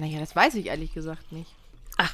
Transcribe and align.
Naja, 0.00 0.18
das 0.18 0.34
weiß 0.34 0.54
ich 0.54 0.66
ehrlich 0.66 0.94
gesagt 0.94 1.30
nicht. 1.30 1.50
Ach, 1.98 2.12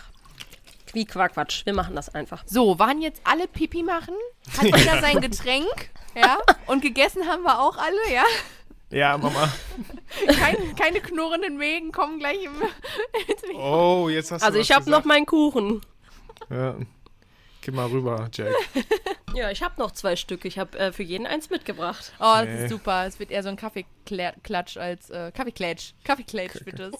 wie 0.93 1.05
Quatsch. 1.05 1.65
Wir 1.65 1.73
machen 1.73 1.95
das 1.95 2.13
einfach. 2.15 2.43
So, 2.47 2.81
waren 2.81 3.01
jetzt 3.01 3.21
alle 3.23 3.47
Pipi 3.47 3.85
machen? 3.85 4.15
Hat 4.57 4.65
jeder 4.65 5.01
sein 5.01 5.21
Getränk? 5.21 5.91
Ja. 6.17 6.39
Und 6.67 6.81
gegessen 6.83 7.27
haben 7.29 7.43
wir 7.45 7.61
auch 7.61 7.77
alle, 7.77 8.13
ja. 8.13 8.25
Ja, 8.91 9.17
Mama. 9.19 9.53
Kein, 10.27 10.75
keine 10.75 11.01
knurrenden 11.01 11.57
Mägen 11.59 11.93
kommen 11.93 12.19
gleich 12.19 12.43
im. 12.43 12.55
Oh, 13.57 14.09
jetzt 14.09 14.33
hast 14.33 14.43
du 14.43 14.47
Also 14.47 14.59
was 14.59 14.67
ich 14.69 14.75
habe 14.75 14.91
noch 14.91 15.05
meinen 15.05 15.27
Kuchen. 15.27 15.81
Ja. 16.51 16.75
Geh 17.61 17.71
mal 17.71 17.87
rüber, 17.87 18.29
Jack. 18.33 18.53
Ja, 19.35 19.51
ich 19.51 19.63
habe 19.63 19.75
noch 19.79 19.91
zwei 19.91 20.17
Stück. 20.17 20.47
Ich 20.47 20.59
habe 20.59 20.79
äh, 20.79 20.93
für 20.93 21.03
jeden 21.03 21.27
eins 21.27 21.51
mitgebracht. 21.51 22.11
Oh, 22.19 22.37
das 22.37 22.47
Nee. 22.47 22.65
ist 22.65 22.71
super. 22.71 23.05
Es 23.07 23.19
wird 23.21 23.31
eher 23.31 23.43
so 23.43 23.51
ein 23.51 23.57
Kaffeeklatsch 23.57 24.79
als 24.79 25.11
äh, 25.11 25.31
Kaffeeklatsch. 25.31 25.93
Kaffeeklatsch 26.05 26.65
wird 26.65 26.81
es. 26.81 26.95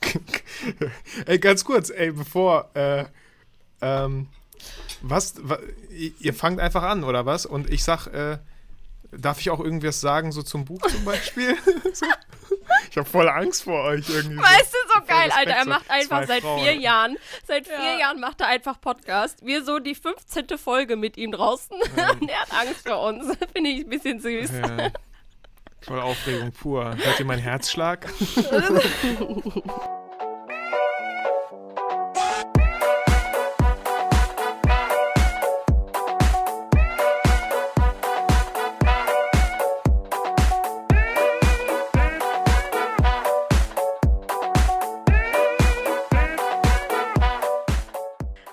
ey, 1.26 1.38
ganz 1.38 1.64
kurz, 1.64 1.90
ey, 1.90 2.12
bevor, 2.12 2.70
äh, 2.74 3.04
ähm, 3.80 4.28
was, 5.02 5.34
wa, 5.42 5.58
ihr 5.90 6.34
fangt 6.34 6.60
einfach 6.60 6.82
an, 6.82 7.04
oder 7.04 7.24
was? 7.26 7.46
Und 7.46 7.70
ich 7.70 7.82
sag, 7.84 8.06
äh, 8.08 8.38
darf 9.12 9.40
ich 9.40 9.50
auch 9.50 9.60
irgendwas 9.60 10.00
sagen, 10.00 10.32
so 10.32 10.42
zum 10.42 10.64
Buch 10.64 10.80
zum 10.86 11.04
Beispiel? 11.04 11.56
so. 11.92 12.06
Ich 12.90 12.96
habe 12.96 13.08
voll 13.08 13.28
Angst 13.28 13.64
vor 13.64 13.82
euch 13.84 14.08
irgendwie. 14.08 14.36
so. 14.36 14.42
Weißt 14.42 14.72
du, 14.72 14.78
so 14.88 14.94
Voll 14.94 15.06
geil, 15.06 15.28
Respekt, 15.28 15.36
Alter. 15.38 15.50
Er 15.52 15.64
macht 15.66 15.90
einfach 15.90 16.26
seit 16.26 16.42
Frauen. 16.42 16.60
vier 16.60 16.74
Jahren, 16.74 17.16
seit 17.46 17.66
vier 17.66 17.76
Ja. 17.76 17.98
Jahren 17.98 18.20
macht 18.20 18.40
er 18.40 18.46
einfach 18.48 18.80
Podcast. 18.80 19.44
Wir 19.44 19.64
so 19.64 19.78
die 19.80 19.94
15. 19.94 20.58
Folge 20.58 20.96
mit 20.96 21.16
ihm 21.16 21.30
draußen. 21.32 21.76
Und 22.20 22.28
er 22.28 22.40
hat 22.40 22.52
Angst 22.52 22.88
vor 22.88 23.02
uns. 23.02 23.36
Finde 23.52 23.70
ich 23.70 23.80
ein 23.84 23.88
bisschen 23.88 24.20
süß. 24.20 24.50
Ja. 24.52 24.90
Voll 25.82 26.00
Aufregung 26.00 26.52
pur. 26.52 26.94
Hört 26.96 27.18
ihr 27.18 27.24
meinen 27.24 27.40
Herzschlag? 27.40 28.12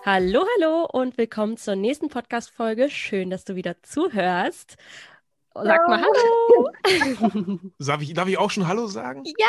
Hallo, 0.06 0.46
hallo 0.56 0.88
und 0.90 1.18
willkommen 1.18 1.58
zur 1.58 1.76
nächsten 1.76 2.08
Podcast-Folge. 2.08 2.90
Schön, 2.90 3.30
dass 3.30 3.44
du 3.44 3.56
wieder 3.56 3.76
zuhörst. 3.84 4.78
Sag 5.64 5.88
mal 5.88 6.02
Hallo. 6.02 6.72
Darf 7.80 8.02
ich, 8.02 8.14
darf 8.14 8.28
ich 8.28 8.38
auch 8.38 8.52
schon 8.52 8.68
Hallo 8.68 8.88
sagen? 8.88 9.24
Ja, 9.26 9.48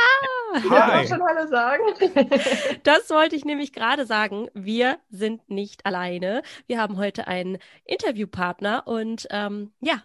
Ich 0.56 0.68
darf 0.68 0.86
Hi. 0.92 1.04
auch 1.04 1.08
schon 1.08 1.22
Hallo 1.22 1.46
sagen. 1.48 1.82
das 2.82 3.10
wollte 3.10 3.36
ich 3.36 3.44
nämlich 3.44 3.72
gerade 3.72 4.06
sagen. 4.06 4.48
Wir 4.54 4.98
sind 5.10 5.48
nicht 5.50 5.86
alleine. 5.86 6.42
Wir 6.66 6.80
haben 6.80 6.96
heute 6.96 7.26
einen 7.28 7.58
Interviewpartner 7.84 8.86
und 8.86 9.26
ähm, 9.30 9.72
ja, 9.80 10.02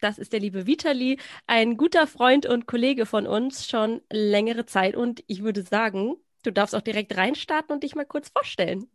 das 0.00 0.18
ist 0.18 0.32
der 0.32 0.40
liebe 0.40 0.66
Vitali, 0.66 1.18
ein 1.46 1.76
guter 1.76 2.06
Freund 2.06 2.46
und 2.46 2.66
Kollege 2.66 3.06
von 3.06 3.26
uns 3.26 3.68
schon 3.68 4.02
längere 4.10 4.66
Zeit. 4.66 4.96
Und 4.96 5.22
ich 5.26 5.42
würde 5.42 5.62
sagen, 5.62 6.16
du 6.42 6.50
darfst 6.52 6.74
auch 6.74 6.82
direkt 6.82 7.16
reinstarten 7.16 7.72
und 7.74 7.82
dich 7.82 7.94
mal 7.94 8.04
kurz 8.04 8.28
vorstellen. 8.28 8.86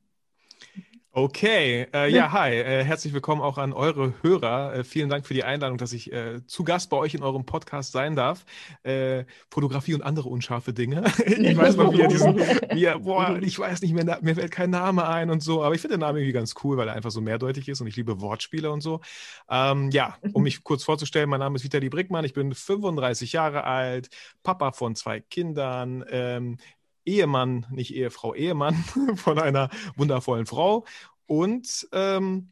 Okay, 1.20 1.86
äh, 1.94 2.10
ja, 2.10 2.32
hi. 2.32 2.52
Äh, 2.54 2.86
herzlich 2.86 3.14
willkommen 3.14 3.42
auch 3.42 3.58
an 3.58 3.74
eure 3.74 4.14
Hörer. 4.22 4.74
Äh, 4.74 4.84
vielen 4.86 5.10
Dank 5.10 5.28
für 5.28 5.34
die 5.34 5.44
Einladung, 5.44 5.78
dass 5.78 5.92
ich 5.92 6.14
äh, 6.14 6.46
zu 6.46 6.64
Gast 6.64 6.90
bei 6.90 6.96
euch 6.96 7.14
in 7.14 7.24
eurem 7.24 7.46
Podcast 7.46 7.92
sein 7.92 8.16
darf. 8.16 8.46
Äh, 8.84 9.26
Fotografie 9.52 9.94
und 9.96 10.02
andere 10.02 10.30
unscharfe 10.30 10.72
Dinge. 10.72 11.04
ich 11.26 11.58
weiß 11.58 11.76
noch, 11.76 11.92
wie 11.92 12.00
er 12.00 12.08
diesen, 12.08 12.38
wie 12.38 12.86
er, 12.86 13.00
boah, 13.00 13.38
ich 13.42 13.60
weiß 13.60 13.82
nicht 13.82 13.94
mehr, 13.94 14.18
mir 14.22 14.36
fällt 14.36 14.52
kein 14.52 14.70
Name 14.70 15.10
ein 15.10 15.30
und 15.30 15.44
so, 15.44 15.62
aber 15.62 15.76
ich 15.76 15.82
finde 15.82 15.98
den 15.98 16.00
Namen 16.00 16.20
irgendwie 16.20 16.32
ganz 16.32 16.56
cool, 16.64 16.78
weil 16.78 16.88
er 16.88 16.94
einfach 16.94 17.12
so 17.12 17.20
mehrdeutig 17.20 17.68
ist 17.68 17.82
und 17.82 17.88
ich 17.88 17.98
liebe 17.98 18.22
Wortspiele 18.22 18.72
und 18.72 18.80
so. 18.80 19.02
Ähm, 19.50 19.90
ja, 19.92 20.16
um 20.32 20.44
mich 20.44 20.64
kurz 20.64 20.86
vorzustellen, 20.86 21.30
mein 21.30 21.42
Name 21.42 21.58
ist 21.58 21.66
Vitali 21.66 21.90
Brickmann, 21.90 22.24
ich 22.24 22.34
bin 22.34 22.54
35 22.54 23.34
Jahre 23.34 23.66
alt, 23.66 24.08
Papa 24.42 24.72
von 24.72 24.96
zwei 24.96 25.20
Kindern, 25.20 26.06
ähm, 26.10 26.60
Ehemann, 27.06 27.66
nicht 27.72 27.94
Ehefrau, 27.96 28.34
Ehemann 28.36 28.76
von 29.16 29.40
einer 29.40 29.70
wundervollen 29.96 30.46
Frau 30.46 30.86
und 31.26 31.88
ähm, 31.92 32.50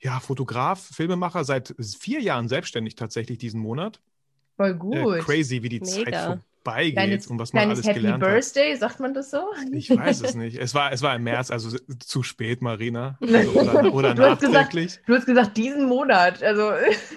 ja, 0.00 0.20
Fotograf, 0.20 0.80
Filmemacher, 0.94 1.44
seit 1.44 1.74
vier 1.98 2.20
Jahren 2.20 2.48
selbstständig 2.48 2.94
tatsächlich 2.94 3.38
diesen 3.38 3.60
Monat. 3.60 4.00
Voll 4.56 4.70
Äh, 4.70 4.74
gut. 4.74 5.18
crazy, 5.20 5.62
wie 5.62 5.68
die 5.68 5.80
Zeit 5.82 6.06
Mega. 6.06 6.42
vorbeigeht 6.62 6.94
Kleines, 6.94 7.26
und 7.28 7.38
was 7.38 7.52
man 7.52 7.68
alles 7.70 7.84
Happy 7.86 8.00
gelernt 8.00 8.22
hat. 8.22 8.30
Birthday, 8.30 8.76
sagt 8.76 9.00
man 9.00 9.14
das 9.14 9.30
so? 9.30 9.48
Ich 9.72 9.90
weiß 9.90 10.20
es 10.22 10.34
nicht. 10.34 10.56
Es 10.56 10.74
war, 10.74 10.92
es 10.92 11.02
war 11.02 11.16
im 11.16 11.24
März, 11.24 11.50
also 11.50 11.76
zu 12.00 12.22
spät, 12.22 12.60
Marina. 12.62 13.18
Also, 13.20 13.50
oder 13.52 13.92
oder 13.94 14.14
Du 14.14 14.22
hast 14.22 14.40
gesagt- 14.40 14.52
nachträglich. 14.74 15.00
Du 15.06 15.14
hast 15.16 15.26
gesagt, 15.26 15.56
diesen 15.56 15.86
Monat. 15.88 16.42
Also, 16.42 16.70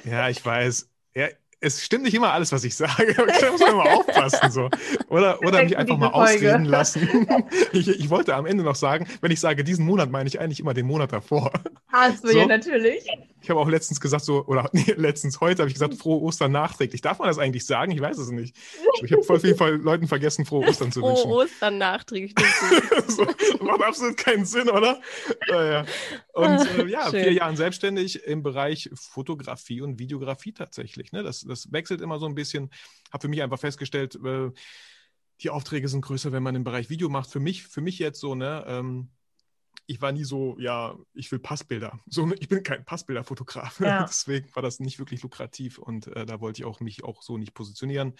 Ja, 0.06 0.30
ich 0.30 0.44
weiß. 0.44 0.90
Ja, 1.14 1.28
es 1.62 1.84
stimmt 1.84 2.04
nicht 2.04 2.14
immer 2.14 2.34
alles, 2.34 2.52
was 2.52 2.64
ich 2.64 2.76
sage. 2.76 3.14
Da 3.42 3.52
muss 3.52 3.62
man 3.62 3.70
immer 3.72 3.86
aufpassen. 3.94 4.52
So. 4.52 4.70
Oder, 5.10 5.40
oder 5.42 5.64
mich 5.64 5.78
einfach 5.78 5.98
mal 5.98 6.12
Folge. 6.12 6.34
ausreden 6.54 6.66
lassen. 6.66 7.28
Ich, 7.74 7.88
ich 7.88 8.10
wollte 8.10 8.36
am 8.36 8.46
Ende 8.46 8.64
noch 8.64 8.76
sagen, 8.76 9.08
wenn 9.22 9.32
ich 9.32 9.40
sage 9.40 9.64
diesen 9.64 9.86
Monat, 9.86 10.10
meine 10.12 10.28
ich 10.28 10.40
eigentlich 10.40 10.60
immer 10.60 10.74
den 10.74 10.86
Monat 10.88 11.14
davor. 11.14 11.52
hast 11.88 12.24
du 12.24 12.30
So. 12.30 12.38
ja 12.40 12.46
natürlich. 12.48 13.06
Ich 13.42 13.50
habe 13.50 13.60
auch 13.60 13.68
letztens 13.68 14.00
gesagt, 14.00 14.24
so, 14.24 14.46
oder 14.46 14.70
nee, 14.74 14.94
letztens 14.96 15.40
heute 15.42 15.62
habe 15.62 15.70
ich 15.70 15.74
gesagt, 15.74 15.96
frohe 15.96 16.22
Ostern 16.22 16.52
nachträglich. 16.52 17.02
Darf 17.02 17.20
man 17.20 17.28
das 17.28 17.38
eigentlich 17.38 17.66
sagen? 17.66 17.92
Ich 17.92 18.00
weiß 18.00 18.18
es 18.18 18.30
nicht. 18.30 18.56
Ich 19.04 19.12
habe 19.12 19.24
voll 19.24 19.40
vielen 19.40 19.58
Fall 19.58 19.76
Leuten 19.76 20.08
vergessen, 20.08 20.46
frohe 20.46 20.68
Ostern 20.68 20.92
zu 20.92 21.00
Frohe 21.00 21.12
wünschen. 21.12 21.32
Ostern 21.32 21.78
nachträglich. 21.78 22.36
so, 23.08 23.26
macht 23.62 23.84
absolut 23.84 24.18
keinen 24.18 24.46
Sinn, 24.46 24.70
oder? 24.70 25.02
Naja. 25.50 25.86
Und 26.34 26.80
äh, 26.80 26.88
ja, 26.88 27.10
Schön. 27.10 27.24
vier 27.24 27.34
Jahren 27.34 27.56
selbstständig 27.56 28.24
im 28.24 28.44
Bereich 28.44 28.90
Fotografie 28.94 29.82
und 29.82 30.00
Videografie 30.00 30.54
tatsächlich. 30.54 31.12
Ne? 31.12 31.24
Das, 31.24 31.42
das 31.42 31.72
wechselt 31.72 32.02
immer 32.02 32.20
so 32.20 32.28
ein 32.28 32.36
bisschen. 32.36 32.70
Habe 33.12 33.24
für 33.24 33.28
mich 33.28 33.42
einfach 33.42 33.60
festgestellt, 33.60 34.20
äh, 34.24 34.52
die 35.42 35.50
Aufträge 35.50 35.88
sind 35.88 36.02
größer, 36.02 36.32
wenn 36.32 36.44
man 36.44 36.56
im 36.56 36.64
Bereich 36.64 36.90
Video 36.90 37.10
macht. 37.10 37.32
Für 37.32 37.40
mich, 37.40 37.64
für 37.64 37.82
mich 37.82 37.98
jetzt 38.00 38.20
so, 38.20 38.36
ne? 38.36 38.64
Ähm, 38.68 39.10
ich 39.88 40.02
war 40.02 40.12
nie 40.12 40.24
so, 40.24 40.58
ja, 40.60 40.96
ich 41.14 41.32
will 41.32 41.40
Passbilder. 41.40 42.00
So, 42.08 42.32
ich 42.40 42.50
bin 42.50 42.64
kein 42.64 42.86
Passbilderfotograf. 42.86 43.80
Ja. 43.80 44.04
Deswegen 44.08 44.54
war 44.56 44.64
das 44.64 44.80
nicht 44.80 45.00
wirklich 45.00 45.22
lukrativ 45.24 45.78
und 45.78 46.08
äh, 46.08 46.26
da 46.26 46.40
wollte 46.42 46.62
ich 46.62 46.66
auch 46.66 46.80
mich 46.80 47.04
auch 47.04 47.22
so 47.22 47.38
nicht 47.38 47.54
positionieren. 47.54 48.14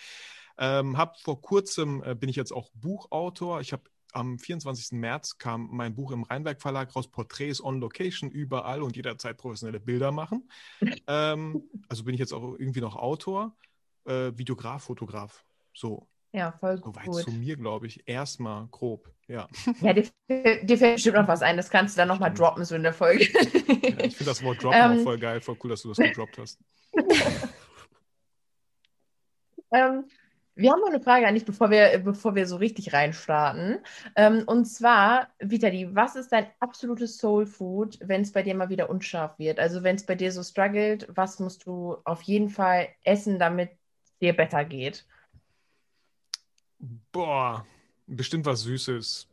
Ähm, 0.58 0.98
hab 0.98 1.20
vor 1.20 1.42
kurzem 1.42 2.04
äh, 2.04 2.16
bin 2.16 2.30
ich 2.30 2.36
jetzt 2.36 2.52
auch 2.52 2.70
Buchautor. 2.74 3.62
Ich 3.62 3.74
habe 3.74 3.84
am 4.14 4.38
24. 4.38 5.00
März 5.00 5.38
kam 5.38 5.70
mein 5.72 5.96
Buch 5.96 6.12
im 6.12 6.24
Rheinberg 6.24 6.62
Verlag 6.62 6.96
raus, 6.96 7.10
Porträts 7.10 7.64
on 7.64 7.80
Location, 7.80 8.30
überall 8.30 8.82
und 8.82 8.96
jederzeit 8.96 9.38
professionelle 9.38 9.80
Bilder 9.80 10.12
machen. 10.12 10.50
ähm, 11.08 11.64
also 11.88 12.04
bin 12.04 12.14
ich 12.14 12.20
jetzt 12.20 12.34
auch 12.34 12.56
irgendwie 12.58 12.82
noch 12.82 12.96
Autor, 12.96 13.56
äh, 14.06 14.32
Videograf, 14.36 14.84
Fotograf. 14.84 15.46
So, 15.74 16.08
Ja, 16.34 16.54
voll 16.60 16.78
soweit 16.78 17.06
gut. 17.06 17.24
zu 17.24 17.32
mir, 17.32 17.58
glaube 17.58 17.88
ich. 17.88 18.08
Erstmal 18.08 18.68
grob, 18.68 19.10
ja. 19.28 19.48
Ja, 19.82 19.94
dir, 19.94 20.06
dir 20.64 20.78
fällt 20.78 20.96
bestimmt 20.96 21.18
noch 21.18 21.28
was 21.28 21.42
ein. 21.42 21.58
Das 21.58 21.70
kannst 21.70 21.96
du 21.96 22.00
dann 22.00 22.08
nochmal 22.08 22.34
droppen, 22.34 22.66
so 22.66 22.76
in 22.76 22.84
der 22.84 22.94
Folge. 22.94 23.26
ja 23.26 24.00
ich 24.06 24.16
finde 24.16 24.32
das 24.32 24.42
Wort 24.42 24.64
droppen 24.64 24.78
Ähm. 24.80 25.00
auch 25.00 25.04
voll 25.04 25.20
geil, 25.20 25.42
voll 25.42 25.58
cool, 25.64 25.70
dass 25.72 25.82
du 25.82 25.90
das 25.90 25.98
gedroppt 25.98 26.38
hast. 26.38 26.60
Ähm, 29.72 30.06
wir 30.56 30.72
haben 30.72 30.82
noch 30.82 30.90
eine 30.90 31.02
Frage 31.02 31.28
an 31.28 31.34
dich, 31.34 31.46
bevor 31.46 31.72
wir, 31.72 31.98
bevor 32.00 32.36
wir 32.36 32.46
so 32.46 32.58
richtig 32.58 32.94
reinstarten. 32.94 33.80
Ähm, 34.16 34.44
und 34.46 34.66
zwar, 34.66 35.30
Vitali, 35.40 35.96
was 35.96 36.16
ist 36.16 36.32
dein 36.32 36.48
absolutes 36.60 37.18
Soul 37.18 37.46
Food, 37.46 37.98
wenn 38.04 38.22
es 38.22 38.34
bei 38.34 38.44
dir 38.44 38.54
mal 38.56 38.70
wieder 38.70 38.90
unscharf 38.90 39.40
wird? 39.40 39.60
Also 39.60 39.84
wenn 39.84 39.96
es 39.96 40.06
bei 40.06 40.16
dir 40.16 40.32
so 40.32 40.44
struggelt, 40.44 41.08
was 41.10 41.40
musst 41.40 41.66
du 41.66 41.98
auf 42.04 42.22
jeden 42.24 42.50
Fall 42.50 42.90
essen, 43.04 43.40
damit 43.40 43.72
dir 44.22 44.36
besser 44.36 44.66
geht? 44.66 45.06
Boah, 47.12 47.66
bestimmt 48.08 48.46
was 48.46 48.62
Süßes. 48.62 49.28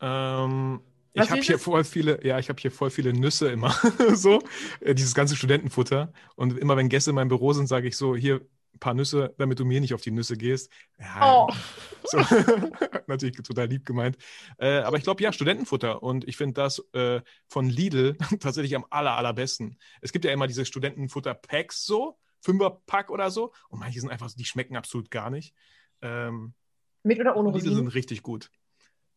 Ähm, 0.00 0.80
Was 1.14 1.26
ich 1.26 1.30
habe 1.30 1.42
hier 1.42 1.58
voll 1.58 1.84
viele, 1.84 2.24
ja, 2.26 2.38
ich 2.38 2.48
habe 2.48 2.60
hier 2.60 2.70
voll 2.70 2.90
viele 2.90 3.12
Nüsse 3.12 3.50
immer, 3.50 3.74
so, 4.14 4.42
äh, 4.80 4.94
dieses 4.94 5.14
ganze 5.14 5.36
Studentenfutter. 5.36 6.12
Und 6.36 6.58
immer 6.58 6.76
wenn 6.76 6.88
Gäste 6.88 7.10
in 7.10 7.16
meinem 7.16 7.28
Büro 7.28 7.52
sind, 7.52 7.66
sage 7.66 7.88
ich 7.88 7.96
so, 7.96 8.16
hier 8.16 8.40
ein 8.74 8.78
paar 8.80 8.94
Nüsse, 8.94 9.34
damit 9.38 9.58
du 9.60 9.64
mir 9.64 9.80
nicht 9.80 9.94
auf 9.94 10.00
die 10.00 10.10
Nüsse 10.10 10.36
gehst. 10.36 10.70
Ja, 10.98 11.46
Oh. 11.46 11.48
so, 12.04 12.18
natürlich 13.06 13.36
total 13.36 13.66
lieb 13.68 13.84
gemeint. 13.86 14.16
Äh, 14.58 14.78
aber 14.78 14.96
ich 14.96 15.04
glaube, 15.04 15.22
ja, 15.22 15.32
Studentenfutter. 15.32 16.02
Und 16.02 16.26
ich 16.26 16.36
finde 16.36 16.54
das 16.54 16.80
äh, 16.94 17.20
von 17.48 17.68
Lidl 17.68 18.16
tatsächlich 18.40 18.74
am 18.76 18.86
aller, 18.90 19.16
allerbesten. 19.16 19.78
Es 20.00 20.12
gibt 20.12 20.24
ja 20.24 20.32
immer 20.32 20.46
diese 20.46 20.64
Studentenfutter-Packs 20.64 21.84
so, 21.86 22.18
Fünfer-Pack 22.40 23.10
oder 23.10 23.30
so. 23.30 23.52
Und 23.68 23.80
manche 23.80 24.00
sind 24.00 24.10
einfach, 24.10 24.30
die 24.32 24.44
schmecken 24.44 24.76
absolut 24.76 25.10
gar 25.10 25.30
nicht. 25.30 25.54
Ähm, 26.02 26.54
Mit 27.04 27.20
oder 27.20 27.36
ohne 27.36 27.52
diese 27.52 27.66
sind 27.66 27.74
Rosinen? 27.74 27.88
richtig 27.92 28.22
gut. 28.22 28.50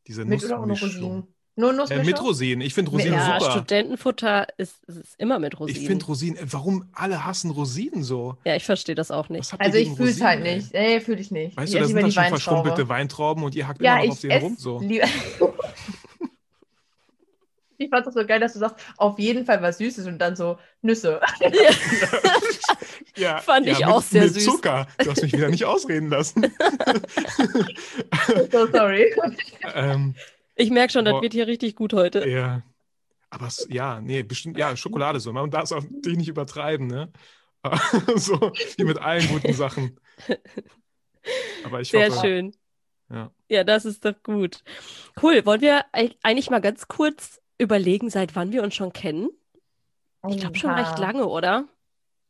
Diese 0.07 0.23
Mit 0.25 0.41
Nuss 0.41 0.45
oder 0.45 0.61
ohne. 0.61 0.73
Rosinen? 0.73 1.23
Nur 1.59 1.71
Äh, 1.71 1.75
Nussmischung? 1.77 2.05
mit 2.05 2.21
Rosinen. 2.21 2.61
Ich 2.61 2.73
finde 2.75 2.91
Rosinen 2.91 3.13
ja, 3.13 3.39
super. 3.39 3.51
Studentenfutter 3.53 4.45
ist, 4.57 4.83
ist 4.85 5.15
immer 5.17 5.39
mit 5.39 5.59
Rosinen. 5.59 5.81
Ich 5.81 5.87
finde 5.87 6.05
Rosinen, 6.05 6.37
äh, 6.37 6.45
warum 6.53 6.85
alle 6.93 7.25
hassen 7.25 7.49
Rosinen 7.49 8.03
so? 8.03 8.37
ja, 8.45 8.55
ich 8.55 8.63
verstehe 8.63 8.93
das 8.93 9.09
auch 9.09 9.29
nicht. 9.29 9.51
Also 9.59 9.77
ich 9.79 9.87
fühle 9.89 10.09
es 10.11 10.17
Rosinen, 10.21 10.27
halt 10.27 10.43
nicht. 10.43 10.73
Nee, 10.73 10.99
fühle 10.99 11.19
ich 11.19 11.31
nicht. 11.31 11.57
Weißt 11.57 11.69
ich 11.69 11.73
du, 11.73 11.79
das 11.79 11.87
sind 11.91 12.01
dann 12.01 12.11
schon 12.11 12.25
verschrumpelte 12.25 12.87
Weintrauben 12.89 13.43
und 13.43 13.55
ihr 13.55 13.67
hackt 13.67 13.81
Ja, 13.81 13.95
immer 13.95 14.05
noch 14.05 14.11
auf 14.13 14.21
denen 14.21 14.41
rum. 14.43 14.55
So. 14.59 14.79
Ich 17.77 17.89
fand 17.89 18.07
es 18.07 18.13
so 18.13 18.25
geil, 18.25 18.39
dass 18.39 18.53
du 18.53 18.59
sagst, 18.59 18.77
auf 18.97 19.19
jeden 19.19 19.45
Fall 19.45 19.61
was 19.61 19.77
Süßes 19.77 20.07
und 20.07 20.17
dann 20.19 20.35
so 20.35 20.57
Nüsse. 20.81 21.21
Ja, 23.15 23.37
Fand 23.41 23.67
ich 23.67 23.79
mit, 23.79 23.87
auch 23.87 24.01
sehr 24.01 24.23
mit 24.23 24.33
süß. 24.33 24.45
Zucker. 24.45 24.87
Du 24.97 25.11
hast 25.11 25.21
mich 25.21 25.33
wieder 25.33 25.49
nicht 25.49 25.65
ausreden 25.65 26.09
lassen. 26.09 26.41
so 28.51 28.67
sorry. 28.71 29.13
ähm, 29.75 30.15
Ich 30.55 30.69
merke 30.71 30.91
schon, 30.93 31.05
das 31.05 31.13
Boah. 31.13 31.21
wird 31.21 31.33
hier 31.33 31.47
richtig 31.47 31.75
gut 31.75 31.93
heute. 31.93 32.27
ja. 32.27 32.61
Aber 33.29 33.47
es, 33.47 33.67
ja, 33.69 33.99
nee, 33.99 34.23
bestimmt, 34.23 34.57
ja, 34.57 34.75
Schokolade 34.77 35.19
so. 35.19 35.33
Man 35.33 35.51
darf 35.51 35.63
es 35.65 35.73
auch 35.73 35.83
natürlich 35.83 36.17
nicht 36.17 36.29
übertreiben, 36.29 36.87
ne? 36.87 37.11
so 38.15 38.53
wie 38.77 38.85
mit 38.85 38.99
allen 38.99 39.27
guten 39.27 39.51
Sachen. 39.53 39.99
Aber 41.65 41.81
ich 41.81 41.89
Sehr 41.89 42.09
hoffe, 42.09 42.21
schön. 42.25 42.55
Ja. 43.09 43.31
Ja, 43.49 43.65
das 43.65 43.83
ist 43.83 44.05
doch 44.05 44.13
gut. 44.23 44.63
Cool. 45.21 45.45
Wollen 45.45 45.59
wir 45.59 45.83
eig- 45.93 46.15
eigentlich 46.23 46.49
mal 46.49 46.61
ganz 46.61 46.87
kurz 46.87 47.41
überlegen, 47.57 48.09
seit 48.09 48.35
wann 48.35 48.51
wir 48.51 48.63
uns 48.63 48.75
schon 48.75 48.93
kennen? 48.93 49.29
Ich 50.27 50.37
glaube 50.39 50.57
schon 50.57 50.71
recht 50.71 50.97
lange, 50.99 51.27
oder? 51.27 51.67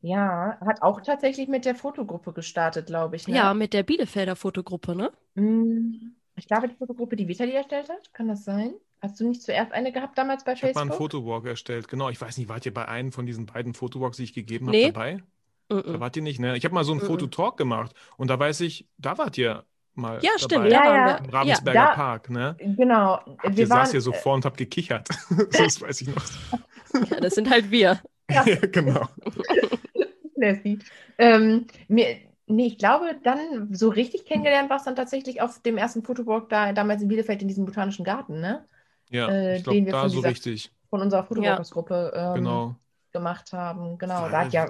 Ja, 0.02 0.58
hat 0.62 0.82
auch 0.84 1.02
tatsächlich 1.02 1.48
mit 1.48 1.66
der 1.66 1.76
Fotogruppe 1.76 2.32
gestartet, 2.34 2.86
glaube 2.88 3.16
ich. 3.16 3.28
Ne? 3.28 3.36
Ja, 3.36 3.54
mit 3.54 3.74
der 3.74 3.84
Bielefelder 3.84 4.36
Fotogruppe, 4.36 4.96
ne? 4.96 5.12
Mm, 5.36 6.12
Ich 6.36 6.48
glaube, 6.48 6.68
die 6.70 6.76
Fotogruppe, 6.76 7.16
die 7.16 7.28
Vitali 7.28 7.54
erstellt 7.54 7.90
hat, 7.90 8.14
kann 8.14 8.28
das 8.28 8.44
sein? 8.46 8.74
Hast 9.02 9.20
du 9.20 9.28
nicht 9.28 9.42
zuerst 9.42 9.72
eine 9.72 9.92
gehabt 9.92 10.18
damals 10.18 10.44
bei 10.44 10.54
Ich 10.54 10.64
habe 10.64 10.74
mal 10.74 10.82
einen 10.82 10.90
Facebook? 10.92 11.12
Fotowalk 11.12 11.46
erstellt. 11.46 11.88
Genau, 11.88 12.10
ich 12.10 12.20
weiß 12.22 12.38
nicht, 12.38 12.48
wart 12.50 12.66
ihr 12.66 12.74
bei 12.74 12.88
einem 12.88 13.12
von 13.12 13.26
diesen 13.26 13.46
beiden 13.48 13.74
Fotowalks, 13.74 14.18
die 14.18 14.24
ich 14.24 14.34
gegeben 14.34 14.68
habe, 14.68 14.78
Nee. 14.78 14.86
dabei? 14.92 15.24
Mhm. 15.70 15.84
Da 15.94 16.00
wart 16.00 16.16
ihr 16.16 16.22
nicht, 16.24 16.40
ne? 16.40 16.56
Ich 16.58 16.64
habe 16.66 16.74
mal 16.76 16.84
so 16.84 16.92
einen 16.94 17.02
Mhm. 17.02 17.06
Fototalk 17.06 17.58
gemacht 17.58 17.94
und 18.18 18.30
da 18.30 18.40
weiß 18.40 18.62
ich, 18.62 18.88
da 18.98 19.18
wart 19.18 19.38
ihr 19.38 19.66
mal 19.98 20.16
Ja, 20.22 20.32
dabei. 20.36 20.38
stimmt. 20.40 20.66
Ja, 20.72 20.84
ja. 20.84 21.18
Im 21.18 21.26
Ja, 21.26 21.32
Ravensberger 21.32 21.80
da- 21.80 21.94
Park, 21.96 22.30
ne? 22.30 22.56
Genau. 22.60 23.20
Ihr 23.44 23.58
Wir 23.58 23.70
waren, 23.70 23.80
saß 23.86 23.92
hier 23.92 24.02
so 24.02 24.12
vor 24.14 24.36
und 24.36 24.46
habt 24.46 24.58
gekichert. 24.58 25.08
das 25.58 25.82
weiß 25.82 26.02
ich 26.02 26.08
noch. 26.08 26.24
ja, 27.12 27.20
das 27.20 27.36
sind 27.36 27.50
halt 27.50 27.70
wir. 27.72 28.00
ja, 28.30 28.44
genau. 28.72 29.08
Lassie. 30.36 30.80
Ähm, 31.18 31.66
mir, 31.88 32.18
nee, 32.46 32.68
ich 32.68 32.78
glaube, 32.78 33.16
dann 33.24 33.74
so 33.74 33.90
richtig 33.90 34.26
kennengelernt 34.26 34.70
war 34.70 34.78
es 34.78 34.84
dann 34.84 34.96
tatsächlich 34.96 35.42
auf 35.42 35.60
dem 35.62 35.78
ersten 35.78 36.04
Fotowalk 36.04 36.50
da 36.50 36.74
damals 36.74 37.02
in 37.02 37.08
Bielefeld 37.08 37.42
in 37.42 37.48
diesem 37.48 37.66
botanischen 37.66 38.06
Garten, 38.06 38.40
ne? 38.40 38.66
Ja, 39.10 39.28
Äh, 39.30 39.58
ich 39.58 39.64
glaube, 39.64 39.78
den 39.78 39.86
wir 39.86 39.94
da 39.94 40.02
von 40.02 40.10
so 40.10 40.18
dieser- 40.18 40.30
richtig. 40.30 40.72
Von 40.90 41.02
unserer 41.02 41.24
Fotowalkers-Gruppe 41.26 42.14
ähm, 42.16 42.34
Genau. 42.36 42.76
gemacht 43.12 43.52
haben. 43.52 43.98
Genau, 43.98 44.30
da 44.30 44.46
hat 44.46 44.54
ja, 44.54 44.70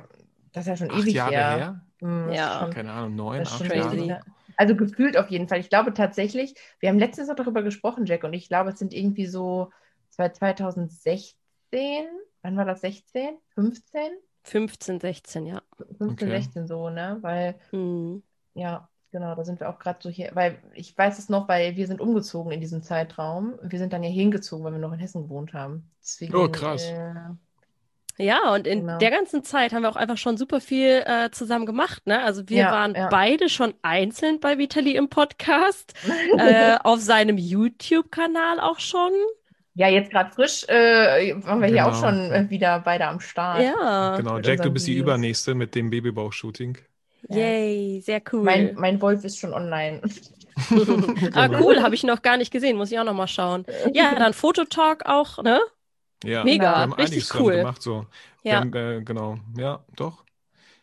das 0.52 0.64
ist 0.64 0.68
ja 0.70 0.78
schon 0.78 0.92
Acht 0.92 1.02
ewig 1.04 1.14
Jahre 1.14 1.32
her. 1.32 1.50
her? 1.58 1.82
Hm, 2.00 2.28
das 2.30 2.38
Ja. 2.38 2.60
schon- 2.62 2.70
Keine 2.74 2.92
Ahnung, 2.92 3.16
neun, 3.16 3.42
acht. 3.42 3.74
Jahre. 3.76 4.22
Also 4.58 4.76
gefühlt 4.76 5.18
auf 5.18 5.30
jeden 5.30 5.48
Fall. 5.48 5.60
Ich 5.60 5.70
glaube 5.70 5.94
tatsächlich, 5.94 6.56
wir 6.80 6.90
haben 6.90 7.00
letztens 7.00 7.28
noch 7.30 7.36
darüber 7.36 7.64
gesprochen, 7.64 8.06
Jack, 8.06 8.24
und 8.24 8.34
ich 8.34 8.50
glaube, 8.50 8.72
es 8.72 8.80
sind 8.80 8.94
irgendwie 8.94 9.28
so 9.28 9.72
seit 10.10 10.36
2016, 10.36 12.08
wann 12.42 12.58
war 12.58 12.66
das, 12.66 12.82
16? 12.82 13.38
15? 13.50 14.12
15, 14.44 15.00
16, 15.00 15.46
ja. 15.46 15.62
15, 15.98 16.12
Okay. 16.12 16.30
16 16.30 16.68
so, 16.68 16.90
ne? 16.90 17.18
Weil 17.22 17.56
Mhm. 17.72 18.24
Ja, 18.54 18.90
genau, 19.12 19.36
da 19.36 19.44
sind 19.44 19.60
wir 19.60 19.70
auch 19.70 19.78
gerade 19.78 20.00
so 20.02 20.10
hier, 20.10 20.32
weil 20.34 20.60
ich 20.74 20.98
weiß 20.98 21.20
es 21.20 21.30
noch, 21.30 21.48
weil 21.48 21.76
wir 21.76 21.86
sind 21.86 22.02
umgezogen 22.02 22.52
in 22.52 22.60
diesem 22.62 22.82
Zeitraum. 22.82 23.60
Wir 23.62 23.78
sind 23.78 23.94
dann 23.94 24.04
ja 24.04 24.10
hingezogen, 24.10 24.66
weil 24.66 24.72
wir 24.72 24.80
noch 24.80 24.94
in 24.94 25.00
Hessen 25.00 25.24
gewohnt 25.24 25.54
haben. 25.54 25.92
Deswegen, 26.02 26.36
Oh, 26.36 26.48
krass. 26.50 26.84
Äh, 26.84 27.14
Ja, 28.18 28.54
und 28.54 28.66
in 28.68 28.82
Genau. 28.82 28.98
der 28.98 29.12
ganzen 29.12 29.44
Zeit 29.44 29.74
haben 29.74 29.84
wir 29.84 29.90
auch 29.90 29.96
einfach 29.96 30.18
schon 30.18 30.38
super 30.38 30.60
viel 30.60 31.04
äh, 31.06 31.30
zusammen 31.32 31.66
gemacht. 31.66 32.08
Ne? 32.08 32.22
Also 32.24 32.50
wir 32.50 32.58
Ja, 32.58 32.72
waren 32.72 32.96
ja. 32.96 33.10
beide 33.10 33.48
schon 33.50 33.74
einzeln 33.84 34.40
bei 34.40 34.58
Vitali 34.58 34.96
im 34.96 35.08
Podcast, 35.10 35.94
äh, 36.38 36.78
auf 36.84 37.00
seinem 37.00 37.38
YouTube-Kanal 37.38 38.60
auch 38.60 38.80
schon. 38.80 39.12
ja, 39.76 39.88
jetzt 39.88 40.10
gerade 40.12 40.32
frisch 40.34 40.64
äh, 40.68 41.36
waren 41.46 41.62
wir 41.62 41.68
hier 41.68 41.86
auch 41.86 41.92
Genau. 42.02 42.08
schon 42.10 42.32
äh, 42.32 42.50
wieder 42.50 42.80
beide 42.80 43.06
am 43.06 43.20
Start. 43.20 43.62
Ja, 43.62 44.18
Genau, 44.18 44.40
Jack, 44.40 44.64
du 44.64 44.72
bist 44.72 44.88
die. 44.88 44.98
Übernächste 44.98 45.54
mit 45.54 45.76
dem 45.76 45.92
Babybauch-Shooting. 45.92 46.78
yay, 47.30 48.02
sehr 48.04 48.22
cool. 48.32 48.44
Mein, 48.44 48.74
mein 48.76 49.00
Wolf 49.02 49.24
ist 49.24 49.38
schon 49.38 49.54
online. 49.54 50.02
ah, 51.36 51.48
Genau. 51.48 51.60
cool, 51.64 51.82
habe 51.84 51.94
ich 51.94 52.04
noch 52.04 52.24
gar 52.24 52.38
nicht 52.38 52.52
gesehen, 52.52 52.78
muss 52.78 52.92
ich 52.92 52.98
auch 53.00 53.04
noch 53.04 53.14
mal 53.14 53.28
schauen. 53.28 53.66
Ja, 53.94 54.16
dann 54.16 54.34
Fototalk 54.34 55.06
auch, 55.06 55.44
ne? 55.44 55.60
Ja, 56.24 56.44
Mega, 56.44 56.64
wir 56.64 56.78
haben 56.78 56.94
richtig 56.94 57.32
einiges 57.32 57.36
cool. 57.36 57.58
gemacht. 57.58 57.82
So. 57.82 58.06
Ja. 58.44 58.62
haben, 58.62 58.74
äh, 58.74 59.02
genau, 59.04 59.38
ja, 59.58 59.84
doch. 59.96 60.24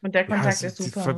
Und 0.02 0.14
der 0.14 0.22
Ja, 0.28 0.36
Kontakt 0.36 0.62
ist 0.62 0.80
ist- 0.80 0.94
super. 0.94 1.16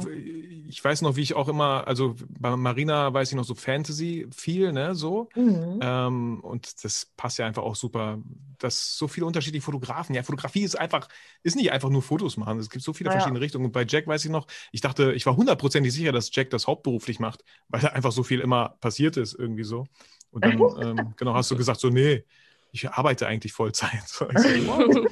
Ich 0.68 0.82
weiß 0.84 1.02
noch, 1.02 1.16
wie 1.16 1.22
ich 1.22 1.34
auch 1.34 1.48
immer, 1.48 1.86
also 1.86 2.14
bei 2.28 2.54
Marina 2.56 3.12
weiß 3.12 3.30
ich 3.30 3.36
noch 3.36 3.44
so 3.44 3.54
Fantasy 3.54 4.26
viel, 4.34 4.72
ne, 4.72 4.94
so. 4.94 5.28
Mhm. 5.34 5.80
Ähm, 5.82 6.40
und 6.40 6.84
das 6.84 7.06
passt 7.16 7.38
ja 7.38 7.46
einfach 7.46 7.62
auch 7.62 7.76
super. 7.76 8.18
dass 8.58 8.96
so 8.96 9.06
viele 9.06 9.26
unterschiedliche 9.26 9.62
Fotografen. 9.62 10.14
Ja, 10.14 10.22
Fotografie 10.22 10.62
ist 10.62 10.76
einfach, 10.76 11.08
ist 11.42 11.56
nicht 11.56 11.72
einfach 11.72 11.90
nur 11.90 12.00
Fotos 12.00 12.38
machen. 12.38 12.58
Es 12.58 12.70
gibt 12.70 12.82
so 12.82 12.94
viele 12.94 13.08
Ja. 13.08 13.12
verschiedene 13.12 13.38
Richtungen. 13.40 13.66
Und 13.66 13.72
bei 13.72 13.84
Jack 13.86 14.06
weiß 14.06 14.24
ich 14.24 14.30
noch, 14.30 14.46
ich 14.72 14.80
dachte, 14.80 15.12
ich 15.12 15.26
war 15.26 15.36
hundertprozentig 15.36 15.92
sicher, 15.92 16.10
dass 16.10 16.30
Jack 16.34 16.48
das 16.48 16.66
hauptberuflich 16.66 17.20
macht, 17.20 17.44
weil 17.68 17.82
da 17.82 17.88
einfach 17.88 18.12
so 18.12 18.22
viel 18.22 18.40
immer 18.40 18.70
passiert 18.80 19.18
ist, 19.18 19.34
irgendwie 19.34 19.64
so. 19.64 19.84
Und 20.30 20.46
dann, 20.46 20.58
ähm, 20.80 21.12
genau, 21.18 21.34
hast 21.34 21.50
du 21.50 21.56
gesagt, 21.56 21.80
so, 21.80 21.90
nee, 21.90 22.24
ich 22.84 22.90
arbeite 22.90 23.26
eigentlich 23.26 23.52
Vollzeit. 23.52 23.90
So. 24.06 24.26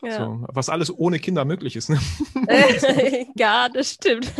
Ja. 0.00 0.12
so, 0.12 0.46
was 0.52 0.68
alles 0.68 0.96
ohne 0.96 1.18
Kinder 1.18 1.44
möglich 1.44 1.74
ist. 1.74 1.88
Ne? 1.90 1.98
ja, 3.36 3.68
das 3.68 3.94
stimmt. 3.94 4.32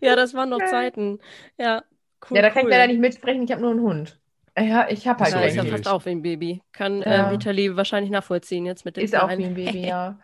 ja, 0.00 0.16
das 0.16 0.32
waren 0.32 0.48
noch 0.48 0.64
Zeiten. 0.70 1.18
Ja, 1.58 1.82
cool. 2.30 2.36
ja, 2.38 2.42
da 2.42 2.48
kann 2.48 2.62
cool. 2.64 2.70
ich 2.70 2.76
leider 2.78 2.86
nicht 2.90 3.00
mitsprechen, 3.00 3.42
ich 3.42 3.52
habe 3.52 3.60
nur 3.60 3.72
einen 3.72 3.80
Hund. 3.82 4.18
Ja, 4.58 4.88
ich 4.88 5.06
habe 5.06 5.22
halt 5.22 5.34
Ja, 5.34 5.40
ist 5.42 5.54
ja 5.54 5.64
fast 5.66 5.86
auch 5.86 6.06
wie 6.06 6.10
ein 6.12 6.22
Baby. 6.22 6.62
Kann 6.72 7.02
Ja. 7.02 7.28
äh, 7.28 7.32
Vitali 7.32 7.76
wahrscheinlich 7.76 8.10
nachvollziehen 8.10 8.64
jetzt 8.64 8.86
mit 8.86 8.96
dem 8.96 9.04
Ist 9.04 9.14
auch 9.14 9.26
Kleinen. 9.26 9.38
wie 9.38 9.44
ein 9.44 9.54
Baby, 9.54 9.86
ja. 9.86 10.18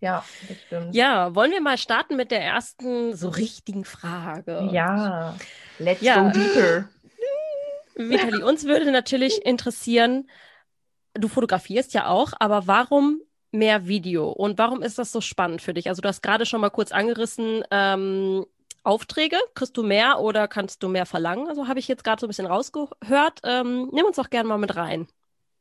Ja, 0.00 0.24
das 0.48 0.56
stimmt. 0.66 0.94
Ja, 0.94 1.34
wollen 1.34 1.50
wir 1.50 1.60
mal 1.60 1.78
starten 1.78 2.16
mit 2.16 2.30
der 2.30 2.42
ersten 2.42 3.14
so 3.16 3.28
richtigen 3.28 3.84
Frage? 3.84 4.68
Ja, 4.72 5.36
let's 5.80 6.00
Ja. 6.00 6.22
go 6.22 6.30
deeper. 6.30 6.88
Vitali, 8.08 8.42
uns 8.42 8.64
würde 8.64 8.90
natürlich 8.90 9.44
interessieren, 9.44 10.28
du 11.14 11.28
fotografierst 11.28 11.94
ja 11.94 12.08
auch, 12.08 12.32
aber 12.38 12.66
warum 12.66 13.20
mehr 13.52 13.86
Video 13.86 14.30
und 14.30 14.58
warum 14.58 14.82
ist 14.82 14.98
das 14.98 15.12
so 15.12 15.20
spannend 15.20 15.60
für 15.60 15.74
dich? 15.74 15.88
Also 15.88 16.02
du 16.02 16.08
hast 16.08 16.22
gerade 16.22 16.46
schon 16.46 16.60
mal 16.60 16.70
kurz 16.70 16.92
angerissen, 16.92 17.64
ähm, 17.70 18.46
Aufträge, 18.82 19.36
kriegst 19.54 19.76
du 19.76 19.82
mehr 19.82 20.20
oder 20.20 20.48
kannst 20.48 20.82
du 20.82 20.88
mehr 20.88 21.06
verlangen? 21.06 21.48
Also 21.48 21.68
habe 21.68 21.78
ich 21.78 21.88
jetzt 21.88 22.04
gerade 22.04 22.20
so 22.20 22.26
ein 22.26 22.28
bisschen 22.28 22.46
rausgehört. 22.46 23.40
Ähm, 23.44 23.90
nimm 23.92 24.06
uns 24.06 24.16
doch 24.16 24.30
gerne 24.30 24.48
mal 24.48 24.58
mit 24.58 24.74
rein. 24.76 25.06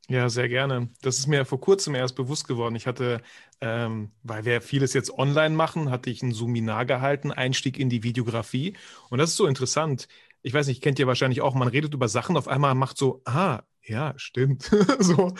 Ja, 0.07 0.27
sehr 0.29 0.49
gerne. 0.49 0.89
Das 1.03 1.19
ist 1.19 1.27
mir 1.27 1.45
vor 1.45 1.59
kurzem 1.61 1.93
erst 1.93 2.15
bewusst 2.15 2.47
geworden. 2.47 2.75
Ich 2.75 2.87
hatte, 2.87 3.21
ähm, 3.61 4.11
weil 4.23 4.43
wir 4.43 4.59
vieles 4.61 4.93
jetzt 4.93 5.11
online 5.11 5.53
machen, 5.55 5.91
hatte 5.91 6.09
ich 6.09 6.23
ein 6.23 6.31
Seminar 6.31 6.85
gehalten, 6.85 7.31
Einstieg 7.31 7.77
in 7.77 7.89
die 7.89 8.01
Videografie. 8.01 8.75
Und 9.09 9.19
das 9.19 9.31
ist 9.31 9.35
so 9.35 9.45
interessant. 9.45 10.07
Ich 10.41 10.53
weiß 10.53 10.67
nicht, 10.67 10.81
kennt 10.81 10.99
ihr 10.99 11.07
wahrscheinlich 11.07 11.41
auch, 11.41 11.53
man 11.55 11.67
redet 11.67 11.93
über 11.93 12.07
Sachen, 12.07 12.37
auf 12.37 12.47
einmal 12.47 12.75
macht 12.75 12.97
so, 12.97 13.21
ah, 13.25 13.61
ja, 13.83 14.13
stimmt. 14.17 14.63
so 14.99 15.33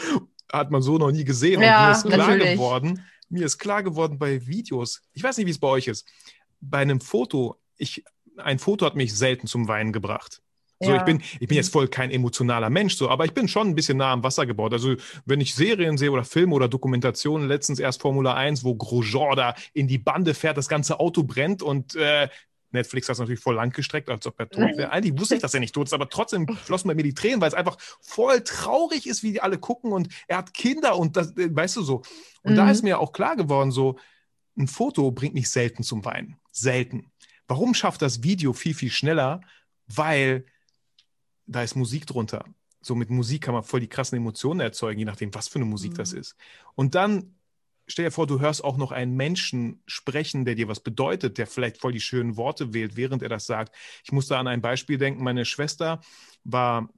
hat 0.52 0.72
man 0.72 0.82
so 0.82 0.98
noch 0.98 1.12
nie 1.12 1.24
gesehen. 1.24 1.62
Ja, 1.62 1.80
Und 1.80 1.86
mir 1.86 1.92
ist 1.92 2.06
klar 2.06 2.28
natürlich. 2.30 2.54
geworden, 2.54 3.06
mir 3.30 3.46
ist 3.46 3.58
klar 3.60 3.84
geworden 3.84 4.18
bei 4.18 4.46
Videos, 4.48 5.02
ich 5.14 5.24
weiß 5.24 5.38
nicht, 5.38 5.46
wie 5.48 5.52
es 5.52 5.60
bei 5.60 5.68
euch 5.68 5.88
ist, 5.88 6.08
bei 6.60 6.80
einem 6.80 7.00
Foto, 7.00 7.60
ich, 7.78 8.04
ein 8.38 8.60
Foto 8.60 8.86
hat 8.86 8.96
mich 8.96 9.14
selten 9.16 9.48
zum 9.48 9.68
Weinen 9.68 9.94
gebracht. 9.94 10.42
So, 10.82 10.90
Ja. 10.92 10.98
ich 10.98 11.04
bin, 11.04 11.22
ich 11.40 11.48
bin 11.48 11.58
jetzt 11.58 11.74
voll 11.74 11.88
kein 11.90 12.10
emotionaler 12.10 12.70
Mensch, 12.70 12.96
so, 12.96 13.10
aber 13.10 13.26
ich 13.26 13.34
bin 13.34 13.48
schon 13.50 13.68
ein 13.68 13.76
bisschen 13.76 13.98
nah 13.98 14.14
am 14.14 14.24
Wasser 14.24 14.46
gebaut. 14.46 14.72
Also, 14.74 14.96
wenn 15.26 15.42
ich 15.42 15.54
Serien 15.54 15.98
sehe 15.98 16.10
oder 16.12 16.24
Filme 16.24 16.56
oder 16.56 16.70
Dokumentationen, 16.70 17.48
letztens 17.50 17.80
erst 17.80 18.02
Formula 18.02 18.34
1, 18.34 18.64
wo 18.64 18.76
Grosjean 18.76 19.36
da 19.36 19.56
in 19.74 19.88
die 19.88 19.98
Bande 19.98 20.34
fährt, 20.34 20.58
das 20.58 20.70
ganze 20.70 21.00
Auto 21.02 21.24
brennt 21.24 21.62
und 21.62 21.96
äh, 21.96 22.30
Netflix 22.72 23.08
hat 23.08 23.14
es 23.14 23.20
natürlich 23.20 23.40
voll 23.42 23.56
lang 23.56 23.72
gestreckt, 23.72 24.10
als 24.10 24.26
ob 24.28 24.40
er 24.40 24.50
tot 24.50 24.62
wäre. 24.78 24.92
Eigentlich 24.92 25.20
wusste 25.20 25.36
ich, 25.36 25.42
dass 25.42 25.54
er 25.54 25.60
nicht 25.60 25.74
tot 25.74 25.88
ist, 25.88 25.94
aber 25.94 26.10
trotzdem 26.10 26.48
flossen 26.48 26.88
bei 26.88 26.96
mir 26.96 27.04
die 27.04 27.14
Tränen, 27.14 27.42
weil 27.42 27.48
es 27.48 27.54
einfach 27.54 27.78
voll 28.02 28.42
traurig 28.44 29.08
ist, 29.08 29.24
wie 29.24 29.32
die 29.34 29.42
alle 29.42 29.58
gucken 29.58 29.92
und 29.92 30.10
er 30.28 30.38
hat 30.38 30.54
Kinder 30.54 30.98
und 30.98 31.18
das, 31.18 31.36
äh, 31.38 31.54
weißt 31.56 31.78
du 31.78 31.82
so. 31.84 32.02
Und 32.44 32.56
da 32.56 32.66
Mhm. 32.66 32.72
ist 32.72 32.84
mir 32.84 33.00
auch 33.00 33.12
klar 33.12 33.36
geworden, 33.36 33.72
so, 33.72 33.98
ein 34.58 34.68
Foto 34.68 35.12
bringt 35.12 35.34
mich 35.36 35.50
selten 35.50 35.84
zum 35.84 36.04
Weinen. 36.06 36.36
Selten. 36.52 37.12
Warum 37.48 37.74
schafft 37.74 38.02
das 38.02 38.24
Video 38.24 38.54
viel, 38.54 38.74
viel 38.74 38.92
schneller? 38.92 39.42
Weil 39.88 40.46
da 41.48 41.64
ist 41.64 41.76
Musik 41.76 42.06
drunter. 42.06 42.46
So 42.82 42.94
mit 42.96 43.10
Musik 43.10 43.44
kann 43.44 43.54
man 43.54 43.64
voll 43.64 43.80
die 43.80 43.88
krassen 43.88 44.18
Emotionen 44.18 44.60
erzeugen, 44.60 45.00
je 45.00 45.06
nachdem, 45.06 45.34
was 45.34 45.48
für 45.48 45.56
eine 45.56 45.66
Musik 45.66 45.96
das 45.96 46.14
Mhm. 46.14 46.20
ist. 46.20 46.36
Und 46.76 46.96
dann 46.96 47.36
stell 47.90 48.06
dir 48.06 48.12
vor, 48.12 48.28
du 48.28 48.40
hörst 48.40 48.64
auch 48.64 48.78
noch 48.78 48.92
einen 48.92 49.16
Menschen 49.16 49.82
sprechen, 49.86 50.46
der 50.46 50.56
dir 50.56 50.68
was 50.68 50.80
bedeutet, 50.80 51.38
der 51.38 51.48
vielleicht 51.48 51.78
voll 51.78 51.92
die 51.92 52.00
schönen 52.00 52.38
Worte 52.38 52.74
wählt, 52.74 52.96
während 52.96 53.24
er 53.24 53.30
das 53.30 53.46
sagt. 53.46 53.76
Ich 54.04 54.12
musste 54.12 54.38
an 54.38 54.48
ein 54.48 54.62
Beispiel 54.62 54.98
denken. 54.98 55.24
Meine 55.24 55.46
Schwester 55.46 56.00
war 56.44 56.90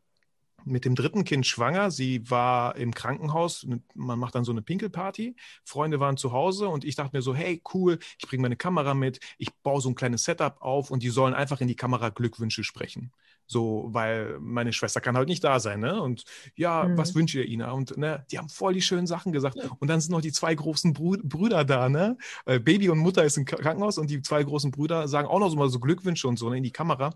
mit 0.65 0.85
dem 0.85 0.95
dritten 0.95 1.23
Kind 1.23 1.45
schwanger. 1.45 1.91
Sie 1.91 2.29
war 2.29 2.75
im 2.75 2.93
Krankenhaus. 2.93 3.67
Man 3.93 4.19
macht 4.19 4.35
dann 4.35 4.43
so 4.43 4.51
eine 4.51 4.61
Pinkelparty. 4.61 5.35
Freunde 5.63 5.99
waren 5.99 6.17
zu 6.17 6.31
Hause 6.31 6.67
und 6.67 6.83
ich 6.83 6.95
dachte 6.95 7.15
mir 7.15 7.21
so, 7.21 7.33
hey, 7.33 7.61
cool, 7.73 7.99
ich 8.19 8.27
bringe 8.27 8.41
meine 8.41 8.55
Kamera 8.55 8.93
mit. 8.93 9.19
Ich 9.37 9.53
baue 9.63 9.81
so 9.81 9.89
ein 9.89 9.95
kleines 9.95 10.23
Setup 10.23 10.61
auf 10.61 10.91
und 10.91 11.03
die 11.03 11.09
sollen 11.09 11.33
einfach 11.33 11.61
in 11.61 11.67
die 11.67 11.75
Kamera 11.75 12.09
Glückwünsche 12.09 12.63
sprechen. 12.63 13.11
So, 13.47 13.89
weil 13.91 14.39
meine 14.39 14.71
Schwester 14.71 15.01
kann 15.01 15.17
halt 15.17 15.27
nicht 15.27 15.43
da 15.43 15.59
sein, 15.59 15.81
ne? 15.81 16.01
Und 16.01 16.23
ja, 16.55 16.85
mhm. 16.85 16.97
was 16.97 17.13
wünscht 17.15 17.35
ihr, 17.35 17.45
Ina? 17.45 17.71
Und 17.71 17.97
ne, 17.97 18.25
die 18.31 18.37
haben 18.37 18.47
voll 18.47 18.73
die 18.73 18.81
schönen 18.81 19.07
Sachen 19.07 19.33
gesagt. 19.33 19.57
Und 19.79 19.89
dann 19.89 19.99
sind 19.99 20.11
noch 20.11 20.21
die 20.21 20.31
zwei 20.31 20.55
großen 20.55 20.93
Brü 20.93 21.17
Brüder 21.21 21.65
da, 21.65 21.89
ne? 21.89 22.17
Äh, 22.45 22.59
Baby 22.59 22.87
und 22.87 22.99
Mutter 22.99 23.25
ist 23.25 23.37
im 23.37 23.43
Krankenhaus 23.43 23.97
und 23.97 24.09
die 24.09 24.21
zwei 24.21 24.41
großen 24.43 24.71
Brüder 24.71 25.09
sagen 25.09 25.27
auch 25.27 25.39
noch 25.39 25.49
so 25.49 25.57
mal 25.57 25.67
so 25.67 25.81
Glückwünsche 25.81 26.29
und 26.29 26.39
so 26.39 26.49
ne, 26.49 26.57
in 26.57 26.63
die 26.63 26.71
Kamera. 26.71 27.13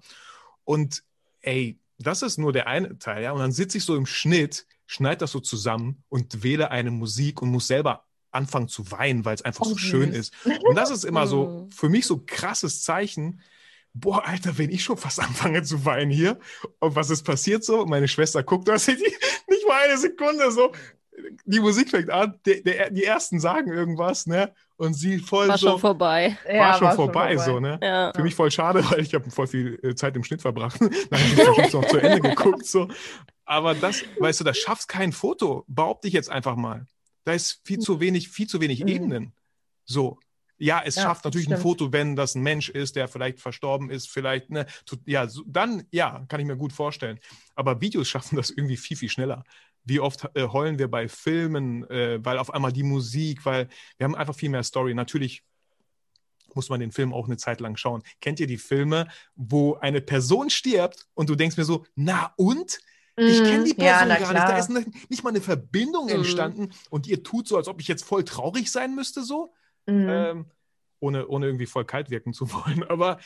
Und 0.65 1.03
ey, 1.39 1.79
das 1.97 2.21
ist 2.21 2.37
nur 2.37 2.53
der 2.53 2.67
eine 2.67 2.97
Teil, 2.99 3.23
ja. 3.23 3.31
Und 3.31 3.39
dann 3.39 3.51
sitze 3.51 3.77
ich 3.77 3.85
so 3.85 3.95
im 3.95 4.05
Schnitt, 4.05 4.65
schneide 4.85 5.17
das 5.17 5.31
so 5.31 5.39
zusammen 5.39 6.03
und 6.09 6.43
wähle 6.43 6.71
eine 6.71 6.91
Musik 6.91 7.41
und 7.41 7.49
muss 7.49 7.67
selber 7.67 8.05
anfangen 8.31 8.67
zu 8.67 8.91
weinen, 8.91 9.25
weil 9.25 9.35
es 9.35 9.41
einfach 9.41 9.65
oh, 9.65 9.69
so 9.69 9.77
schön 9.77 10.11
ist. 10.11 10.33
Und 10.43 10.75
das 10.75 10.91
ist 10.91 11.05
immer 11.05 11.25
so 11.25 11.47
mhm. 11.47 11.71
für 11.71 11.89
mich 11.89 12.05
so 12.05 12.21
krasses 12.25 12.83
Zeichen. 12.83 13.41
Boah, 13.93 14.25
Alter, 14.25 14.57
wenn 14.57 14.69
ich 14.69 14.83
schon 14.83 14.97
fast 14.97 15.19
anfange 15.21 15.63
zu 15.63 15.85
weinen 15.85 16.11
hier 16.11 16.39
und 16.79 16.95
was 16.95 17.09
ist 17.09 17.23
passiert 17.23 17.63
so? 17.63 17.85
Meine 17.85 18.07
Schwester 18.07 18.43
guckt 18.43 18.67
das 18.67 18.87
nicht 18.87 19.67
mal 19.67 19.85
eine 19.85 19.97
Sekunde 19.97 20.51
so. 20.51 20.73
Die 21.45 21.61
Musik 21.61 21.89
fängt 21.89 22.09
an, 22.09 22.37
der, 22.45 22.89
die 22.91 23.05
ersten 23.05 23.39
sagen 23.39 23.71
irgendwas, 23.71 24.27
ne? 24.27 24.53
Und 24.77 24.93
sie 24.93 25.19
voll 25.19 25.47
war 25.47 25.57
so. 25.57 25.69
Schon 25.69 25.79
vorbei. 25.79 26.37
War, 26.45 26.53
ja, 26.53 26.73
schon, 26.73 26.87
war 26.87 26.95
vorbei, 26.95 27.37
schon 27.37 27.45
vorbei, 27.45 27.51
so, 27.53 27.59
ne? 27.59 27.79
Ja. 27.81 28.11
Für 28.13 28.23
mich 28.23 28.35
voll 28.35 28.51
schade, 28.51 28.83
weil 28.89 29.01
ich 29.01 29.13
habe 29.13 29.29
voll 29.31 29.47
viel 29.47 29.79
äh, 29.83 29.95
Zeit 29.95 30.15
im 30.15 30.23
Schnitt 30.23 30.41
verbracht. 30.41 30.79
Dann 31.09 31.19
habe 31.19 31.61
ich 31.67 31.73
noch 31.73 31.85
zu 31.85 31.97
Ende 31.97 32.21
geguckt, 32.29 32.65
so. 32.65 32.87
Aber 33.45 33.75
das, 33.75 34.03
weißt 34.19 34.39
du, 34.39 34.43
das 34.43 34.57
schaffst 34.57 34.87
kein 34.87 35.11
Foto, 35.11 35.63
behaupte 35.67 36.07
ich 36.07 36.13
jetzt 36.13 36.29
einfach 36.29 36.55
mal. 36.55 36.87
Da 37.23 37.33
ist 37.33 37.61
viel 37.63 37.79
zu 37.79 37.99
wenig, 37.99 38.29
viel 38.29 38.47
zu 38.47 38.59
wenig 38.59 38.81
mhm. 38.81 38.87
Ebenen. 38.87 39.33
So. 39.85 40.19
Ja, 40.57 40.81
es 40.85 40.95
ja, 40.95 41.03
schafft 41.03 41.25
natürlich 41.25 41.45
stimmt. 41.45 41.59
ein 41.59 41.63
Foto, 41.63 41.91
wenn 41.91 42.15
das 42.15 42.35
ein 42.35 42.41
Mensch 42.41 42.69
ist, 42.69 42.95
der 42.95 43.09
vielleicht 43.09 43.41
verstorben 43.41 43.89
ist, 43.89 44.09
vielleicht, 44.09 44.49
ne, 44.49 44.65
ja, 45.05 45.27
so, 45.27 45.43
dann, 45.45 45.83
ja, 45.91 46.23
kann 46.29 46.39
ich 46.39 46.45
mir 46.45 46.55
gut 46.55 46.71
vorstellen. 46.71 47.19
Aber 47.55 47.81
Videos 47.81 48.07
schaffen 48.07 48.37
das 48.37 48.51
irgendwie 48.51 48.77
viel, 48.77 48.95
viel 48.95 49.09
schneller 49.09 49.43
wie 49.85 49.99
oft 49.99 50.29
äh, 50.33 50.47
heulen 50.47 50.79
wir 50.79 50.89
bei 50.89 51.07
Filmen, 51.07 51.89
äh, 51.89 52.23
weil 52.23 52.37
auf 52.37 52.53
einmal 52.53 52.73
die 52.73 52.83
Musik, 52.83 53.45
weil 53.45 53.69
wir 53.97 54.05
haben 54.05 54.15
einfach 54.15 54.35
viel 54.35 54.49
mehr 54.49 54.63
Story. 54.63 54.93
Natürlich 54.93 55.43
muss 56.53 56.69
man 56.69 56.79
den 56.79 56.91
Film 56.91 57.13
auch 57.13 57.27
eine 57.27 57.37
Zeit 57.37 57.59
lang 57.59 57.75
schauen. 57.77 58.03
Kennt 58.21 58.39
ihr 58.39 58.47
die 58.47 58.57
Filme, 58.57 59.07
wo 59.35 59.75
eine 59.75 60.01
Person 60.01 60.49
stirbt 60.49 61.07
und 61.13 61.29
du 61.29 61.35
denkst 61.35 61.57
mir 61.57 61.65
so, 61.65 61.85
na 61.95 62.33
und? 62.37 62.79
Ich 63.17 63.43
kenne 63.43 63.63
die 63.63 63.73
mhm. 63.73 63.77
Person 63.77 64.09
ja, 64.09 64.19
gar 64.19 64.33
nicht. 64.33 64.43
Da 64.43 64.57
ist 64.57 64.69
nicht, 64.69 65.09
nicht 65.09 65.23
mal 65.23 65.29
eine 65.29 65.39
Verbindung 65.39 66.07
mm. 66.07 66.09
entstanden 66.09 66.73
und 66.89 67.07
ihr 67.07 67.23
tut 67.23 67.47
so, 67.47 67.55
als 67.55 67.69
ob 67.69 67.79
ich 67.79 67.87
jetzt 67.87 68.03
voll 68.03 68.25
traurig 68.25 68.69
sein 68.69 68.93
müsste, 68.93 69.23
so. 69.23 69.53
Mm. 69.85 70.09
Ähm, 70.09 70.45
ohne, 70.99 71.27
ohne 71.27 71.45
irgendwie 71.45 71.65
voll 71.65 71.85
kalt 71.85 72.09
wirken 72.09 72.33
zu 72.33 72.51
wollen. 72.53 72.83
Aber 72.83 73.19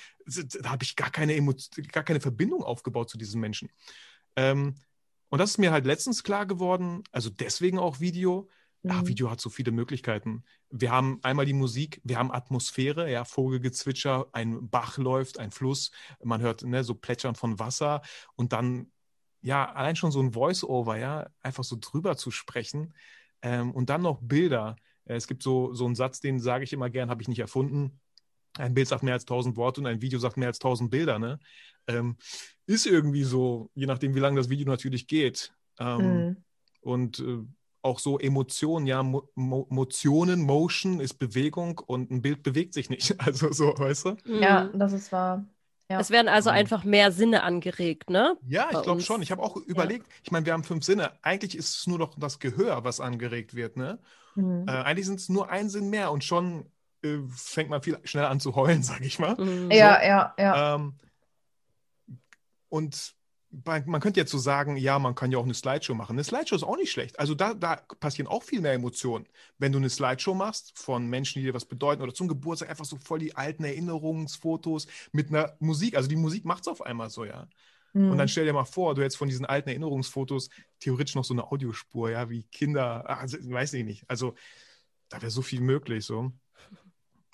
da 0.62 0.70
habe 0.70 0.84
ich 0.84 0.96
gar 0.96 1.10
keine, 1.10 1.36
gar 1.92 2.04
keine 2.04 2.20
Verbindung 2.20 2.62
aufgebaut 2.62 3.10
zu 3.10 3.18
diesen 3.18 3.42
Menschen. 3.42 3.72
Ähm, 4.36 4.76
und 5.30 5.40
das 5.40 5.52
ist 5.52 5.58
mir 5.58 5.72
halt 5.72 5.86
letztens 5.86 6.24
klar 6.24 6.46
geworden, 6.46 7.04
also 7.12 7.30
deswegen 7.30 7.80
auch 7.80 8.00
Video. 8.00 8.50
Mhm. 8.82 8.92
Ja, 8.92 9.08
Video 9.08 9.30
hat 9.30 9.42
so 9.42 9.50
viele 9.50 9.72
Möglichkeiten. 9.72 10.44
Wir 10.70 10.92
haben 10.92 11.20
einmal 11.24 11.46
die 11.46 11.54
Musik, 11.54 12.02
wir 12.04 12.18
haben 12.18 12.32
Atmosphäre, 12.32 13.12
ja, 13.12 13.26
Vogelgezwitscher, 13.26 14.28
ein 14.32 14.70
Bach 14.70 14.98
läuft, 14.98 15.40
ein 15.40 15.52
Fluss, 15.52 15.92
man 16.24 16.42
hört 16.42 16.64
ne, 16.64 16.84
so 16.84 16.96
Plätschern 16.96 17.36
von 17.36 17.60
Wasser 17.60 18.02
und 18.36 18.54
dann, 18.54 18.92
ja, 19.42 19.72
allein 19.72 19.96
schon 19.96 20.12
so 20.12 20.22
ein 20.22 20.34
Voice-Over, 20.34 20.98
ja, 20.98 21.30
einfach 21.42 21.64
so 21.64 21.78
drüber 21.80 22.18
zu 22.18 22.32
sprechen 22.32 22.94
ähm, 23.42 23.72
und 23.72 23.90
dann 23.90 24.02
noch 24.02 24.20
Bilder. 24.22 24.76
Äh, 25.06 25.16
es 25.16 25.28
gibt 25.28 25.44
so, 25.44 25.74
so 25.74 25.86
einen 25.86 25.96
Satz, 25.96 26.20
den 26.20 26.40
sage 26.40 26.64
ich 26.64 26.74
immer 26.74 26.90
gern, 26.90 27.10
habe 27.10 27.22
ich 27.22 27.28
nicht 27.28 27.40
erfunden. 27.40 28.00
Ein 28.58 28.74
Bild 28.74 28.88
sagt 28.88 29.04
mehr 29.04 29.14
als 29.14 29.26
tausend 29.26 29.58
Worte 29.58 29.82
und 29.82 29.88
ein 29.88 30.02
Video 30.02 30.20
sagt 30.20 30.38
mehr 30.38 30.48
als 30.48 30.60
tausend 30.60 30.90
Bilder. 30.90 31.20
Ne? 31.20 31.40
Ähm, 31.88 32.18
ist 32.70 32.86
irgendwie 32.86 33.24
so, 33.24 33.72
je 33.74 33.88
nachdem, 33.88 34.14
wie 34.14 34.20
lange 34.20 34.38
das 34.38 34.50
Video 34.50 34.68
natürlich 34.68 35.08
geht. 35.08 35.52
Ähm, 35.80 35.98
mhm. 35.98 36.38
Und 36.82 37.20
äh, 37.20 37.40
auch 37.82 37.98
so 37.98 38.20
Emotionen, 38.20 38.86
ja, 38.86 39.02
Mo 39.02 39.28
Motionen, 39.36 40.42
Motion 40.42 41.00
ist 41.00 41.16
Bewegung 41.16 41.80
und 41.80 42.12
ein 42.12 42.22
Bild 42.22 42.44
bewegt 42.44 42.76
sich 42.76 42.90
nicht. 42.90 43.16
Also 43.26 43.52
so, 43.52 43.74
weißt 43.76 44.06
du? 44.06 44.16
Ja, 44.26 44.66
mhm. 44.66 44.78
das 44.78 44.94
ist 44.94 45.12
wahr. 45.12 45.46
Ja. 45.90 46.00
Es 46.00 46.12
werden 46.12 46.28
also 46.28 46.52
mhm. 46.52 46.58
einfach 46.58 46.84
mehr 46.84 47.12
Sinne 47.12 47.42
angeregt, 47.42 48.12
ne? 48.12 48.38
Ja, 48.48 48.68
ich 48.72 48.82
glaube 48.84 49.02
schon. 49.02 49.24
Ich 49.24 49.32
habe 49.32 49.42
auch 49.42 49.56
überlegt, 49.56 50.08
ja. 50.08 50.14
ich 50.24 50.32
meine, 50.32 50.46
wir 50.46 50.54
haben 50.54 50.64
fünf 50.64 50.84
Sinne. 50.84 51.14
Eigentlich 51.24 51.58
ist 51.58 51.76
es 51.76 51.88
nur 51.88 51.98
noch 51.98 52.14
das 52.20 52.38
Gehör, 52.38 52.84
was 52.84 53.00
angeregt 53.00 53.56
wird, 53.56 53.78
ne? 53.78 53.98
Mhm. 54.36 54.68
Äh, 54.68 54.72
eigentlich 54.72 55.08
sind 55.08 55.20
es 55.20 55.28
nur 55.30 55.50
ein 55.50 55.70
Sinn 55.70 55.90
mehr 55.90 56.12
und 56.12 56.24
schon 56.24 56.68
äh, 57.02 57.18
fängt 57.36 57.72
man 57.72 57.82
viel 57.82 57.98
schneller 58.04 58.30
an 58.30 58.40
zu 58.40 58.56
heulen, 58.56 58.84
sage 58.84 59.06
ich 59.06 59.18
mal. 59.18 59.36
Mhm. 59.44 59.72
Ja, 59.72 60.04
ja, 60.04 60.34
ja. 60.38 60.76
Ähm, 60.76 60.94
und 62.70 63.16
man 63.52 64.00
könnte 64.00 64.20
jetzt 64.20 64.30
so 64.32 64.38
sagen, 64.38 64.78
ja, 64.78 65.00
man 65.00 65.16
kann 65.16 65.32
ja 65.32 65.40
auch 65.40 65.44
eine 65.44 65.56
Slideshow 65.56 65.96
machen. 65.96 66.14
Eine 66.14 66.24
Slideshow 66.24 66.56
ist 66.56 66.64
auch 66.64 66.78
nicht 66.78 66.92
schlecht. 66.92 67.18
Also 67.20 67.34
da, 67.34 67.56
da 67.56 67.78
passieren 68.00 68.28
auch 68.28 68.44
viel 68.44 68.62
mehr 68.62 68.74
Emotionen. 68.74 69.28
Wenn 69.58 69.72
du 69.72 69.80
eine 69.80 69.90
Slideshow 69.90 70.36
machst 70.36 70.78
von 70.78 71.08
Menschen, 71.08 71.40
die 71.40 71.46
dir 71.48 71.54
was 71.56 71.66
bedeuten 71.66 72.04
oder 72.04 72.14
zum 72.14 72.28
Geburtstag 72.28 72.70
einfach 72.70 72.86
so 72.86 72.98
voll 72.98 73.18
die 73.18 73.36
alten 73.36 73.64
Erinnerungsfotos 73.64 74.86
mit 75.14 75.30
einer 75.30 75.56
Musik. 75.60 75.96
Also 75.96 76.08
die 76.08 76.16
Musik 76.16 76.46
macht 76.46 76.62
es 76.62 76.68
auf 76.68 76.84
einmal 76.84 77.10
so, 77.10 77.26
ja. 77.26 77.48
Mhm. 77.94 78.12
Und 78.12 78.18
dann 78.20 78.28
stell 78.28 78.46
dir 78.46 78.54
mal 78.54 78.66
vor, 78.66 78.94
du 78.94 79.02
hättest 79.02 79.18
von 79.18 79.30
diesen 79.30 79.48
alten 79.48 79.70
Erinnerungsfotos 79.70 80.50
theoretisch 80.80 81.16
noch 81.16 81.26
so 81.26 81.34
eine 81.34 81.52
Audiospur, 81.52 82.12
ja, 82.12 82.30
wie 82.30 82.44
Kinder, 82.44 83.10
also, 83.10 83.38
weiß 83.42 83.74
ich 83.74 83.84
nicht. 83.84 84.04
Also 84.08 84.36
da 85.10 85.22
wäre 85.24 85.32
so 85.32 85.42
viel 85.42 85.62
möglich, 85.62 86.06
so. 86.06 86.32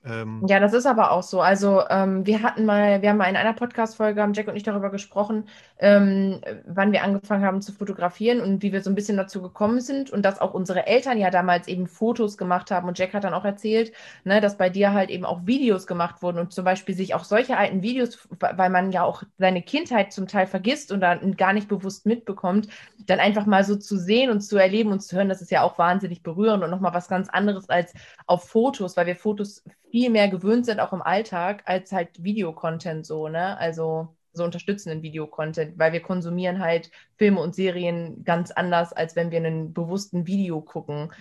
Ähm, 0.08 0.44
ja, 0.48 0.60
das 0.60 0.74
ist 0.74 0.86
aber 0.86 1.12
auch 1.12 1.24
so. 1.24 1.42
Also 1.42 1.82
ähm, 1.90 2.26
wir 2.28 2.44
hatten 2.44 2.66
mal, 2.66 3.02
wir 3.02 3.10
haben 3.10 3.18
mal 3.18 3.30
in 3.30 3.36
einer 3.36 3.54
Podcast-Folge, 3.54 4.22
haben 4.22 4.34
Jack 4.34 4.48
und 4.48 4.56
ich 4.56 4.62
darüber 4.62 4.92
gesprochen, 4.92 5.46
ähm, 5.80 6.42
wann 6.68 6.92
wir 6.92 7.04
angefangen 7.04 7.44
haben 7.44 7.62
zu 7.62 7.72
fotografieren 7.74 8.40
und 8.40 8.62
wie 8.62 8.72
wir 8.72 8.82
so 8.82 8.92
ein 8.92 8.96
bisschen 8.96 9.18
dazu 9.18 9.42
gekommen 9.42 9.82
sind 9.82 10.12
und 10.12 10.24
dass 10.24 10.40
auch 10.40 10.54
unsere 10.54 10.86
Eltern 10.86 11.18
ja 11.18 11.32
damals 11.32 11.68
eben 11.68 11.88
Fotos 11.88 12.38
gemacht 12.38 12.70
haben. 12.70 12.88
Und 12.88 13.00
Jack 13.00 13.16
hat 13.16 13.24
dann 13.24 13.34
auch 13.34 13.46
erzählt, 13.46 13.94
ne, 14.26 14.42
dass 14.42 14.58
bei 14.58 14.70
dir 14.70 14.94
halt 14.94 15.10
eben 15.10 15.26
auch 15.26 15.48
Videos 15.48 15.88
gemacht 15.88 16.22
wurden 16.22 16.38
und 16.38 16.54
zum 16.54 16.66
Beispiel 16.66 16.94
sich 16.94 17.16
auch 17.16 17.24
solche 17.24 17.58
alten 17.58 17.82
Videos, 17.82 18.28
weil 18.40 18.70
man 18.70 18.92
ja 18.92 19.04
auch 19.04 19.24
seine 19.40 19.64
Kindheit 19.64 20.14
zum 20.14 20.28
Teil 20.28 20.46
vergisst 20.46 20.92
und 20.92 21.02
dann 21.02 21.36
gar 21.36 21.54
nicht 21.54 21.68
bewusst 21.68 22.06
mitbekommt, 22.06 22.68
dann 23.08 23.20
einfach 23.20 23.48
mal 23.48 23.64
so 23.64 23.76
zu 23.76 23.98
sehen 23.98 24.30
und 24.30 24.42
zu 24.42 24.58
erleben 24.58 24.92
und 24.92 25.02
zu 25.02 25.16
hören, 25.16 25.30
das 25.30 25.42
ist 25.42 25.52
ja 25.52 25.64
auch 25.64 25.80
wahnsinnig 25.80 26.22
berührend 26.22 26.64
und 26.64 26.70
nochmal 26.70 26.94
was 26.94 27.08
ganz 27.08 27.28
anderes 27.30 27.70
als 27.70 27.94
auf 28.28 28.48
Fotos, 28.48 28.96
weil 28.98 29.08
wir 29.08 29.16
Fotos 29.16 29.64
viel 29.92 30.10
mehr 30.10 30.30
gewöhnt 30.30 30.66
sind, 30.66 30.80
auch 30.80 30.94
im 30.94 31.02
Alltag, 31.02 31.64
als 31.66 31.92
halt 31.92 32.24
Videocontent 32.24 33.06
so, 33.06 33.28
ne? 33.28 33.58
Also 33.58 34.16
so 34.36 34.44
unterstützenden 34.44 35.02
Videocontent, 35.02 35.80
weil 35.80 35.94
wir 35.94 36.02
konsumieren 36.02 36.60
halt 36.60 36.92
Filme 37.18 37.40
und 37.40 37.56
Serien 37.56 38.24
ganz 38.24 38.52
anders, 38.52 38.94
als 38.94 39.16
wenn 39.16 39.32
wir 39.32 39.38
einen 39.38 39.74
bewussten 39.74 40.28
Video 40.28 40.62
gucken, 40.62 41.12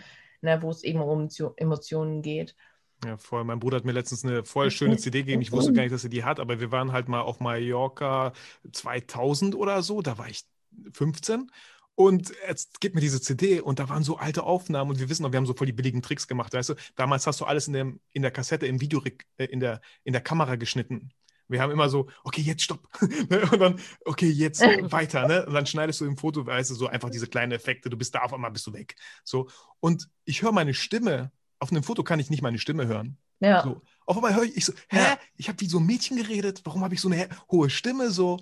ne, 0.43 0.61
wo 0.63 0.71
es 0.71 0.83
eben 0.83 1.01
um 1.01 1.29
Emotionen 1.57 2.23
geht. 2.23 2.57
Ja, 3.05 3.17
voll. 3.17 3.45
Mein 3.45 3.61
Bruder 3.61 3.77
hat 3.77 3.85
mir 3.85 3.93
letztens 3.93 4.25
eine 4.25 4.45
voll 4.45 4.71
schöne 4.71 4.97
CD 4.97 5.21
gegeben. 5.21 5.43
Ich 5.43 5.53
wusste 5.53 5.73
gar 5.73 5.83
nicht, 5.83 5.93
dass 5.93 6.05
er 6.05 6.11
die 6.11 6.25
hat, 6.25 6.41
aber 6.41 6.61
wir 6.61 6.73
waren 6.73 6.93
halt 6.93 7.09
mal 7.09 7.21
auf 7.21 7.39
Mallorca 7.41 8.33
2000 8.73 9.55
oder 9.55 9.83
so. 9.83 10.01
Da 10.01 10.17
war 10.17 10.29
ich 10.29 10.45
15 10.93 11.51
und 11.97 12.33
jetzt 12.49 12.81
gibt 12.81 12.95
mir 12.95 13.01
diese 13.01 13.21
CD 13.21 13.61
und 13.61 13.79
da 13.79 13.89
waren 13.89 14.03
so 14.03 14.17
alte 14.17 14.43
Aufnahmen 14.43 14.91
und 14.91 14.99
wir 14.99 15.09
wissen 15.09 15.23
noch, 15.23 15.33
wir 15.33 15.37
haben 15.37 15.47
so 15.47 15.55
voll 15.55 15.67
die 15.67 15.73
billigen 15.73 16.03
Tricks 16.03 16.27
gemacht, 16.27 16.53
weißt 16.53 16.71
du? 16.71 16.75
Damals 16.97 17.27
hast 17.27 17.41
du 17.41 17.45
alles 17.45 17.69
in, 17.69 17.73
dem, 17.73 18.01
in 18.13 18.23
der 18.23 18.33
Kassette, 18.33 18.67
im 18.67 18.81
Video, 18.81 19.03
äh, 19.37 19.45
in 19.45 19.61
der, 19.61 19.81
in 20.03 20.13
der 20.13 20.23
Kamera 20.23 20.57
geschnitten. 20.57 21.11
Wir 21.47 21.61
haben 21.61 21.71
immer 21.71 21.89
so, 21.89 22.09
okay, 22.25 22.41
jetzt 22.41 22.63
stopp. 22.63 22.89
Ne? 23.31 23.49
und 23.53 23.61
dann, 23.61 23.81
okay, 24.05 24.29
jetzt 24.29 24.61
weiter. 24.91 25.29
Ne? 25.29 25.47
Und 25.47 25.55
dann 25.55 25.67
schneidest 25.67 26.01
du 26.01 26.07
im 26.07 26.17
Foto, 26.17 26.45
weißt 26.45 26.71
du, 26.71 26.75
so 26.75 26.89
einfach 26.89 27.11
diese 27.11 27.27
kleinen 27.27 27.53
Effekte. 27.53 27.91
Du 27.91 27.97
bist 27.97 28.15
da, 28.15 28.23
auf 28.23 28.33
einmal 28.33 28.51
bist 28.51 28.67
du 28.67 28.73
weg. 28.73 28.97
So. 29.23 29.49
Und 29.81 30.09
ich 30.25 30.43
höre 30.43 30.53
meine 30.53 30.75
Stimme. 30.75 31.31
Auf 31.59 31.71
einem 31.71 31.83
Foto 31.83 32.03
kann 32.03 32.19
ich 32.19 32.31
nicht 32.31 32.43
meine 32.43 32.59
Stimme 32.59 32.87
hören. 32.87 33.19
Ja. 33.41 33.63
So. 33.63 33.83
Auf 34.07 34.17
einmal 34.17 34.35
höre 34.35 34.45
ich, 34.45 34.57
ich 34.57 34.65
so, 34.65 34.73
hä? 34.89 35.17
Ich 35.37 35.49
habe 35.49 35.61
wie 35.61 35.69
so 35.69 35.79
ein 35.79 35.87
Mädchen 35.87 36.17
geredet. 36.17 36.63
Warum 36.65 36.83
habe 36.83 36.95
ich 36.95 37.01
so 37.01 37.09
eine 37.09 37.29
hohe 37.51 37.71
Stimme? 37.71 38.11
So. 38.11 38.41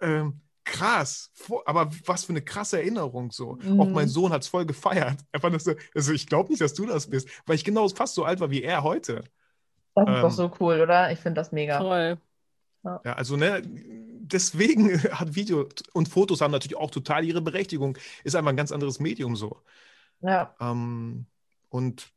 Ähm, 0.00 0.40
krass, 0.64 1.30
aber 1.66 1.90
was 2.06 2.24
für 2.24 2.32
eine 2.32 2.42
krasse 2.42 2.78
Erinnerung 2.78 3.30
so. 3.30 3.58
Mhm. 3.62 3.80
Auch 3.80 3.88
mein 3.88 4.06
mhm. 4.06 4.10
Sohn 4.10 4.32
hat 4.32 4.42
es 4.42 4.48
voll 4.48 4.66
gefeiert. 4.66 5.18
Er 5.32 5.40
fand 5.40 5.54
das 5.54 5.64
so, 5.64 5.74
also 5.94 6.12
ich 6.12 6.26
glaube 6.26 6.50
nicht, 6.50 6.60
dass 6.60 6.74
du 6.74 6.86
das 6.86 7.08
bist, 7.08 7.28
weil 7.46 7.56
ich 7.56 7.64
genau 7.64 7.88
fast 7.88 8.14
so 8.14 8.24
alt 8.24 8.40
war 8.40 8.50
wie 8.50 8.62
er 8.62 8.82
heute. 8.82 9.24
Das 9.94 10.08
ist 10.08 10.14
ähm, 10.14 10.22
doch 10.22 10.30
so 10.30 10.52
cool, 10.60 10.80
oder? 10.80 11.12
Ich 11.12 11.18
finde 11.18 11.40
das 11.40 11.52
mega. 11.52 11.78
Toll. 11.78 12.18
Ja. 12.84 13.00
ja, 13.04 13.12
also 13.12 13.36
ne, 13.36 13.62
deswegen 13.64 15.02
hat 15.12 15.34
Video 15.34 15.68
und 15.92 16.08
Fotos 16.08 16.40
haben 16.40 16.50
natürlich 16.50 16.76
auch 16.76 16.90
total 16.90 17.24
ihre 17.24 17.40
Berechtigung. 17.40 17.98
Ist 18.24 18.34
einfach 18.34 18.50
ein 18.50 18.56
ganz 18.56 18.72
anderes 18.72 19.00
Medium 19.00 19.36
so. 19.36 19.60
Ja. 20.20 20.54
Ähm, 20.60 21.26
und 21.68 22.12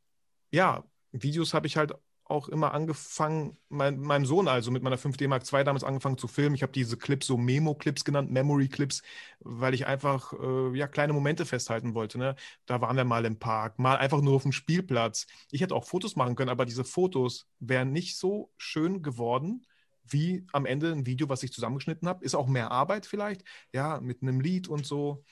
ja, 0.50 0.84
Videos 1.12 1.54
habe 1.54 1.66
ich 1.66 1.76
halt 1.76 1.94
auch 2.28 2.48
immer 2.48 2.74
angefangen, 2.74 3.56
mein, 3.68 4.00
meinem 4.00 4.26
Sohn 4.26 4.48
also 4.48 4.70
mit 4.70 4.82
meiner 4.82 4.98
5D 4.98 5.28
Mark 5.28 5.44
II 5.50 5.64
damals 5.64 5.84
angefangen 5.84 6.18
zu 6.18 6.26
filmen. 6.28 6.54
Ich 6.54 6.62
habe 6.62 6.72
diese 6.72 6.96
Clips 6.96 7.26
so 7.26 7.36
Memo-Clips 7.36 8.04
genannt, 8.04 8.30
Memory-Clips, 8.30 9.02
weil 9.40 9.74
ich 9.74 9.86
einfach 9.86 10.32
äh, 10.32 10.76
ja, 10.76 10.88
kleine 10.88 11.12
Momente 11.12 11.46
festhalten 11.46 11.94
wollte. 11.94 12.18
Ne? 12.18 12.34
Da 12.66 12.80
waren 12.80 12.96
wir 12.96 13.04
mal 13.04 13.24
im 13.24 13.38
Park, 13.38 13.78
mal 13.78 13.96
einfach 13.96 14.20
nur 14.20 14.34
auf 14.34 14.42
dem 14.42 14.52
Spielplatz. 14.52 15.26
Ich 15.50 15.60
hätte 15.60 15.74
auch 15.74 15.84
Fotos 15.84 16.16
machen 16.16 16.34
können, 16.34 16.50
aber 16.50 16.66
diese 16.66 16.84
Fotos 16.84 17.48
wären 17.60 17.92
nicht 17.92 18.18
so 18.18 18.50
schön 18.56 19.02
geworden, 19.02 19.64
wie 20.04 20.46
am 20.52 20.66
Ende 20.66 20.92
ein 20.92 21.06
Video, 21.06 21.28
was 21.28 21.42
ich 21.42 21.52
zusammengeschnitten 21.52 22.08
habe. 22.08 22.24
Ist 22.24 22.34
auch 22.34 22.46
mehr 22.48 22.70
Arbeit 22.70 23.06
vielleicht, 23.06 23.42
ja, 23.72 24.00
mit 24.00 24.22
einem 24.22 24.40
Lied 24.40 24.68
und 24.68 24.84
so. 24.84 25.24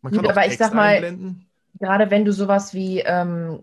Man 0.00 0.12
kann 0.12 0.22
Gut, 0.22 0.30
auch 0.30 0.36
aber 0.36 0.42
Text 0.42 0.54
ich 0.54 0.58
sag 0.58 0.74
mal, 0.74 0.94
einblenden. 0.94 1.50
gerade 1.78 2.10
wenn 2.10 2.24
du 2.24 2.32
sowas 2.32 2.74
wie 2.74 3.00
ähm, 3.00 3.62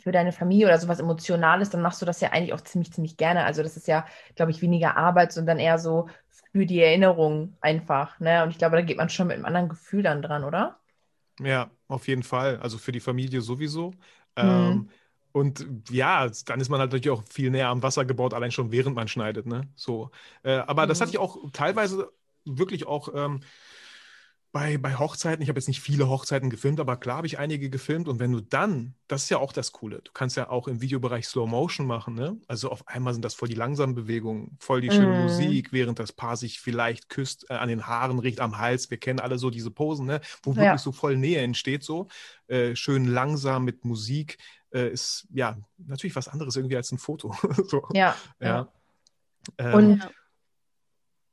für 0.00 0.12
deine 0.12 0.32
Familie 0.32 0.66
oder 0.66 0.78
sowas 0.78 0.98
Emotionales, 0.98 1.70
dann 1.70 1.82
machst 1.82 2.00
du 2.00 2.06
das 2.06 2.20
ja 2.20 2.30
eigentlich 2.30 2.54
auch 2.54 2.60
ziemlich, 2.60 2.92
ziemlich 2.92 3.16
gerne. 3.16 3.44
Also 3.44 3.62
das 3.62 3.76
ist 3.76 3.86
ja, 3.86 4.06
glaube 4.34 4.50
ich, 4.50 4.62
weniger 4.62 4.96
Arbeit, 4.96 5.32
sondern 5.32 5.58
eher 5.58 5.78
so 5.78 6.08
für 6.52 6.66
die 6.66 6.80
Erinnerung 6.80 7.56
einfach. 7.60 8.18
Ne? 8.20 8.42
Und 8.42 8.50
ich 8.50 8.58
glaube, 8.58 8.76
da 8.76 8.82
geht 8.82 8.96
man 8.96 9.08
schon 9.08 9.28
mit 9.28 9.36
einem 9.36 9.44
anderen 9.44 9.68
Gefühl 9.68 10.02
dann 10.02 10.22
dran, 10.22 10.44
oder? 10.44 10.80
Ja, 11.40 11.70
auf 11.88 12.08
jeden 12.08 12.22
Fall. 12.22 12.58
Also 12.60 12.78
für 12.78 12.92
die 12.92 13.00
Familie 13.00 13.40
sowieso. 13.40 13.90
Mhm. 13.90 13.96
Ähm, 14.36 14.90
und 15.32 15.66
ja, 15.90 16.28
dann 16.46 16.60
ist 16.60 16.68
man 16.68 16.80
halt 16.80 16.92
natürlich 16.92 17.16
auch 17.16 17.22
viel 17.28 17.50
näher 17.50 17.68
am 17.68 17.82
Wasser 17.82 18.04
gebaut, 18.04 18.34
allein 18.34 18.50
schon 18.50 18.72
während 18.72 18.96
man 18.96 19.06
schneidet. 19.06 19.46
Ne? 19.46 19.68
So. 19.76 20.10
Äh, 20.42 20.54
aber 20.54 20.84
mhm. 20.84 20.88
das 20.88 21.00
hatte 21.00 21.10
ich 21.10 21.18
auch 21.18 21.38
teilweise 21.52 22.10
wirklich 22.44 22.86
auch 22.86 23.08
ähm, 23.14 23.40
bei, 24.52 24.78
bei 24.78 24.96
Hochzeiten, 24.96 25.42
ich 25.42 25.48
habe 25.48 25.58
jetzt 25.58 25.68
nicht 25.68 25.80
viele 25.80 26.08
Hochzeiten 26.08 26.50
gefilmt, 26.50 26.80
aber 26.80 26.96
klar 26.96 27.18
habe 27.18 27.26
ich 27.26 27.38
einige 27.38 27.70
gefilmt. 27.70 28.08
Und 28.08 28.18
wenn 28.18 28.32
du 28.32 28.40
dann, 28.40 28.94
das 29.06 29.24
ist 29.24 29.30
ja 29.30 29.38
auch 29.38 29.52
das 29.52 29.70
Coole, 29.70 30.00
du 30.02 30.10
kannst 30.12 30.36
ja 30.36 30.50
auch 30.50 30.66
im 30.66 30.80
Videobereich 30.80 31.26
Slow 31.28 31.48
Motion 31.48 31.86
machen. 31.86 32.14
Ne? 32.14 32.36
Also 32.48 32.70
auf 32.70 32.86
einmal 32.88 33.12
sind 33.12 33.24
das 33.24 33.34
voll 33.34 33.48
die 33.48 33.54
langsamen 33.54 33.94
Bewegungen, 33.94 34.56
voll 34.58 34.80
die 34.80 34.90
schöne 34.90 35.18
mm. 35.18 35.22
Musik, 35.22 35.72
während 35.72 36.00
das 36.00 36.12
Paar 36.12 36.36
sich 36.36 36.60
vielleicht 36.60 37.08
küsst, 37.08 37.48
äh, 37.48 37.54
an 37.54 37.68
den 37.68 37.86
Haaren 37.86 38.18
riecht, 38.18 38.40
am 38.40 38.58
Hals. 38.58 38.90
Wir 38.90 38.98
kennen 38.98 39.20
alle 39.20 39.38
so 39.38 39.50
diese 39.50 39.70
Posen, 39.70 40.06
ne? 40.06 40.20
wo 40.42 40.50
ja. 40.52 40.62
wirklich 40.62 40.80
so 40.80 40.90
voll 40.90 41.16
Nähe 41.16 41.40
entsteht. 41.40 41.84
So 41.84 42.08
äh, 42.48 42.74
schön 42.74 43.04
langsam 43.04 43.64
mit 43.64 43.84
Musik 43.84 44.38
äh, 44.72 44.88
ist 44.88 45.28
ja 45.32 45.58
natürlich 45.78 46.16
was 46.16 46.26
anderes 46.26 46.56
irgendwie 46.56 46.76
als 46.76 46.90
ein 46.90 46.98
Foto. 46.98 47.36
so. 47.68 47.82
Ja. 47.92 48.16
ja. 48.40 48.68
Ähm, 49.58 49.74
und 49.74 50.08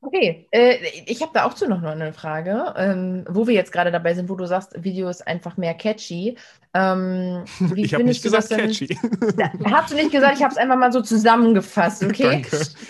Okay, 0.00 0.46
äh, 0.52 0.76
ich 1.06 1.22
habe 1.22 1.32
da 1.34 1.44
auch 1.44 1.54
zu 1.54 1.68
noch 1.68 1.82
eine 1.82 2.12
Frage, 2.12 2.72
ähm, 2.76 3.24
wo 3.28 3.48
wir 3.48 3.54
jetzt 3.54 3.72
gerade 3.72 3.90
dabei 3.90 4.14
sind, 4.14 4.28
wo 4.28 4.36
du 4.36 4.46
sagst, 4.46 4.72
Video 4.84 5.08
ist 5.08 5.26
einfach 5.26 5.56
mehr 5.56 5.74
catchy. 5.74 6.36
Ähm, 6.72 7.44
ich 7.74 7.94
habe 7.94 8.04
nicht 8.04 8.22
gesagt 8.22 8.50
denn, 8.50 8.60
catchy. 8.60 8.96
Da, 9.36 9.50
hast 9.64 9.90
du 9.90 9.96
nicht 9.96 10.12
gesagt, 10.12 10.36
ich 10.36 10.42
habe 10.44 10.52
es 10.52 10.58
einfach 10.58 10.76
mal 10.76 10.92
so 10.92 11.00
zusammengefasst, 11.00 12.04
okay? 12.04 12.44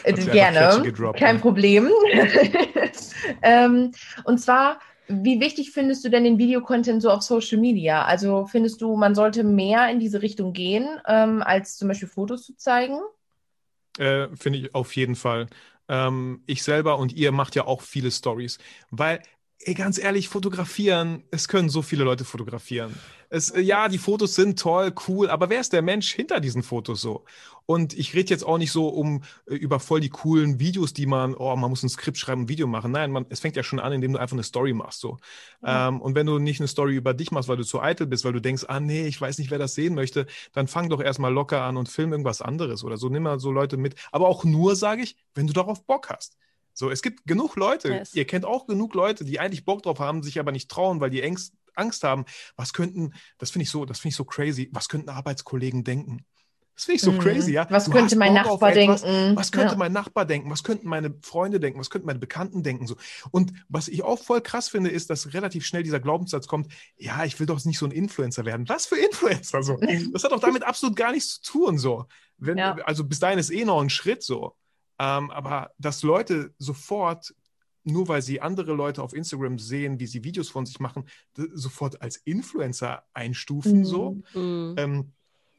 Äh, 0.05 0.12
gerne, 0.12 0.83
gedroppt, 0.83 1.19
kein 1.19 1.37
ja. 1.37 1.41
Problem. 1.41 1.88
ähm, 3.43 3.93
und 4.25 4.38
zwar, 4.38 4.79
wie 5.09 5.41
wichtig 5.41 5.71
findest 5.71 6.05
du 6.05 6.11
denn 6.11 6.25
den 6.25 6.37
Videocontent 6.37 7.00
so 7.00 7.11
auf 7.11 7.23
Social 7.23 7.59
Media? 7.59 8.05
Also 8.05 8.45
findest 8.45 8.83
du, 8.83 8.97
man 8.97 9.15
sollte 9.15 9.45
mehr 9.45 9.88
in 9.88 9.99
diese 9.99 10.21
Richtung 10.21 10.53
gehen, 10.53 10.87
ähm, 11.07 11.43
als 11.43 11.79
zum 11.79 11.88
Beispiel 11.88 12.09
Fotos 12.09 12.45
zu 12.45 12.55
zeigen? 12.55 12.99
Äh, 13.99 14.29
Finde 14.37 14.59
ich 14.59 14.75
auf 14.75 14.95
jeden 14.95 15.17
Fall 15.17 15.47
ähm, 15.88 16.42
ich 16.47 16.62
selber 16.62 16.99
und 16.99 17.12
ihr 17.12 17.33
macht 17.33 17.54
ja 17.54 17.66
auch 17.66 17.83
viele 17.83 18.11
Stories, 18.11 18.59
weil 18.90 19.23
ey, 19.61 19.75
ganz 19.75 19.99
ehrlich, 19.99 20.29
fotografieren, 20.29 21.25
es 21.31 21.49
können 21.49 21.69
so 21.69 21.83
viele 21.83 22.05
Leute 22.05 22.25
fotografieren. 22.25 22.95
Es, 23.31 23.50
äh, 23.50 23.61
ja, 23.61 23.88
die 23.88 23.99
Fotos 23.99 24.35
sind 24.35 24.59
toll, 24.59 24.93
cool, 25.07 25.29
aber 25.29 25.50
wer 25.50 25.61
ist 25.61 25.73
der 25.73 25.83
Mensch 25.83 26.12
hinter 26.12 26.41
diesen 26.41 26.62
Fotos 26.62 27.00
so? 27.00 27.25
Und 27.67 27.93
ich 27.93 28.15
rede 28.15 28.31
jetzt 28.31 28.45
auch 28.45 28.57
nicht 28.57 28.73
so 28.73 28.88
um 28.88 29.23
äh, 29.47 29.55
über 29.55 29.81
voll 29.81 30.00
die 30.00 30.09
coolen 30.09 30.59
Videos, 30.59 30.95
die 30.95 31.05
man, 31.05 31.35
oh, 31.35 31.55
man 31.57 31.69
muss 31.69 31.83
ein 31.83 31.91
Skript 31.91 32.17
schreiben, 32.17 32.43
ein 32.43 32.49
Video 32.49 32.67
machen. 32.67 32.93
Nein, 32.93 33.11
man, 33.11 33.27
es 33.29 33.41
fängt 33.41 33.57
ja 33.57 33.62
schon 33.62 33.79
an, 33.79 33.93
indem 33.93 34.15
du 34.15 34.19
einfach 34.19 34.35
eine 34.35 34.43
Story 34.43 34.73
machst. 34.73 35.00
So. 35.00 35.19
Ja. 35.62 35.88
Ähm, 35.88 36.00
und 36.00 36.15
wenn 36.15 36.27
du 36.27 36.38
nicht 36.38 36.61
eine 36.61 36.69
Story 36.69 36.95
über 36.95 37.12
dich 37.12 37.31
machst, 37.31 37.49
weil 37.49 37.59
du 37.59 37.65
zu 37.65 37.83
eitel 37.83 38.07
bist, 38.07 38.25
weil 38.25 38.33
du 38.33 38.41
denkst, 38.41 38.65
ah 38.69 38.81
nee, 38.81 39.07
ich 39.07 39.21
weiß 39.21 39.38
nicht, 39.38 39.50
wer 39.50 39.59
das 39.59 39.75
sehen 39.75 39.95
möchte, 39.95 40.27
dann 40.55 40.67
fang 40.67 40.88
doch 40.88 41.03
erstmal 41.03 41.33
locker 41.33 41.62
an 41.62 41.77
und 41.77 41.91
film 41.91 42.12
irgendwas 42.12 42.41
anderes 42.41 42.85
oder 42.85 42.97
so. 42.97 43.11
Nimm 43.11 43.25
mal 43.25 43.38
so 43.38 43.53
Leute 43.53 43.77
mit. 43.77 43.97
Aber 44.12 44.29
auch 44.29 44.45
nur, 44.45 44.75
sage 44.75 45.03
ich, 45.03 45.17
wenn 45.35 45.47
du 45.47 45.53
darauf 45.53 45.85
Bock 45.85 46.09
hast. 46.09 46.38
So, 46.79 46.93
es 46.93 47.03
gibt 47.03 47.27
genug 47.27 47.57
Leute, 47.57 47.89
yes. 47.89 48.15
ihr 48.15 48.25
kennt 48.25 48.45
auch 48.45 48.69
genug 48.69 48.95
Leute, 48.95 49.25
die 49.25 49.41
eigentlich 49.41 49.65
Bock 49.65 49.83
drauf 49.83 49.99
haben, 49.99 50.23
sich 50.23 50.39
aber 50.39 50.53
nicht 50.53 50.71
trauen, 50.71 51.01
weil 51.01 51.11
die 51.11 51.25
Angst, 51.25 51.53
Angst 51.75 52.05
haben. 52.05 52.25
Was 52.55 52.73
könnten, 52.73 53.15
das 53.39 53.51
finde 53.51 53.64
ich 53.64 53.71
so, 53.71 53.85
das 53.85 53.99
finde 53.99 54.11
ich 54.11 54.17
so 54.17 54.25
crazy, 54.25 54.69
was 54.73 54.88
könnten 54.88 55.09
Arbeitskollegen 55.09 55.83
denken? 55.83 56.25
Das 56.77 56.85
finde 56.85 56.95
ich 56.95 57.03
so 57.03 57.11
mhm. 57.11 57.19
crazy, 57.19 57.51
ja. 57.51 57.67
Was 57.69 57.87
du 57.87 57.91
könnte 57.91 58.14
mein 58.14 58.33
Bock 58.33 58.45
Nachbar 58.45 58.71
denken? 58.71 59.35
Was 59.37 59.51
könnte 59.51 59.73
ja. 59.73 59.77
mein 59.77 59.93
Nachbar 59.93 60.25
denken? 60.25 60.49
Was 60.53 60.62
könnten 60.62 60.87
meine 60.87 61.12
Freunde 61.21 61.59
denken? 61.59 61.81
Was 61.81 61.91
könnten 61.91 62.07
meine 62.07 62.21
Bekannten 62.21 62.62
denken? 62.62 62.87
So. 62.87 62.95
Und 63.33 63.53
was 63.69 63.88
ich 63.88 64.05
auch 64.05 64.21
voll 64.21 64.41
krass 64.41 64.69
finde, 64.69 64.91
ist, 64.91 65.11
dass 65.11 65.35
relativ 65.35 65.67
schnell 65.67 65.83
dieser 65.83 65.99
Glaubenssatz 65.99 66.47
kommt, 66.47 66.73
ja, 66.97 67.25
ich 67.25 67.41
will 67.41 67.49
doch 67.49 67.64
nicht 67.64 67.81
so 67.81 67.87
ein 67.87 67.91
Influencer 67.91 68.45
werden. 68.45 68.69
Was 68.69 68.87
für 68.87 68.99
Influencer? 68.99 69.64
So? 69.64 69.81
Das 70.12 70.23
hat 70.23 70.31
doch 70.31 70.38
damit 70.38 70.62
absolut 70.62 70.95
gar 70.95 71.11
nichts 71.11 71.41
zu 71.41 71.53
tun. 71.53 71.79
So. 71.79 72.07
Wenn, 72.37 72.59
ja. 72.59 72.77
Also 72.85 73.03
bis 73.03 73.19
dahin 73.19 73.41
ist 73.41 73.51
eh 73.51 73.64
noch 73.64 73.83
ein 73.83 73.91
Schritt 73.91 74.23
so. 74.23 74.55
Ähm, 74.99 75.31
aber 75.31 75.73
dass 75.79 76.03
Leute 76.03 76.53
sofort, 76.59 77.35
nur 77.85 78.09
weil 78.09 78.23
sie 78.23 78.41
andere 78.41 78.73
Leute 78.75 79.03
auf 79.03 79.15
Instagram 79.15 79.59
sehen, 79.59 80.01
wie 80.01 80.07
sie 80.07 80.25
Videos 80.25 80.49
von 80.49 80.67
sich 80.67 80.81
machen, 80.81 81.09
sofort 81.55 82.03
als 82.03 82.17
Influencer 82.17 83.05
einstufen, 83.15 83.79
mhm. 83.81 83.85
so. 83.85 84.23
Mhm. 84.35 84.75
Ähm, 84.77 85.13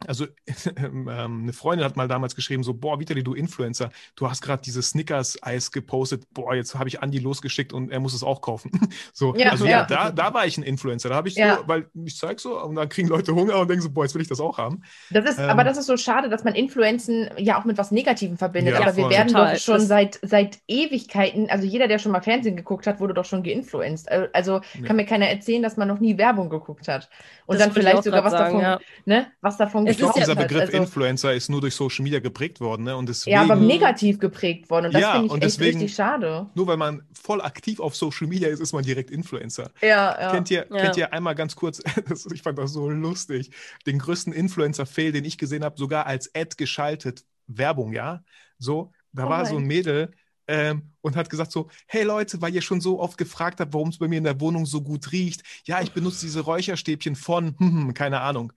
also 0.07 0.27
ähm, 0.77 1.07
eine 1.07 1.53
Freundin 1.53 1.85
hat 1.85 1.97
mal 1.97 2.07
damals 2.07 2.35
geschrieben, 2.35 2.63
so, 2.63 2.73
boah, 2.73 2.99
Vitali, 2.99 3.23
du 3.23 3.33
Influencer, 3.33 3.91
du 4.15 4.29
hast 4.29 4.41
gerade 4.41 4.61
dieses 4.61 4.91
Snickers-Eis 4.91 5.71
gepostet, 5.71 6.23
boah, 6.33 6.55
jetzt 6.55 6.75
habe 6.75 6.87
ich 6.87 7.01
Andi 7.01 7.19
losgeschickt 7.19 7.73
und 7.73 7.91
er 7.91 7.99
muss 7.99 8.13
es 8.13 8.23
auch 8.23 8.41
kaufen. 8.41 8.71
so, 9.13 9.35
ja, 9.35 9.49
also 9.49 9.65
ja, 9.65 9.71
ja, 9.71 9.85
da, 9.85 10.11
da 10.11 10.33
war 10.33 10.45
ich 10.45 10.57
ein 10.57 10.63
Influencer, 10.63 11.09
da 11.09 11.15
habe 11.15 11.27
ich 11.27 11.35
ja. 11.35 11.57
so, 11.57 11.67
weil 11.67 11.87
ich 12.05 12.17
zeige 12.17 12.39
so 12.39 12.61
und 12.61 12.75
dann 12.75 12.87
kriegen 12.87 13.09
Leute 13.09 13.35
Hunger 13.35 13.59
und 13.59 13.69
denken 13.69 13.83
so, 13.83 13.89
boah, 13.89 14.05
jetzt 14.05 14.15
will 14.15 14.21
ich 14.21 14.29
das 14.29 14.39
auch 14.39 14.57
haben. 14.57 14.83
Das 15.09 15.25
ist, 15.25 15.37
ähm, 15.37 15.49
aber 15.49 15.63
das 15.63 15.77
ist 15.77 15.87
so 15.87 15.97
schade, 15.97 16.29
dass 16.29 16.43
man 16.43 16.55
Influenzen 16.55 17.29
ja 17.37 17.59
auch 17.59 17.65
mit 17.65 17.77
was 17.77 17.91
Negativem 17.91 18.37
verbindet, 18.37 18.75
aber 18.75 18.95
wir 18.95 19.09
werden 19.09 19.27
total. 19.27 19.55
doch 19.55 19.61
schon 19.61 19.81
seit, 19.81 20.19
seit 20.21 20.59
Ewigkeiten, 20.67 21.49
also 21.49 21.65
jeder, 21.65 21.87
der 21.87 21.99
schon 21.99 22.13
mal 22.13 22.21
Fernsehen 22.21 22.55
geguckt 22.55 22.87
hat, 22.87 23.01
wurde 23.01 23.13
doch 23.13 23.25
schon 23.25 23.43
geinfluenced. 23.43 24.09
Also 24.33 24.61
kann 24.85 24.95
mir 24.95 25.05
keiner 25.05 25.27
erzählen, 25.27 25.61
dass 25.61 25.75
man 25.75 25.87
noch 25.87 25.99
nie 25.99 26.17
Werbung 26.17 26.49
geguckt 26.49 26.87
hat. 26.87 27.09
Und 27.45 27.59
das 27.59 27.65
dann 27.65 27.73
vielleicht 27.73 28.03
sogar 28.03 28.23
was 28.23 28.31
sagen, 28.31 28.59
davon, 28.59 28.85
ne, 29.05 29.27
was 29.41 29.57
davon 29.57 29.88
ich 29.91 29.97
glaube, 29.97 30.19
dieser 30.19 30.35
Begriff 30.35 30.61
also, 30.61 30.77
Influencer 30.77 31.33
ist 31.33 31.49
nur 31.49 31.61
durch 31.61 31.75
Social 31.75 32.03
Media 32.03 32.19
geprägt 32.19 32.59
worden. 32.59 32.83
Ne? 32.83 32.95
Und 32.95 33.09
deswegen, 33.09 33.35
ja, 33.35 33.41
aber 33.41 33.55
negativ 33.55 34.19
geprägt 34.19 34.69
worden. 34.69 34.87
Und 34.87 34.93
das 34.93 35.01
ja, 35.01 35.13
finde 35.13 35.27
ich 35.27 35.33
echt 35.33 35.43
deswegen, 35.43 35.79
richtig 35.79 35.95
schade. 35.95 36.47
Nur 36.53 36.67
weil 36.67 36.77
man 36.77 37.03
voll 37.13 37.41
aktiv 37.41 37.79
auf 37.79 37.95
Social 37.95 38.27
Media 38.27 38.49
ist, 38.49 38.59
ist 38.59 38.73
man 38.73 38.83
direkt 38.83 39.11
Influencer. 39.11 39.71
Ja, 39.81 40.19
ja. 40.19 40.31
Kennt 40.31 40.51
ihr, 40.51 40.65
ja. 40.69 40.81
kennt 40.81 40.97
ihr 40.97 41.13
einmal 41.13 41.35
ganz 41.35 41.55
kurz, 41.55 41.81
ich 42.33 42.41
fand 42.41 42.57
das 42.57 42.73
so 42.73 42.89
lustig, 42.89 43.51
den 43.85 43.99
größten 43.99 44.33
Influencer-Fail, 44.33 45.11
den 45.11 45.25
ich 45.25 45.37
gesehen 45.37 45.63
habe, 45.63 45.77
sogar 45.77 46.05
als 46.05 46.33
Ad 46.35 46.55
geschaltet, 46.57 47.23
Werbung, 47.47 47.93
ja? 47.93 48.23
So, 48.57 48.91
da 49.11 49.25
oh 49.25 49.29
war 49.29 49.45
so 49.45 49.57
ein 49.57 49.63
Mädel, 49.63 50.11
ähm, 50.49 50.91
und 51.01 51.15
hat 51.15 51.29
gesagt 51.29 51.51
so, 51.51 51.69
hey 51.85 52.03
Leute, 52.03 52.41
weil 52.41 52.53
ihr 52.55 52.63
schon 52.63 52.81
so 52.81 52.99
oft 52.99 53.17
gefragt 53.17 53.59
habt, 53.59 53.71
warum 53.71 53.89
es 53.89 53.99
bei 53.99 54.07
mir 54.07 54.17
in 54.17 54.23
der 54.23 54.41
Wohnung 54.41 54.65
so 54.65 54.81
gut 54.81 55.11
riecht. 55.11 55.43
Ja, 55.65 55.79
ich 55.79 55.91
benutze 55.91 56.25
diese 56.25 56.41
Räucherstäbchen 56.41 57.15
von, 57.15 57.55
hm, 57.59 57.71
hm, 57.83 57.93
keine 57.93 58.21
Ahnung. 58.21 58.51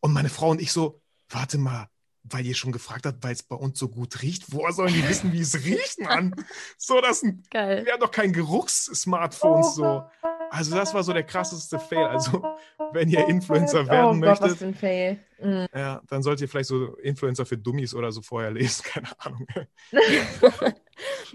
Und 0.00 0.12
meine 0.12 0.28
Frau 0.28 0.50
und 0.50 0.60
ich 0.60 0.72
so, 0.72 1.00
warte 1.28 1.58
mal, 1.58 1.88
weil 2.30 2.46
ihr 2.46 2.54
schon 2.54 2.72
gefragt 2.72 3.06
habt, 3.06 3.22
weil 3.22 3.32
es 3.32 3.42
bei 3.42 3.56
uns 3.56 3.78
so 3.78 3.88
gut 3.88 4.22
riecht, 4.22 4.52
woher 4.52 4.72
sollen 4.72 4.92
die 4.92 5.08
wissen, 5.08 5.32
wie 5.32 5.40
es 5.40 5.64
riecht, 5.64 6.00
Mann? 6.00 6.34
So, 6.76 7.00
das 7.00 7.20
sind, 7.20 7.48
Geil. 7.50 7.84
wir 7.84 7.92
haben 7.92 8.00
doch 8.00 8.10
kein 8.10 8.32
Geruchs-Smartphones 8.32 9.74
so. 9.74 10.02
Also 10.50 10.76
das 10.76 10.94
war 10.94 11.02
so 11.02 11.12
der 11.12 11.24
krasseste 11.24 11.78
Fail. 11.78 12.06
Also 12.06 12.42
wenn 12.92 13.08
ihr 13.08 13.26
Influencer 13.28 13.82
oh 13.82 13.88
werden 13.88 14.06
oh 14.06 14.10
Gott, 14.12 14.20
möchtet, 14.20 14.50
was 14.50 14.58
für 14.58 14.66
ein 14.66 14.74
Fail. 14.74 15.18
Mhm. 15.40 15.66
Ja, 15.74 16.02
dann 16.08 16.22
solltet 16.22 16.42
ihr 16.42 16.48
vielleicht 16.48 16.68
so 16.68 16.96
Influencer 16.96 17.46
für 17.46 17.58
Dummies 17.58 17.94
oder 17.94 18.12
so 18.12 18.22
vorher 18.22 18.50
lesen, 18.50 18.84
keine 18.92 19.08
Ahnung. 19.18 19.46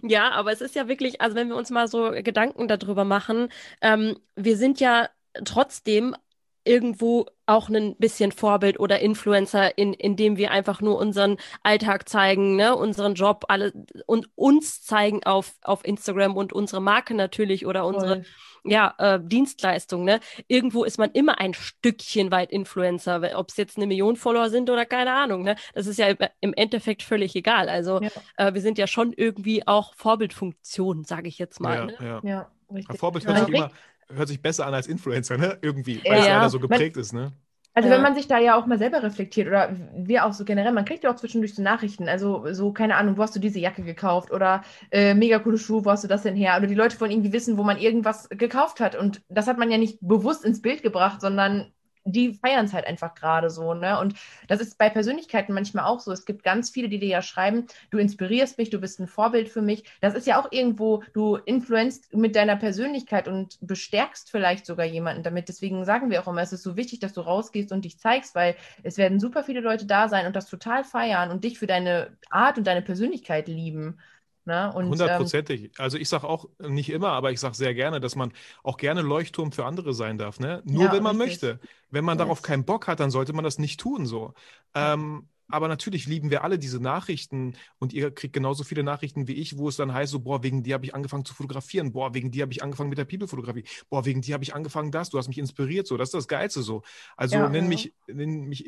ja, 0.03 0.31
aber 0.31 0.51
es 0.51 0.61
ist 0.61 0.75
ja 0.75 0.87
wirklich, 0.87 1.21
also 1.21 1.35
wenn 1.35 1.49
wir 1.49 1.55
uns 1.55 1.69
mal 1.69 1.87
so 1.87 2.11
Gedanken 2.11 2.67
darüber 2.67 3.05
machen, 3.05 3.49
ähm, 3.81 4.17
wir 4.35 4.57
sind 4.57 4.79
ja 4.79 5.09
trotzdem 5.45 6.15
irgendwo 6.63 7.25
auch 7.45 7.69
ein 7.69 7.95
bisschen 7.97 8.31
Vorbild 8.31 8.79
oder 8.79 8.99
Influencer, 8.99 9.77
in, 9.77 9.93
indem 9.93 10.37
wir 10.37 10.51
einfach 10.51 10.81
nur 10.81 10.97
unseren 10.97 11.37
Alltag 11.63 12.07
zeigen, 12.07 12.55
ne, 12.55 12.75
unseren 12.75 13.15
Job, 13.15 13.45
alle 13.47 13.73
und 14.05 14.29
uns 14.35 14.81
zeigen 14.83 15.23
auf, 15.23 15.53
auf 15.63 15.83
Instagram 15.85 16.37
und 16.37 16.53
unsere 16.53 16.81
Marke 16.81 17.13
natürlich 17.13 17.65
oder 17.65 17.85
unsere 17.85 18.23
ja, 18.63 18.93
äh, 18.99 19.19
Dienstleistung, 19.21 20.03
ne? 20.03 20.19
Irgendwo 20.47 20.83
ist 20.83 20.99
man 20.99 21.11
immer 21.11 21.39
ein 21.39 21.53
Stückchen 21.53 22.31
weit 22.31 22.51
Influencer, 22.51 23.31
ob 23.35 23.49
es 23.49 23.57
jetzt 23.57 23.77
eine 23.77 23.87
Million 23.87 24.15
Follower 24.15 24.49
sind 24.49 24.69
oder 24.69 24.85
keine 24.85 25.13
Ahnung, 25.13 25.43
ne? 25.43 25.55
Das 25.73 25.87
ist 25.87 25.97
ja 25.97 26.07
im, 26.39 26.53
Endeffekt 26.53 27.01
völlig 27.01 27.35
egal. 27.35 27.69
Also 27.69 28.01
ja. 28.01 28.09
äh, 28.37 28.53
wir 28.53 28.61
sind 28.61 28.77
ja 28.77 28.85
schon 28.87 29.13
irgendwie 29.13 29.65
auch 29.67 29.95
Vorbildfunktion, 29.95 31.05
sage 31.05 31.27
ich 31.27 31.39
jetzt 31.39 31.59
mal. 31.59 31.75
Ja, 31.75 31.85
ne? 31.85 31.95
ja. 32.01 32.21
ja. 32.23 32.51
Richtig. 32.73 32.99
Vorbild 32.99 33.27
hört 33.27 33.39
sich 33.39 33.55
immer, 33.55 33.71
hört 34.15 34.27
sich 34.27 34.41
besser 34.41 34.65
an 34.67 34.73
als 34.73 34.87
Influencer, 34.87 35.37
ne? 35.37 35.57
Irgendwie, 35.61 36.03
weil 36.07 36.17
ja. 36.17 36.17
es 36.19 36.27
leider 36.29 36.49
so 36.49 36.59
geprägt 36.59 36.95
man, 36.95 37.01
ist, 37.01 37.13
ne? 37.13 37.33
Also 37.73 37.89
Ja. 37.89 37.95
wenn 37.95 38.01
man 38.01 38.15
sich 38.15 38.27
da 38.27 38.39
ja 38.39 38.55
auch 38.55 38.65
mal 38.67 38.77
selber 38.79 39.03
reflektiert 39.03 39.47
oder 39.47 39.75
wir 39.95 40.25
auch 40.25 40.33
so 40.33 40.45
generell, 40.45 40.73
man 40.73 40.85
kriegt 40.85 41.03
ja 41.05 41.11
auch 41.11 41.15
zwischendurch 41.17 41.55
so 41.55 41.61
Nachrichten, 41.63 42.09
also 42.09 42.53
so, 42.53 42.73
keine 42.73 42.97
Ahnung, 42.97 43.17
wo 43.17 43.23
hast 43.23 43.35
du 43.35 43.39
diese 43.39 43.59
Jacke 43.59 43.83
gekauft 43.83 44.31
oder 44.31 44.63
äh, 44.91 45.13
mega 45.15 45.39
coole 45.39 45.57
Schuhe, 45.57 45.85
wo 45.85 45.91
hast 45.91 46.03
du 46.03 46.09
das 46.09 46.23
denn 46.23 46.35
her? 46.35 46.57
Oder 46.57 46.67
die 46.67 46.75
Leute 46.75 46.99
wollen 47.01 47.11
irgendwie 47.11 47.33
wissen, 47.33 47.57
wo 47.57 47.63
man 47.63 47.77
irgendwas 47.79 48.29
gekauft 48.29 48.81
hat 48.81 48.95
und 48.95 49.23
das 49.29 49.47
hat 49.47 49.57
man 49.57 49.71
ja 49.71 49.77
nicht 49.77 49.99
bewusst 50.01 50.45
ins 50.45 50.61
Bild 50.61 50.83
gebracht, 50.83 51.21
sondern 51.21 51.73
die 52.05 52.33
feiern 52.33 52.65
es 52.65 52.73
halt 52.73 52.85
einfach 52.87 53.13
gerade 53.15 53.49
so, 53.49 53.73
ne? 53.73 53.99
Und 53.99 54.15
das 54.47 54.59
ist 54.59 54.77
bei 54.77 54.89
Persönlichkeiten 54.89 55.53
manchmal 55.53 55.85
auch 55.85 55.99
so. 55.99 56.11
Es 56.11 56.25
gibt 56.25 56.43
ganz 56.43 56.69
viele, 56.69 56.89
die 56.89 56.99
dir 56.99 57.09
ja 57.09 57.21
schreiben, 57.21 57.67
du 57.89 57.97
inspirierst 57.97 58.57
mich, 58.57 58.69
du 58.69 58.79
bist 58.79 58.99
ein 58.99 59.07
Vorbild 59.07 59.49
für 59.49 59.61
mich. 59.61 59.83
Das 60.01 60.13
ist 60.13 60.27
ja 60.27 60.39
auch 60.41 60.51
irgendwo, 60.51 61.03
du 61.13 61.35
influenzt 61.35 62.13
mit 62.13 62.35
deiner 62.35 62.55
Persönlichkeit 62.55 63.27
und 63.27 63.57
bestärkst 63.61 64.31
vielleicht 64.31 64.65
sogar 64.65 64.85
jemanden 64.85 65.23
damit. 65.23 65.47
Deswegen 65.49 65.85
sagen 65.85 66.09
wir 66.09 66.21
auch 66.21 66.27
immer, 66.27 66.41
es 66.41 66.53
ist 66.53 66.63
so 66.63 66.75
wichtig, 66.75 66.99
dass 66.99 67.13
du 67.13 67.21
rausgehst 67.21 67.71
und 67.71 67.85
dich 67.85 67.99
zeigst, 67.99 68.35
weil 68.35 68.55
es 68.83 68.97
werden 68.97 69.19
super 69.19 69.43
viele 69.43 69.61
Leute 69.61 69.85
da 69.85 70.09
sein 70.09 70.25
und 70.27 70.35
das 70.35 70.47
total 70.47 70.83
feiern 70.83 71.31
und 71.31 71.43
dich 71.43 71.59
für 71.59 71.67
deine 71.67 72.17
Art 72.29 72.57
und 72.57 72.65
deine 72.67 72.81
Persönlichkeit 72.81 73.47
lieben. 73.47 73.99
Ne? 74.45 74.71
Und, 74.73 74.85
ähm, 74.85 74.91
Hundertprozentig. 74.91 75.71
Also 75.77 75.97
ich 75.97 76.09
sage 76.09 76.27
auch 76.27 76.49
nicht 76.59 76.89
immer, 76.89 77.09
aber 77.09 77.31
ich 77.31 77.39
sage 77.39 77.55
sehr 77.55 77.73
gerne, 77.73 77.99
dass 77.99 78.15
man 78.15 78.33
auch 78.63 78.77
gerne 78.77 79.01
Leuchtturm 79.01 79.51
für 79.51 79.65
andere 79.65 79.93
sein 79.93 80.17
darf. 80.17 80.39
Ne? 80.39 80.61
Nur 80.65 80.83
Ja, 80.85 80.91
wenn 80.91 81.03
man 81.03 81.17
richtig. 81.17 81.43
möchte. 81.43 81.59
Wenn 81.91 82.05
man 82.05 82.17
Yes. 82.17 82.25
darauf 82.25 82.41
keinen 82.41 82.65
Bock 82.65 82.87
hat, 82.87 82.99
dann 82.99 83.11
sollte 83.11 83.33
man 83.33 83.43
das 83.43 83.57
nicht 83.59 83.79
tun. 83.79 84.05
So. 84.05 84.33
Ähm, 84.73 85.27
aber 85.49 85.67
natürlich 85.67 86.05
lieben 86.07 86.29
wir 86.31 86.43
alle 86.45 86.57
diese 86.57 86.79
Nachrichten 86.81 87.55
und 87.77 87.91
ihr 87.93 88.11
kriegt 88.11 88.33
genauso 88.33 88.63
viele 88.63 88.83
Nachrichten 88.83 89.27
wie 89.27 89.33
ich, 89.33 89.57
wo 89.57 89.67
es 89.67 89.75
dann 89.75 89.93
heißt, 89.93 90.11
so, 90.11 90.19
boah, 90.21 90.43
wegen 90.43 90.63
dir 90.63 90.73
habe 90.75 90.85
ich 90.85 90.95
angefangen 90.95 91.25
zu 91.25 91.33
fotografieren, 91.33 91.91
boah, 91.91 92.13
wegen 92.13 92.31
dir 92.31 92.43
habe 92.43 92.53
ich 92.53 92.63
angefangen 92.63 92.89
mit 92.89 92.97
der 92.97 93.03
People-Fotografie, 93.05 93.65
boah, 93.89 94.05
wegen 94.05 94.21
dir 94.21 94.33
habe 94.33 94.43
ich 94.45 94.55
angefangen 94.55 94.91
das, 94.91 95.09
du 95.09 95.17
hast 95.17 95.27
mich 95.27 95.37
inspiriert, 95.37 95.87
so, 95.87 95.97
das 95.97 96.07
ist 96.09 96.13
das 96.13 96.27
Geilste 96.29 96.61
so. 96.63 96.83
Also 97.17 97.37
Ja. 97.37 97.49
nenn 97.49 97.63
Ja. 97.63 97.69
mich, 97.69 97.93
nenn 98.07 98.45
mich 98.45 98.65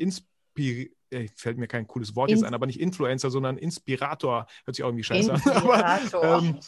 inspiriert. 0.54 0.92
Fällt 1.36 1.58
mir 1.58 1.68
kein 1.68 1.86
cooles 1.86 2.16
Wort 2.16 2.30
jetzt 2.30 2.42
ein, 2.42 2.54
aber 2.54 2.66
nicht 2.66 2.80
Influencer, 2.80 3.30
sondern 3.30 3.56
Inspirator. 3.56 4.46
Hört 4.64 4.74
sich 4.74 4.82
auch 4.82 4.88
irgendwie 4.88 5.04
scheiße 5.04 5.32
an. 5.32 5.42
Aber, 5.44 6.00
Inspirator. 6.00 6.42
ähm, 6.42 6.58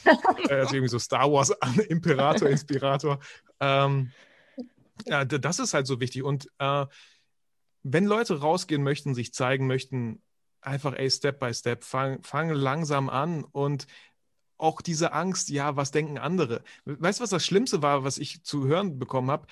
äh, 0.48 0.54
also 0.54 0.74
irgendwie 0.76 0.88
so 0.88 0.98
Star 1.00 1.32
Wars 1.32 1.50
an, 1.62 1.74
Imperator, 1.88 2.48
Inspirator. 2.48 3.18
Ähm, 3.58 4.12
ja, 5.06 5.24
das 5.24 5.58
ist 5.58 5.74
halt 5.74 5.88
so 5.88 5.98
wichtig. 5.98 6.22
Und 6.22 6.48
äh, 6.58 6.86
wenn 7.82 8.04
Leute 8.04 8.38
rausgehen 8.40 8.84
möchten, 8.84 9.14
sich 9.14 9.34
zeigen 9.34 9.66
möchten, 9.66 10.22
einfach, 10.60 10.94
ey, 10.94 11.10
Step 11.10 11.40
by 11.40 11.52
Step, 11.52 11.82
fang, 11.82 12.22
fang 12.22 12.50
langsam 12.50 13.08
an 13.08 13.42
und 13.42 13.86
auch 14.58 14.80
diese 14.80 15.12
Angst, 15.12 15.50
ja, 15.50 15.76
was 15.76 15.90
denken 15.90 16.18
andere? 16.18 16.62
Weißt 16.84 17.18
du, 17.18 17.24
was 17.24 17.30
das 17.30 17.44
Schlimmste 17.44 17.82
war, 17.82 18.04
was 18.04 18.18
ich 18.18 18.44
zu 18.44 18.66
hören 18.66 18.98
bekommen 18.98 19.30
habe? 19.30 19.46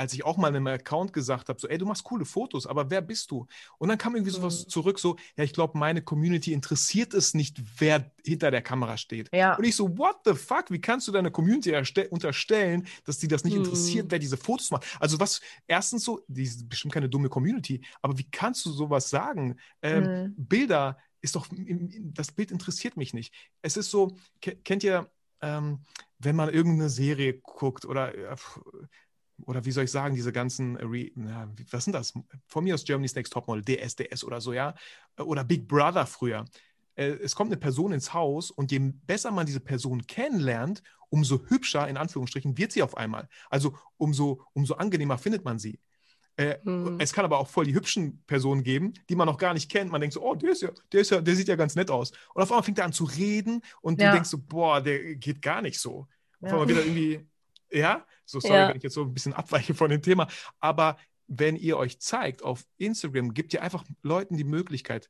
Als 0.00 0.14
ich 0.14 0.24
auch 0.24 0.38
mal 0.38 0.48
in 0.48 0.56
einem 0.56 0.66
Account 0.68 1.12
gesagt 1.12 1.50
habe, 1.50 1.60
so, 1.60 1.68
ey, 1.68 1.76
du 1.76 1.84
machst 1.84 2.04
coole 2.04 2.24
Fotos, 2.24 2.66
aber 2.66 2.88
wer 2.90 3.02
bist 3.02 3.30
du? 3.30 3.46
Und 3.76 3.90
dann 3.90 3.98
kam 3.98 4.14
irgendwie 4.16 4.32
sowas 4.32 4.64
Mhm. 4.64 4.68
zurück, 4.70 4.98
so, 4.98 5.16
ja, 5.36 5.44
ich 5.44 5.52
glaube, 5.52 5.76
meine 5.76 6.00
Community 6.00 6.54
interessiert 6.54 7.12
es 7.12 7.34
nicht, 7.34 7.60
wer 7.78 8.10
hinter 8.24 8.50
der 8.50 8.62
Kamera 8.62 8.96
steht. 8.96 9.28
Ja. 9.34 9.56
Und 9.56 9.64
ich 9.64 9.76
so, 9.76 9.98
what 9.98 10.16
the 10.24 10.32
fuck? 10.32 10.70
Wie 10.70 10.80
kannst 10.80 11.06
du 11.06 11.12
deiner 11.12 11.30
Community 11.30 11.68
erste- 11.68 12.08
unterstellen, 12.08 12.86
dass 13.04 13.18
die 13.18 13.28
das 13.28 13.44
nicht 13.44 13.52
Hm. 13.56 13.62
interessiert, 13.64 14.06
wer 14.10 14.18
diese 14.18 14.38
Fotos 14.38 14.70
macht? 14.70 14.86
Also 15.00 15.20
was, 15.20 15.42
erstens 15.66 16.02
so, 16.04 16.24
die 16.28 16.44
ist 16.44 16.66
bestimmt 16.66 16.94
keine 16.94 17.10
dumme 17.10 17.28
Community, 17.28 17.82
aber 18.00 18.16
wie 18.16 18.30
kannst 18.30 18.64
du 18.64 18.70
sowas 18.70 19.10
sagen? 19.10 19.58
Ähm, 19.82 20.04
Mhm. 20.04 20.34
Bilder 20.38 20.96
ist 21.20 21.36
doch, 21.36 21.46
das 21.50 22.32
Bild 22.32 22.50
interessiert 22.52 22.96
mich 22.96 23.12
nicht. 23.12 23.34
Es 23.60 23.76
ist 23.76 23.90
so, 23.90 24.16
ke- 24.40 24.56
kennt 24.64 24.82
ihr, 24.82 25.10
ähm, 25.42 25.80
wenn 26.18 26.36
man 26.36 26.48
irgendeine 26.48 26.88
Serie 26.88 27.34
guckt 27.34 27.84
oder, 27.84 28.14
äh, 28.14 28.36
oder 29.46 29.64
wie 29.64 29.72
soll 29.72 29.84
ich 29.84 29.90
sagen, 29.90 30.14
diese 30.14 30.32
ganzen, 30.32 30.76
äh, 30.76 30.84
Re 30.84 31.10
na, 31.14 31.52
was 31.70 31.84
sind 31.84 31.92
das? 31.94 32.12
Von 32.46 32.64
mir 32.64 32.74
aus 32.74 32.84
Germany's 32.84 33.14
Next 33.14 33.32
Topmodel, 33.32 33.64
DSDS 33.64 34.24
oder 34.24 34.40
so, 34.40 34.52
ja? 34.52 34.74
Oder 35.18 35.44
Big 35.44 35.66
Brother 35.68 36.06
früher. 36.06 36.44
Äh, 36.96 37.10
Es 37.22 37.34
kommt 37.34 37.50
eine 37.50 37.58
Person 37.60 37.92
ins 37.92 38.12
Haus 38.14 38.50
und 38.50 38.70
je 38.72 38.78
besser 39.06 39.30
man 39.30 39.46
diese 39.46 39.60
Person 39.60 40.06
kennenlernt, 40.06 40.82
umso 41.08 41.40
hübscher, 41.48 41.88
in 41.88 41.96
Anführungsstrichen, 41.96 42.56
wird 42.56 42.72
sie 42.72 42.82
auf 42.82 42.96
einmal. 42.96 43.28
Also 43.48 43.76
umso, 43.96 44.44
umso 44.52 44.74
angenehmer 44.74 45.18
findet 45.18 45.44
man 45.44 45.58
sie. 45.58 45.80
Äh, 46.36 46.58
Hm. 46.64 46.98
Es 47.00 47.12
kann 47.12 47.24
aber 47.24 47.38
auch 47.38 47.48
voll 47.48 47.64
die 47.66 47.74
hübschen 47.74 48.22
Personen 48.26 48.62
geben, 48.62 48.92
die 49.08 49.16
man 49.16 49.26
noch 49.26 49.36
gar 49.36 49.52
nicht 49.52 49.70
kennt. 49.70 49.90
Man 49.90 50.00
denkt 50.00 50.14
so, 50.14 50.22
oh, 50.22 50.34
der 50.36 50.50
ist 50.52 50.62
ja, 50.62 50.70
der 50.92 51.00
ist 51.00 51.10
ja, 51.10 51.20
der 51.20 51.34
sieht 51.36 51.48
ja 51.48 51.56
ganz 51.56 51.74
nett 51.74 51.90
aus. 51.90 52.12
Und 52.34 52.42
auf 52.42 52.50
einmal 52.50 52.62
fängt 52.62 52.78
er 52.78 52.84
an 52.84 52.92
zu 52.92 53.04
reden 53.04 53.60
und 53.82 54.00
Ja. 54.00 54.06
du 54.08 54.12
denkst 54.14 54.30
so, 54.30 54.38
boah, 54.38 54.80
der 54.80 55.16
geht 55.16 55.42
gar 55.42 55.60
nicht 55.62 55.78
so. 55.80 55.98
Auf 56.00 56.08
Ja. 56.42 56.48
einmal 56.52 56.68
wieder 56.68 56.82
irgendwie, 56.84 57.26
ja, 57.72 58.06
so 58.24 58.40
sorry, 58.40 58.54
Ja. 58.54 58.68
wenn 58.68 58.76
ich 58.76 58.82
jetzt 58.82 58.94
so 58.94 59.02
ein 59.02 59.14
bisschen 59.14 59.32
abweiche 59.32 59.74
von 59.74 59.90
dem 59.90 60.02
Thema. 60.02 60.28
Aber 60.60 60.98
wenn 61.26 61.56
ihr 61.56 61.76
euch 61.76 62.00
zeigt 62.00 62.42
auf 62.42 62.64
Instagram, 62.76 63.34
gebt 63.34 63.52
ihr 63.52 63.62
einfach 63.62 63.84
Leuten 64.02 64.36
die 64.36 64.44
Möglichkeit, 64.44 65.08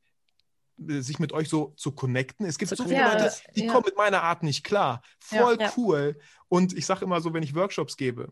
äh, 0.87 1.01
sich 1.01 1.19
mit 1.19 1.33
euch 1.33 1.49
so 1.49 1.73
zu 1.77 1.91
connecten. 1.93 2.45
Es 2.45 2.57
gibt 2.57 2.69
Zu 2.69 2.75
so 2.75 2.83
viele 2.83 2.95
Ja, 2.97 3.13
Leute, 3.13 3.33
die 3.55 3.65
ja. 3.65 3.71
kommen 3.71 3.85
mit 3.85 3.97
meiner 3.97 4.21
Art 4.23 4.43
nicht 4.43 4.63
klar. 4.63 5.01
Voll 5.19 5.57
cool. 5.77 6.19
Und 6.47 6.73
ich 6.73 6.85
sage 6.85 7.05
immer 7.05 7.21
so, 7.21 7.33
wenn 7.33 7.43
ich 7.43 7.55
Workshops 7.55 7.97
gebe, 7.97 8.29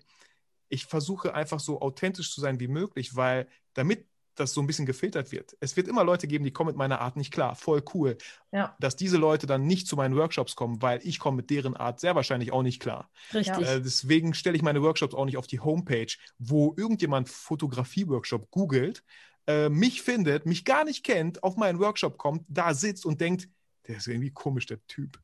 ich 0.67 0.85
versuche 0.85 1.33
einfach 1.33 1.59
so 1.59 1.81
authentisch 1.81 2.31
zu 2.31 2.41
sein 2.41 2.59
wie 2.59 2.67
möglich, 2.67 3.15
weil 3.15 3.47
damit 3.73 4.07
das 4.39 4.53
so 4.53 4.61
ein 4.61 4.67
bisschen 4.67 4.85
gefiltert 4.85 5.31
wird. 5.31 5.57
Es 5.59 5.75
wird 5.75 5.87
immer 5.87 6.03
Leute 6.03 6.27
geben, 6.27 6.43
die 6.43 6.51
kommen 6.51 6.69
mit 6.69 6.75
meiner 6.77 7.01
Art 7.01 7.17
nicht 7.17 7.31
klar. 7.31 7.55
Voll 7.55 7.83
cool. 7.93 8.17
Ja. 8.51 8.75
Dass 8.79 8.95
diese 8.95 9.17
Leute 9.17 9.47
dann 9.47 9.65
nicht 9.65 9.87
zu 9.87 9.95
meinen 9.95 10.15
Workshops 10.15 10.55
kommen, 10.55 10.81
weil 10.81 10.99
ich 11.03 11.19
komme 11.19 11.37
mit 11.37 11.49
deren 11.49 11.75
Art 11.75 11.99
sehr 11.99 12.15
wahrscheinlich 12.15 12.51
auch 12.51 12.63
nicht 12.63 12.81
klar. 12.81 13.09
Richtig. 13.33 13.67
Äh, 13.67 13.81
deswegen 13.81 14.33
stelle 14.33 14.55
ich 14.55 14.61
meine 14.61 14.81
Workshops 14.81 15.13
auch 15.13 15.25
nicht 15.25 15.37
auf 15.37 15.47
die 15.47 15.59
Homepage, 15.59 16.11
wo 16.37 16.73
irgendjemand 16.77 17.29
Fotografie-Workshop 17.29 18.49
googelt, 18.51 19.03
äh, 19.47 19.69
mich 19.69 20.01
findet, 20.01 20.45
mich 20.45 20.63
gar 20.65 20.85
nicht 20.85 21.03
kennt, 21.03 21.43
auf 21.43 21.57
meinen 21.57 21.79
Workshop 21.79 22.17
kommt, 22.17 22.45
da 22.47 22.73
sitzt 22.73 23.05
und 23.05 23.19
denkt, 23.19 23.49
der 23.87 23.97
ist 23.97 24.07
irgendwie 24.07 24.31
komisch, 24.31 24.67
der 24.67 24.85
Typ. 24.87 25.19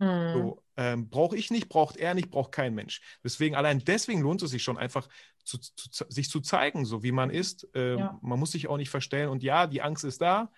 Mhm. 0.00 0.32
So, 0.32 0.62
ähm, 0.76 1.08
brauche 1.08 1.36
ich 1.36 1.50
nicht, 1.50 1.68
braucht 1.68 1.96
er 1.96 2.14
nicht, 2.14 2.30
braucht 2.30 2.52
kein 2.52 2.74
Mensch. 2.74 3.00
Deswegen, 3.24 3.54
allein 3.54 3.80
deswegen 3.80 4.20
lohnt 4.20 4.42
es 4.42 4.50
sich 4.50 4.62
schon 4.62 4.78
einfach, 4.78 5.08
zu, 5.48 5.58
zu, 5.90 6.04
sich 6.08 6.28
zu 6.30 6.40
zeigen, 6.40 6.84
so 6.84 7.02
wie 7.02 7.12
man 7.12 7.30
ist. 7.30 7.66
Ähm, 7.74 7.98
Ja. 7.98 8.18
Man 8.22 8.38
muss 8.38 8.52
sich 8.52 8.68
auch 8.68 8.76
nicht 8.76 8.90
verstellen. 8.90 9.28
Und 9.30 9.42
ja, 9.42 9.66
die 9.66 9.82
Angst 9.82 10.04
ist 10.04 10.20
da. 10.20 10.50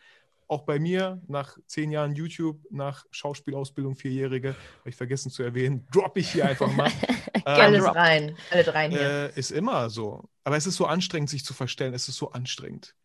Auch 0.48 0.62
bei 0.62 0.80
mir, 0.80 1.22
nach 1.28 1.56
zehn 1.66 1.92
Jahren 1.92 2.12
YouTube, 2.16 2.58
nach 2.70 3.06
Schauspielausbildung, 3.12 3.94
vierjährige, 3.94 4.56
habe 4.80 4.88
ich 4.88 4.96
vergessen 4.96 5.30
zu 5.30 5.44
erwähnen, 5.44 5.86
droppe 5.92 6.18
ich 6.18 6.32
hier 6.32 6.44
einfach 6.48 6.72
mal. 6.74 6.90
Alles 7.44 7.84
drop. 7.84 7.94
rein. 7.94 8.36
Alle 8.50 8.74
rein 8.74 8.90
hier. 8.90 9.00
äh, 9.00 9.38
ist 9.38 9.52
immer 9.52 9.88
so. 9.90 10.28
Aber 10.42 10.56
es 10.56 10.66
ist 10.66 10.74
so 10.76 10.86
anstrengend, 10.86 11.30
sich 11.30 11.44
zu 11.44 11.54
verstellen. 11.54 11.94
Es 11.94 12.08
ist 12.08 12.16
so 12.16 12.32
anstrengend. 12.32 12.96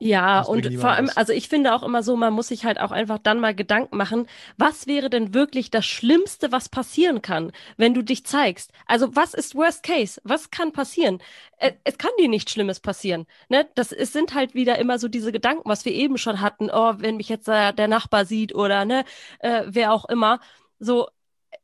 Ja, 0.00 0.42
bringt 0.42 0.66
und 0.66 0.74
vor 0.78 0.90
allem, 0.90 1.10
also 1.14 1.32
ich 1.32 1.48
finde 1.48 1.74
auch 1.74 1.82
immer 1.82 2.02
so, 2.02 2.16
man 2.16 2.32
muss 2.32 2.48
sich 2.48 2.64
halt 2.64 2.78
auch 2.80 2.90
einfach 2.90 3.18
dann 3.18 3.40
mal 3.40 3.54
Gedanken 3.54 3.96
machen, 3.96 4.26
was 4.56 4.86
wäre 4.86 5.08
denn 5.10 5.34
wirklich 5.34 5.70
das 5.70 5.86
Schlimmste, 5.86 6.52
was 6.52 6.68
passieren 6.68 7.22
kann, 7.22 7.52
wenn 7.76 7.94
du 7.94 8.02
dich 8.02 8.26
zeigst? 8.26 8.72
Also 8.86 9.14
was 9.16 9.34
ist 9.34 9.54
Worst 9.54 9.82
Case? 9.82 10.20
Was 10.24 10.50
kann 10.50 10.72
passieren? 10.72 11.20
Äh, 11.58 11.72
Es 11.84 11.98
kann 11.98 12.10
dir 12.18 12.28
nichts 12.28 12.52
Schlimmes 12.52 12.80
passieren. 12.80 13.26
Ne? 13.48 13.66
Das 13.74 13.92
es 13.92 14.12
sind 14.12 14.34
halt 14.34 14.54
wieder 14.54 14.78
immer 14.78 14.98
so 14.98 15.08
diese 15.08 15.32
Gedanken, 15.32 15.68
was 15.68 15.84
wir 15.84 15.92
eben 15.92 16.18
schon 16.18 16.40
hatten, 16.40 16.70
oh, 16.72 16.94
wenn 16.98 17.16
mich 17.16 17.28
jetzt 17.28 17.48
äh, 17.48 17.72
der 17.72 17.88
Nachbar 17.88 18.24
sieht 18.26 18.54
oder 18.54 18.84
ne, 18.84 19.04
äh, 19.40 19.62
wer 19.66 19.92
auch 19.92 20.04
immer. 20.06 20.40
So, 20.78 21.08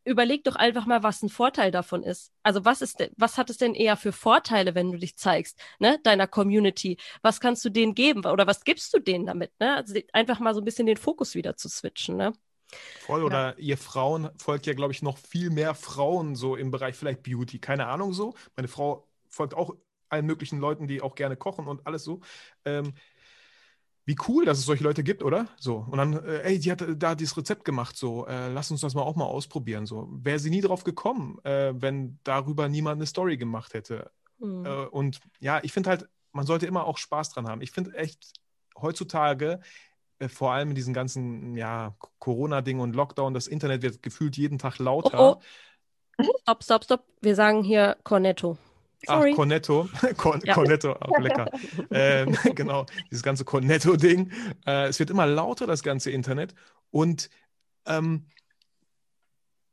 überleg 0.05 0.45
doch 0.45 0.57
einfach 0.57 0.87
mal, 0.87 1.03
was 1.03 1.23
ein 1.23 1.29
Vorteil 1.29 1.71
davon 1.71 2.03
ist. 2.03 2.33
Also 2.43 2.65
was 2.65 2.83
ist, 2.83 2.99
was 3.17 3.39
hat 3.39 3.51
es 3.51 3.59
denn 3.59 3.75
eher 3.75 3.97
für 3.97 4.13
Vorteile, 4.13 4.75
wenn 4.75 4.93
du 4.93 4.99
dich 4.99 5.17
zeigst, 5.17 5.59
ne, 5.79 5.99
deiner 6.03 6.27
Community? 6.27 6.97
Was 7.23 7.41
kannst 7.41 7.65
du 7.65 7.71
denen 7.71 7.95
geben 7.95 8.25
oder 8.25 8.47
was 8.47 8.65
gibst 8.65 8.93
du 8.95 8.99
denen 8.99 9.27
damit, 9.27 9.53
ne? 9.61 9.77
Also 9.77 9.99
einfach 10.13 10.41
mal 10.41 10.55
so 10.55 10.61
ein 10.61 10.65
bisschen 10.65 10.87
den 10.87 10.97
Fokus 10.97 11.35
wieder 11.35 11.57
zu 11.57 11.69
switchen, 11.69 12.17
ne? 12.17 12.33
Voll. 13.01 13.25
Oder 13.25 13.59
ihr 13.59 13.77
Frauen 13.77 14.31
folgt 14.37 14.67
ja, 14.67 14.75
glaube 14.75 14.93
ich, 14.93 15.03
noch 15.03 15.19
viel 15.19 15.51
mehr 15.51 15.75
Frauen 15.75 16.37
so 16.37 16.57
im 16.57 16.71
Bereich 16.71 16.95
vielleicht 16.95 17.23
Beauty. 17.23 17.59
Keine 17.59 17.87
Ahnung 17.87 18.13
so. 18.13 18.35
Meine 18.57 18.69
Frau 18.69 19.09
folgt 19.29 19.55
auch 19.55 19.75
allen 20.09 20.27
möglichen 20.27 20.59
Leuten, 20.59 20.87
die 20.87 21.03
auch 21.03 21.15
gerne 21.15 21.37
kochen 21.37 21.67
und 21.67 21.87
alles 21.87 22.05
so. 22.05 22.21
Ähm, 22.65 22.95
wie 24.07 24.17
cool, 24.29 24.45
dass 24.45 24.59
es 24.59 24.65
solche 24.65 24.85
Leute 24.85 25.03
gibt, 25.03 25.23
oder? 25.23 25.47
So. 25.59 25.87
Und 25.89 25.99
dann, 25.99 26.15
äh, 26.25 26.43
ey, 26.43 26.59
die 26.59 26.73
hat 26.73 26.83
äh, 26.83 26.97
da 26.97 27.15
dieses 27.15 27.37
Rezept 27.37 27.65
gemacht, 27.65 27.97
so, 27.97 28.27
äh, 28.27 28.49
lass 28.49 28.71
uns 28.71 28.81
das 28.81 28.95
mal 28.95 29.03
auch 29.03 29.17
mal 29.17 29.27
ausprobieren. 29.27 29.87
So. 29.87 30.09
Wäre 30.11 30.39
sie 30.39 30.51
nie 30.51 30.61
drauf 30.61 30.85
gekommen, 30.85 31.39
äh, 31.45 31.73
wenn 31.75 32.19
darüber 32.25 32.69
niemand 32.69 32.99
eine 32.99 33.07
Story 33.07 33.37
gemacht 33.37 33.75
hätte. 33.75 34.11
Hm. 34.41 34.65
Äh, 34.65 34.87
und 34.87 35.21
ja, 35.39 35.61
ich 35.63 35.73
finde 35.73 35.91
halt, 35.91 36.09
man 36.33 36.47
sollte 36.47 36.67
immer 36.67 36.85
auch 36.87 36.99
Spaß 36.99 37.31
dran 37.31 37.47
haben. 37.47 37.61
Ich 37.61 37.71
finde 37.71 37.95
echt 37.95 38.33
heutzutage, 38.81 39.61
äh, 40.19 40.29
vor 40.29 40.53
allem 40.53 40.71
in 40.71 40.75
diesen 40.75 40.95
ganzen 40.95 41.57
ja, 41.57 41.95
Corona-Ding 42.19 42.81
und 42.81 42.97
Lockdown, 42.97 43.35
das 43.35 43.47
Internet 43.47 43.83
wird 43.83 44.03
gefühlt 44.03 44.37
jeden 44.37 44.59
Tag 44.59 44.79
lauter. 44.79 45.37
Oh, 45.37 45.41
Stopp, 46.43 46.65
stopp, 46.65 46.85
stopp. 46.85 47.05
Wir 47.21 47.35
sagen 47.35 47.63
hier 47.63 47.97
Cornetto. 48.05 48.59
Sorry. 49.07 49.31
Ach, 49.33 49.37
Cornetto. 49.37 49.89
Con 50.17 50.41
Ja. 50.45 50.55
Cornetto, 50.55 50.93
auch 50.93 51.19
lecker. 51.19 51.51
ähm, 51.91 52.37
genau, 52.55 52.87
dieses 53.11 53.23
ganze 53.23 53.45
Cornetto-Ding. 53.45 54.31
Äh, 54.67 54.89
es 54.89 54.99
wird 54.99 55.11
immer 55.11 55.27
lauter, 55.27 55.67
das 55.67 55.83
ganze 55.83 56.11
Internet. 56.11 56.55
Und 56.91 57.31
ähm, 57.87 58.27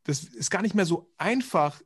das 0.03 0.23
ist 0.23 0.49
gar 0.49 0.61
nicht 0.61 0.75
mehr 0.75 0.85
so 0.85 1.11
einfach, 1.17 1.81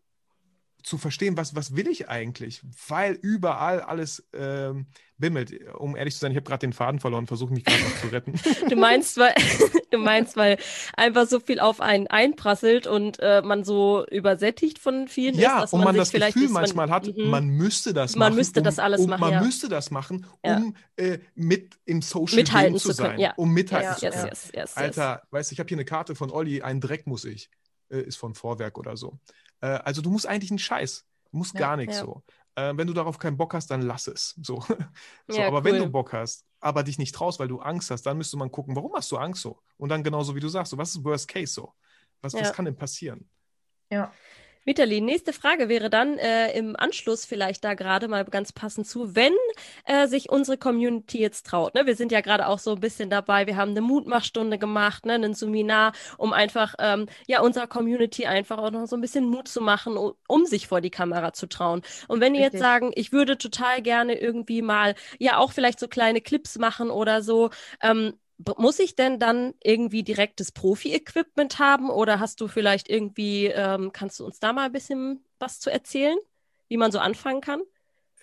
zu 0.84 0.98
verstehen, 0.98 1.38
was, 1.38 1.56
was 1.56 1.76
will 1.76 1.88
ich 1.88 2.10
eigentlich? 2.10 2.62
Weil 2.88 3.14
überall 3.22 3.82
alles 3.82 4.28
ähm, 4.34 4.88
bimmelt. 5.18 5.54
Um 5.78 5.96
ehrlich 5.96 6.14
zu 6.16 6.20
sein, 6.20 6.32
ich 6.32 6.38
habe 6.38 6.46
gerade 6.48 6.66
den 6.66 6.74
Faden 6.74 7.00
verloren, 7.00 7.28
versuche 7.28 7.54
mich 7.54 7.64
gerade 7.64 7.82
noch 7.84 8.00
zu 8.02 8.08
retten. 8.08 8.34
Du 8.70 8.76
meinst, 8.76 9.18
weil 9.18 9.34
du 9.92 9.98
meinst, 9.98 10.36
weil 10.38 10.58
einfach 10.96 11.28
so 11.28 11.40
viel 11.40 11.60
auf 11.60 11.82
einen 11.82 12.08
einprasselt 12.08 12.88
und 12.88 13.20
äh, 13.20 13.42
man 13.44 13.64
so 13.64 14.06
übersättigt 14.10 14.80
von 14.80 15.08
vielen 15.08 15.36
ja, 15.36 15.58
ist, 15.58 15.62
dass 15.64 15.74
und 15.74 15.80
man, 15.80 15.86
man, 15.86 15.94
sich 15.96 16.02
das 16.02 16.12
vielleicht 16.12 16.34
Gefühl 16.34 16.46
ist, 16.48 16.54
man- 16.54 16.62
manchmal 16.64 16.90
hat, 16.90 17.08
Mhm. 17.16 17.30
man 17.30 17.48
müsste 17.50 17.94
das 17.94 18.16
Man 18.16 18.30
machen. 18.30 18.38
müsste 18.38 18.60
um, 18.62 18.64
das 18.64 18.80
alles 18.80 19.02
um, 19.02 19.10
machen, 19.10 19.22
Man 19.22 19.32
ja. 19.34 19.42
müsste 19.44 19.70
das 19.70 19.92
machen, 19.92 20.26
Ja. 20.46 20.58
um 20.58 20.76
äh, 20.96 21.20
mit 21.36 21.78
im 21.86 22.02
Social 22.02 22.38
Mithalten 22.38 22.78
zu 22.78 22.88
können, 22.90 22.98
sein. 22.98 23.20
ja. 23.20 23.34
Um 23.36 23.52
mithalten 23.52 23.90
Ja, 23.92 23.98
zu 23.98 24.06
yes, 24.06 24.16
können. 24.16 24.28
yes, 24.30 24.52
yes. 24.56 24.78
Alter, 24.78 25.22
weißt 25.32 25.52
du, 25.52 25.54
ich 25.54 25.60
habe 25.60 25.68
hier 25.68 25.78
eine 25.78 25.86
Karte 25.86 26.16
von 26.16 26.32
Olli, 26.32 26.62
ein 26.62 26.82
Dreck 26.82 27.06
muss 27.08 27.26
ich. 27.26 27.50
Äh, 27.90 28.02
ist 28.04 28.16
von 28.18 28.34
Vorwerk 28.36 28.78
oder 28.78 28.96
so. 28.96 29.20
Äh, 29.62 29.68
also 29.68 30.02
du 30.02 30.10
musst 30.10 30.28
eigentlich 30.28 30.52
einen 30.52 30.60
Scheiß. 30.60 31.06
Du 31.32 31.38
musst 31.38 31.54
Ja, 31.54 31.62
gar 31.62 31.78
nichts 31.78 31.98
ja. 31.98 32.04
so. 32.04 32.24
Äh, 32.56 32.74
wenn 32.76 32.88
du 32.88 32.94
darauf 32.94 33.18
keinen 33.18 33.38
Bock 33.38 33.54
hast, 33.54 33.72
dann 33.72 33.82
lass 33.82 34.08
es. 34.08 34.36
So. 34.42 34.60
so 35.28 35.40
Ja, 35.40 35.48
aber 35.48 35.64
wenn 35.64 35.76
cool. 35.76 35.80
du 35.80 35.90
Bock 35.92 36.14
hast, 36.14 36.46
aber 36.60 36.84
dich 36.84 36.98
nicht 36.98 37.16
traust, 37.16 37.40
weil 37.40 37.48
du 37.48 37.60
Angst 37.60 37.90
hast, 37.92 38.04
dann 38.04 38.18
müsste 38.18 38.38
man 38.38 38.52
gucken, 38.52 38.76
warum 38.76 38.94
hast 38.94 39.12
du 39.12 39.18
Angst 39.18 39.42
so? 39.42 39.62
Und 39.78 39.90
dann 39.90 40.04
genauso 40.04 40.36
wie 40.36 40.40
du 40.40 40.50
sagst, 40.50 40.72
so, 40.72 40.78
was 40.78 40.96
ist 40.96 41.04
Worst 41.04 41.28
Case 41.28 41.54
so? 41.54 41.74
Was, 42.22 42.34
was 42.34 42.54
kann 42.54 42.66
denn 42.66 42.76
passieren? 42.76 43.30
Ja. 43.90 44.14
Vitali, 44.64 45.02
nächste 45.02 45.34
Frage 45.34 45.70
wäre 45.70 45.90
dann 45.90 46.20
äh, 46.20 46.56
im 46.58 46.76
Anschluss 46.76 47.26
vielleicht 47.26 47.64
da 47.64 47.74
gerade 47.74 48.08
mal 48.08 48.24
ganz 48.26 48.52
passend 48.52 48.86
zu, 48.86 49.16
wenn 49.16 49.34
äh, 49.86 50.08
sich 50.08 50.30
unsere 50.30 50.58
Community 50.58 51.20
jetzt 51.20 51.48
traut. 51.48 51.74
Ne? 51.74 51.88
Wir 51.88 51.96
sind 51.96 52.12
ja 52.12 52.22
gerade 52.22 52.48
auch 52.48 52.60
so 52.60 52.74
ein 52.74 52.80
bisschen 52.80 53.10
dabei. 53.10 53.48
Wir 53.48 53.58
haben 53.58 53.72
eine 53.72 53.82
Mutmachstunde 53.82 54.60
gemacht, 54.60 55.06
ne? 55.08 55.14
ein 55.16 55.34
Seminar, 55.34 55.94
um 56.18 56.32
einfach 56.32 56.76
ähm, 56.78 57.08
ja 57.28 57.42
unserer 57.42 57.66
Community 57.66 58.28
einfach 58.28 58.60
auch 58.60 58.70
noch 58.70 58.86
so 58.86 58.96
ein 58.96 59.02
bisschen 59.02 59.26
Mut 59.26 59.48
zu 59.48 59.62
machen, 59.62 59.98
um, 59.98 60.14
um 60.28 60.46
sich 60.46 60.68
vor 60.68 60.80
die 60.80 60.92
Kamera 60.92 61.34
zu 61.34 61.48
trauen. 61.48 61.82
Und 62.08 62.22
wenn 62.22 62.34
die 62.34 62.40
jetzt 62.40 62.54
Richtig. 62.54 62.62
sagen, 62.62 62.92
ich 62.94 63.12
würde 63.12 63.40
total 63.40 63.82
gerne 63.82 64.20
irgendwie 64.20 64.62
mal 64.62 64.94
ja 65.18 65.38
auch 65.38 65.54
vielleicht 65.54 65.80
so 65.80 65.88
kleine 65.88 66.22
Clips 66.22 66.60
machen 66.60 66.92
oder 66.92 67.24
so, 67.24 67.50
ähm, 67.82 68.14
muss 68.58 68.80
ich 68.80 68.96
denn 68.96 69.20
dann 69.20 69.54
irgendwie 69.64 70.04
direktes 70.04 70.52
Profi-Equipment 70.52 71.60
haben 71.60 71.90
oder 71.90 72.20
hast 72.20 72.42
du 72.42 72.48
vielleicht 72.48 72.90
irgendwie, 72.90 73.48
ähm, 73.48 73.92
kannst 73.94 74.20
du 74.20 74.26
uns 74.26 74.40
da 74.40 74.54
mal 74.54 74.66
ein 74.66 74.72
bisschen 74.72 75.24
was 75.40 75.60
zu 75.60 75.70
erzählen, 75.72 76.18
wie 76.68 76.78
man 76.78 76.92
so 76.92 77.00
anfangen 77.00 77.42
kann? 77.42 77.62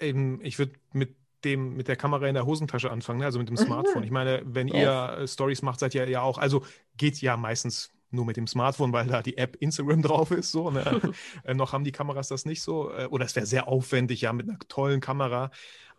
Eben, 0.00 0.40
ich 0.44 0.58
würde 0.58 0.72
mit 0.92 1.16
dem, 1.44 1.76
mit 1.76 1.88
der 1.88 1.96
Kamera 1.96 2.26
in 2.28 2.34
der 2.34 2.46
Hosentasche 2.46 2.90
anfangen, 2.90 3.20
ne? 3.20 3.24
also 3.26 3.38
mit 3.38 3.48
dem 3.48 3.54
Mhm. 3.54 3.58
Smartphone. 3.58 4.02
Ich 4.04 4.10
meine, 4.10 4.42
wenn 4.44 4.68
Yes. 4.68 4.76
ihr 4.76 5.18
äh, 5.20 5.28
Stories 5.28 5.62
macht, 5.62 5.80
seid 5.80 5.94
ihr 5.94 6.08
ja 6.08 6.22
auch, 6.22 6.38
also 6.38 6.64
geht 6.96 7.20
ja 7.20 7.36
meistens 7.36 7.90
nur 8.10 8.24
mit 8.24 8.36
dem 8.36 8.46
Smartphone, 8.46 8.92
weil 8.92 9.06
da 9.06 9.22
die 9.22 9.36
App 9.36 9.56
Instagram 9.56 10.02
drauf 10.02 10.30
ist. 10.30 10.50
So, 10.50 10.70
ne? 10.70 11.00
äh, 11.44 11.54
noch 11.54 11.72
haben 11.72 11.84
die 11.84 11.92
Kameras 11.92 12.28
das 12.28 12.44
nicht 12.44 12.62
so. 12.62 12.90
Äh, 12.92 13.06
oder 13.06 13.24
es 13.24 13.36
wäre 13.36 13.46
sehr 13.46 13.68
aufwendig, 13.68 14.22
ja, 14.22 14.32
mit 14.32 14.48
einer 14.48 14.58
tollen 14.68 15.00
Kamera. 15.00 15.50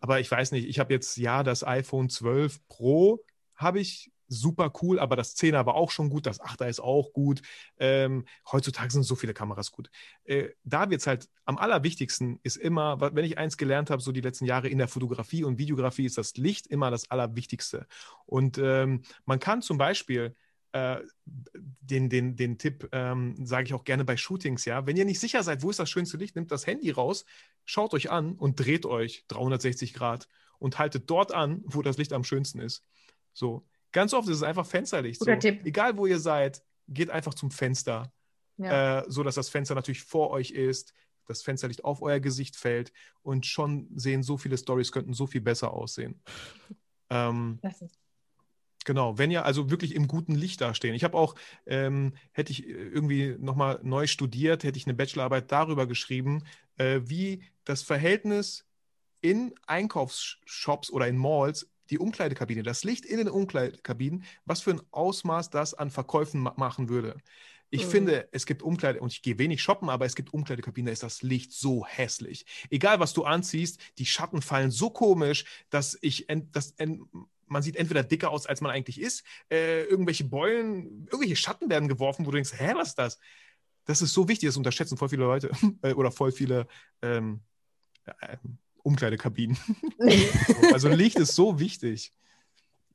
Aber 0.01 0.19
ich 0.19 0.29
weiß 0.31 0.51
nicht, 0.51 0.67
ich 0.67 0.79
habe 0.79 0.93
jetzt 0.93 1.17
ja 1.17 1.43
das 1.43 1.63
iPhone 1.65 2.09
12 2.09 2.65
Pro, 2.67 3.23
habe 3.59 3.79
ich 3.79 4.11
super 4.29 4.71
cool, 4.81 4.99
aber 4.99 5.15
das 5.15 5.35
10er 5.35 5.65
war 5.65 5.75
auch 5.75 5.91
schon 5.91 6.09
gut, 6.09 6.25
das 6.25 6.39
8er 6.39 6.69
ist 6.69 6.79
auch 6.79 7.11
gut. 7.13 7.41
Ähm, 7.77 8.25
heutzutage 8.51 8.91
sind 8.91 9.03
so 9.03 9.15
viele 9.15 9.33
Kameras 9.33 9.71
gut. 9.71 9.89
Äh, 10.23 10.49
da 10.63 10.89
wird 10.89 11.01
es 11.01 11.07
halt 11.07 11.27
am 11.45 11.57
allerwichtigsten 11.57 12.39
ist 12.43 12.57
immer, 12.57 13.01
wenn 13.01 13.25
ich 13.25 13.37
eins 13.37 13.57
gelernt 13.57 13.89
habe, 13.89 14.01
so 14.01 14.11
die 14.11 14.21
letzten 14.21 14.45
Jahre 14.45 14.69
in 14.69 14.77
der 14.77 14.87
Fotografie 14.87 15.43
und 15.43 15.57
Videografie, 15.57 16.05
ist 16.05 16.17
das 16.17 16.37
Licht 16.37 16.67
immer 16.67 16.91
das 16.91 17.09
Allerwichtigste. 17.11 17.87
Und 18.25 18.59
ähm, 18.59 19.01
man 19.25 19.39
kann 19.39 19.61
zum 19.61 19.77
Beispiel 19.79 20.35
äh, 20.71 20.97
den, 21.25 22.09
den, 22.09 22.35
den 22.35 22.59
Tipp 22.59 22.87
ähm, 22.91 23.35
sage 23.43 23.65
ich 23.65 23.73
auch 23.73 23.83
gerne 23.83 24.05
bei 24.05 24.15
Shootings, 24.15 24.65
ja. 24.65 24.85
Wenn 24.85 24.97
ihr 24.97 25.05
nicht 25.05 25.19
sicher 25.19 25.41
seid, 25.41 25.63
wo 25.63 25.71
ist 25.71 25.79
das 25.79 25.89
schönste 25.89 26.17
Licht, 26.17 26.35
nehmt 26.35 26.51
das 26.51 26.67
Handy 26.67 26.91
raus, 26.91 27.25
schaut 27.65 27.95
euch 27.95 28.11
an 28.11 28.33
und 28.33 28.59
dreht 28.59 28.85
euch 28.85 29.25
360 29.29 29.95
Grad 29.95 30.27
und 30.59 30.77
haltet 30.77 31.09
dort 31.09 31.33
an, 31.33 31.63
wo 31.65 31.81
das 31.81 31.97
Licht 31.97 32.13
am 32.13 32.23
schönsten 32.23 32.59
ist. 32.59 32.83
So. 33.33 33.65
Ganz 33.91 34.13
oft 34.13 34.27
ist 34.29 34.37
es 34.37 34.43
einfach 34.43 34.65
Fensterlicht. 34.65 35.19
So. 35.19 35.25
Egal 35.65 35.97
wo 35.97 36.05
ihr 36.05 36.19
seid, 36.19 36.61
geht 36.87 37.09
einfach 37.09 37.33
zum 37.33 37.51
Fenster 37.51 38.11
Ja. 38.57 38.99
äh, 38.99 39.05
so 39.07 39.23
dass 39.23 39.35
das 39.35 39.49
Fenster 39.49 39.75
natürlich 39.75 40.03
vor 40.03 40.29
euch 40.31 40.51
ist, 40.51 40.93
das 41.25 41.41
Fensterlicht 41.43 41.83
auf 41.83 42.01
euer 42.01 42.19
Gesicht 42.19 42.55
fällt 42.55 42.91
und 43.21 43.45
schon 43.45 43.87
sehen 43.95 44.23
so 44.23 44.37
viele 44.37 44.57
Stories 44.57 44.91
könnten 44.91 45.13
so 45.13 45.27
viel 45.27 45.41
besser 45.41 45.71
aussehen. 45.73 46.21
Ähm, 47.09 47.59
genau, 48.83 49.17
wenn 49.17 49.31
ihr 49.31 49.45
also 49.45 49.69
wirklich 49.69 49.93
im 49.95 50.07
guten 50.07 50.33
Licht 50.35 50.61
dastehen. 50.61 50.95
Ich 50.95 51.03
habe 51.03 51.17
auch, 51.17 51.35
ähm, 51.67 52.13
hätte 52.31 52.51
ich 52.51 52.67
irgendwie 52.67 53.35
nochmal 53.39 53.79
neu 53.83 54.07
studiert, 54.07 54.63
hätte 54.63 54.77
ich 54.77 54.87
eine 54.87 54.95
Bachelorarbeit 54.95 55.51
darüber 55.51 55.85
geschrieben, 55.87 56.43
äh, 56.77 57.01
wie 57.03 57.43
das 57.63 57.83
Verhältnis 57.83 58.65
in 59.21 59.53
Einkaufsshops 59.67 60.89
oder 60.91 61.07
in 61.07 61.17
Malls 61.17 61.68
die 61.89 61.99
Umkleidekabine, 61.99 62.63
das 62.63 62.83
Licht 62.83 63.05
in 63.05 63.17
den 63.17 63.29
Umkleidekabinen, 63.29 64.23
was 64.45 64.61
für 64.61 64.71
ein 64.71 64.81
Ausmaß 64.91 65.49
das 65.49 65.73
an 65.73 65.89
Verkäufen 65.89 66.41
ma 66.41 66.53
machen 66.57 66.89
würde. 66.89 67.15
Ich 67.71 67.85
Mhm. 67.85 67.89
finde, 67.89 68.29
es 68.31 68.45
gibt 68.45 68.63
Umkleide, 68.63 68.99
und 68.99 69.13
ich 69.13 69.21
gehe 69.21 69.37
wenig 69.37 69.61
shoppen, 69.61 69.89
aber 69.89 70.05
es 70.05 70.15
gibt 70.15 70.33
Umkleidekabinen, 70.33 70.87
da 70.87 70.91
ist 70.91 71.03
das 71.03 71.21
Licht 71.21 71.51
so 71.53 71.85
hässlich. 71.85 72.45
Egal, 72.69 72.99
was 72.99 73.13
du 73.13 73.23
anziehst, 73.23 73.79
die 73.99 74.05
Schatten 74.05 74.41
fallen 74.41 74.71
so 74.71 74.89
komisch, 74.89 75.45
dass 75.69 75.97
ich, 76.01 76.25
dass, 76.51 76.73
man 77.45 77.61
sieht 77.61 77.75
entweder 77.75 78.03
dicker 78.03 78.31
aus, 78.31 78.45
als 78.45 78.61
man 78.61 78.71
eigentlich 78.71 78.99
ist, 78.99 79.23
äh, 79.51 79.83
irgendwelche 79.83 80.23
Beulen, 80.23 81.05
irgendwelche 81.05 81.35
Schatten 81.35 81.69
werden 81.69 81.87
geworfen, 81.87 82.25
wo 82.25 82.31
du 82.31 82.35
denkst, 82.35 82.53
hä, 82.57 82.73
was 82.75 82.89
ist 82.89 82.99
das? 82.99 83.19
Das 83.85 84.01
ist 84.01 84.13
so 84.13 84.27
wichtig, 84.27 84.47
das 84.49 84.57
unterschätzen 84.57 84.97
voll 84.97 85.09
viele 85.09 85.23
Leute 85.23 85.51
äh, 85.81 85.93
oder 85.93 86.11
voll 86.11 86.31
viele 86.31 86.67
ähm, 87.01 87.41
äh, 88.05 88.37
Umkleidekabinen. 88.89 89.57
also 90.73 90.89
Licht 90.89 91.19
ist 91.19 91.35
so 91.35 91.59
wichtig. 91.59 92.11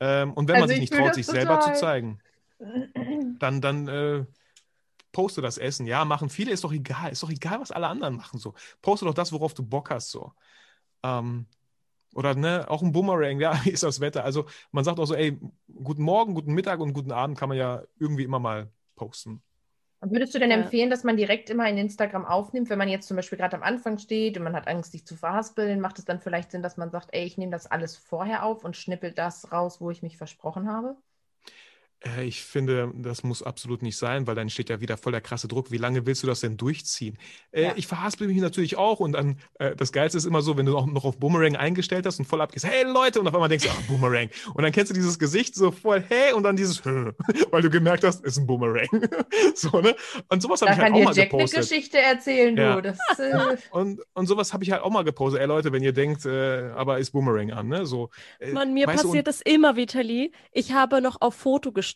Ähm, 0.01 0.33
und 0.35 0.49
wenn 0.49 0.59
man 0.59 0.69
Also 0.69 0.75
sich 0.75 0.83
ich 0.85 0.91
nicht 0.91 0.93
traut, 0.93 1.15
sich 1.15 1.27
selber 1.27 1.61
zu 1.61 1.71
total. 1.71 1.77
zeigen, 1.77 2.21
dann, 3.39 3.61
dann 3.61 3.89
äh, 3.89 4.25
poste 5.13 5.41
das 5.41 5.59
Essen. 5.59 5.87
Ja, 5.87 6.05
machen 6.05 6.29
viele, 6.29 6.51
ist 6.51 6.65
doch 6.65 6.73
egal. 6.73 7.13
Ist 7.13 7.23
doch 7.23 7.31
egal, 7.31 7.61
was 7.61 7.71
alle 7.71 7.89
anderen 7.89 8.17
machen. 8.17 8.39
So. 8.39 8.55
Poste 8.83 9.07
doch 9.07 9.15
das, 9.15 9.33
worauf 9.33 9.55
du 9.55 9.63
Bock 9.63 9.91
hast. 9.91 10.11
So. 10.11 10.33
Ähm, 11.03 11.47
oder 12.15 12.35
ne, 12.35 12.67
auch 12.69 12.83
ein 12.83 12.93
Boomerang, 12.93 13.41
ja, 13.41 13.59
wie 13.65 13.71
ist 13.71 13.83
das 13.83 14.01
Wetter? 14.01 14.25
Also 14.25 14.47
man 14.73 14.85
sagt 14.85 14.99
auch 14.99 15.07
so, 15.07 15.15
ey, 15.15 15.39
guten 15.83 16.03
Morgen, 16.03 16.35
guten 16.35 16.55
Mittag 16.55 16.81
und 16.81 16.93
guten 16.93 17.13
Abend 17.13 17.39
kann 17.39 17.49
man 17.49 17.59
ja 17.59 17.83
irgendwie 17.99 18.25
immer 18.25 18.41
mal 18.41 18.71
posten. 18.97 19.43
Und 20.05 20.13
Würdest 20.13 20.35
du 20.35 20.39
denn 20.39 20.51
Ja. 20.51 20.53
empfehlen, 20.53 20.89
dass 20.91 21.03
man 21.03 21.17
direkt 21.17 21.49
immer 21.51 21.67
in 21.69 21.79
Instagram 21.79 22.27
aufnimmt, 22.27 22.69
wenn 22.71 22.79
man 22.79 22.89
jetzt 22.91 23.09
zum 23.09 23.17
Beispiel 23.17 23.39
gerade 23.39 23.57
am 23.57 23.63
Anfang 23.65 23.99
steht 23.99 24.37
und 24.37 24.45
man 24.45 24.55
hat 24.55 24.69
Angst, 24.69 24.93
sich 24.93 25.05
zu 25.07 25.17
verhaspeln, 25.17 25.81
macht 25.81 25.99
es 25.99 26.05
dann 26.05 26.21
vielleicht 26.21 26.51
Sinn, 26.53 26.63
dass 26.63 26.77
man 26.77 26.91
sagt, 26.91 27.09
ey, 27.13 27.25
ich 27.25 27.39
nehme 27.39 27.51
das 27.53 27.67
alles 27.67 27.97
vorher 27.97 28.45
auf 28.45 28.65
und 28.65 28.77
schnippel 28.77 29.13
das 29.13 29.51
raus, 29.51 29.81
wo 29.81 29.91
ich 29.91 30.03
mich 30.03 30.17
versprochen 30.19 30.69
habe? 30.71 30.97
Äh, 32.05 32.25
Ich 32.25 32.43
finde, 32.43 32.93
das 32.97 33.23
muss 33.23 33.43
absolut 33.43 33.83
nicht 33.83 33.97
sein, 33.97 34.27
weil 34.27 34.35
dann 34.35 34.51
steht 34.51 34.71
ja 34.71 34.81
wieder 34.81 34.97
voll 34.97 35.13
der 35.13 35.21
krasse 35.21 35.49
Druck. 35.49 35.71
Wie 35.71 35.79
lange 35.79 36.07
willst 36.07 36.23
du 36.23 36.27
das 36.27 36.41
denn 36.41 36.57
durchziehen? 36.57 37.19
Äh, 37.53 37.63
Ja. 37.65 37.73
Ich 37.77 37.87
verhaspel 37.87 38.29
mich 38.29 38.39
natürlich 38.39 38.77
auch 38.77 39.01
und 39.01 39.13
dann, 39.13 39.39
äh, 39.59 39.75
das 39.77 39.93
Geilste 39.93 40.19
ist 40.19 40.25
immer 40.25 40.43
so, 40.43 40.57
wenn 40.57 40.67
du 40.67 40.77
auch 40.77 40.87
noch 40.87 41.05
auf 41.05 41.19
Boomerang 41.19 41.57
eingestellt 41.57 42.07
hast 42.07 42.19
und 42.19 42.25
voll 42.27 42.41
abgehst, 42.41 42.67
hey 42.67 42.85
Leute, 42.85 43.21
und 43.21 43.29
auf 43.29 43.35
einmal 43.35 43.49
denkst 43.49 43.65
du, 43.67 43.71
ah, 43.71 43.77
Boomerang. 43.89 44.29
Und 44.55 44.63
dann 44.63 44.73
kennst 44.73 44.91
du 44.91 44.95
dieses 44.95 45.19
Gesicht 45.19 45.55
so 45.55 45.71
voll, 45.71 46.03
hey, 46.09 46.33
und 46.33 46.43
dann 46.43 46.57
dieses, 46.57 46.85
weil 47.51 47.63
du 47.63 47.71
gemerkt 47.71 48.05
hast, 48.05 48.25
ist 48.25 48.37
ein 48.37 48.47
Boomerang. 48.47 48.89
so, 49.55 49.81
ne? 49.81 49.95
Und 50.29 50.43
sowas 50.43 50.61
habe 50.63 50.73
ich 50.73 50.79
halt 50.79 50.93
auch 50.93 51.03
mal 51.03 51.15
Jack 51.17 51.33
eine 51.33 51.43
gepostet. 51.45 51.61
Geschichte 51.61 51.99
erzählen, 51.99 52.55
du. 52.57 52.63
Ja. 52.63 52.81
Das, 52.81 52.99
äh, 53.19 53.57
Und, 53.71 54.01
und 54.13 54.27
sowas 54.27 54.53
habe 54.53 54.65
ich 54.65 54.71
halt 54.73 54.83
auch 54.83 54.91
mal 54.91 55.05
gepostet. 55.05 55.41
Ey 55.41 55.47
Leute, 55.47 55.73
wenn 55.73 55.83
ihr 55.83 55.93
denkt, 55.93 56.27
äh, 56.27 56.71
aber 56.75 56.99
ist 56.99 57.13
Boomerang 57.13 57.51
an, 57.53 57.69
ne? 57.69 57.87
So, 57.87 58.11
äh, 58.41 58.53
Mann, 58.53 58.75
mir 58.75 58.87
du, 58.87 58.93
passiert 58.93 59.27
das 59.27 59.41
immer, 59.41 59.77
Vitali. 59.77 60.33
Ich 60.53 60.73
habe 60.73 61.01
noch 61.01 61.21
auf 61.21 61.35
Foto 61.35 61.73
gestellt. 61.73 61.94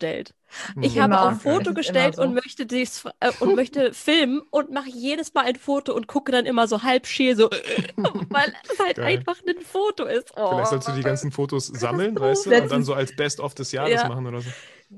Ich 0.80 0.94
Mhm. 0.96 1.02
habe 1.02 1.14
Immer. 1.14 1.22
auf 1.26 1.32
Das 1.34 1.42
Foto 1.42 1.74
gestellt 1.74 2.14
so. 2.16 2.22
und 2.22 2.32
möchte 2.34 2.64
dies 2.64 3.04
äh, 3.20 3.30
und 3.40 3.54
möchte 3.54 3.92
filmen 3.92 4.40
und 4.50 4.70
mache 4.70 4.88
jedes 4.88 5.34
Mal 5.34 5.44
ein 5.44 5.56
Foto 5.56 5.92
und 5.94 6.06
gucke 6.06 6.32
dann 6.32 6.46
immer 6.46 6.66
so 6.66 6.82
halb 6.82 7.06
scheel 7.06 7.36
so, 7.36 7.50
weil 7.96 8.52
es 8.72 8.78
halt 8.78 8.96
Geil. 8.96 9.04
einfach 9.18 9.36
ein 9.46 9.60
Foto 9.62 10.04
ist. 10.04 10.32
Oh. 10.36 10.48
Vielleicht 10.50 10.68
sollst 10.70 10.88
du 10.88 10.92
die 10.92 11.02
ganzen 11.02 11.32
Fotos 11.32 11.66
sammeln, 11.66 12.18
weißt 12.18 12.46
du, 12.46 12.50
Letztens- 12.50 12.62
und 12.64 12.70
dann 12.78 12.82
so 12.84 12.94
als 12.94 13.14
Best-of 13.14 13.54
des 13.54 13.72
Jahres 13.72 13.92
Ja. 13.92 14.08
machen 14.08 14.26
oder 14.26 14.40
so. 14.40 14.48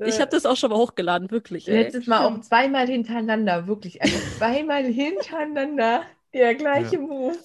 Ich 0.06 0.20
habe 0.20 0.30
das 0.30 0.46
auch 0.46 0.56
schon 0.56 0.70
mal 0.70 0.76
hochgeladen, 0.76 1.32
wirklich. 1.32 1.68
ey. 1.68 1.82
Letztes 1.82 2.06
Mal 2.06 2.24
auch 2.24 2.40
zweimal 2.42 2.86
hintereinander, 2.86 3.66
wirklich. 3.66 4.00
Also 4.00 4.14
zweimal 4.38 4.84
hintereinander 4.84 6.02
der 6.32 6.54
gleiche 6.54 6.94
Ja. 6.94 7.00
Move. 7.00 7.36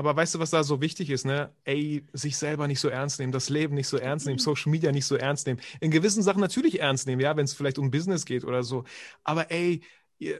Aber 0.00 0.16
weißt 0.16 0.34
du, 0.34 0.38
was 0.38 0.48
da 0.48 0.64
so 0.64 0.80
wichtig 0.80 1.10
ist, 1.10 1.26
ne? 1.26 1.54
Ey, 1.64 2.06
sich 2.14 2.38
selber 2.38 2.66
nicht 2.66 2.80
so 2.80 2.88
ernst 2.88 3.20
nehmen, 3.20 3.32
das 3.32 3.50
Leben 3.50 3.74
nicht 3.74 3.86
so 3.86 3.98
ernst 3.98 4.24
nehmen, 4.24 4.38
Social 4.38 4.70
Media 4.70 4.92
nicht 4.92 5.04
so 5.04 5.14
ernst 5.14 5.46
nehmen. 5.46 5.60
In 5.78 5.90
gewissen 5.90 6.22
Sachen 6.22 6.40
natürlich 6.40 6.80
ernst 6.80 7.06
nehmen, 7.06 7.20
ja, 7.20 7.36
wenn 7.36 7.44
es 7.44 7.52
vielleicht 7.52 7.76
um 7.78 7.90
Business 7.90 8.24
geht 8.24 8.44
oder 8.44 8.62
so. 8.62 8.84
Aber 9.24 9.50
ey, 9.50 9.82
äh, 10.18 10.38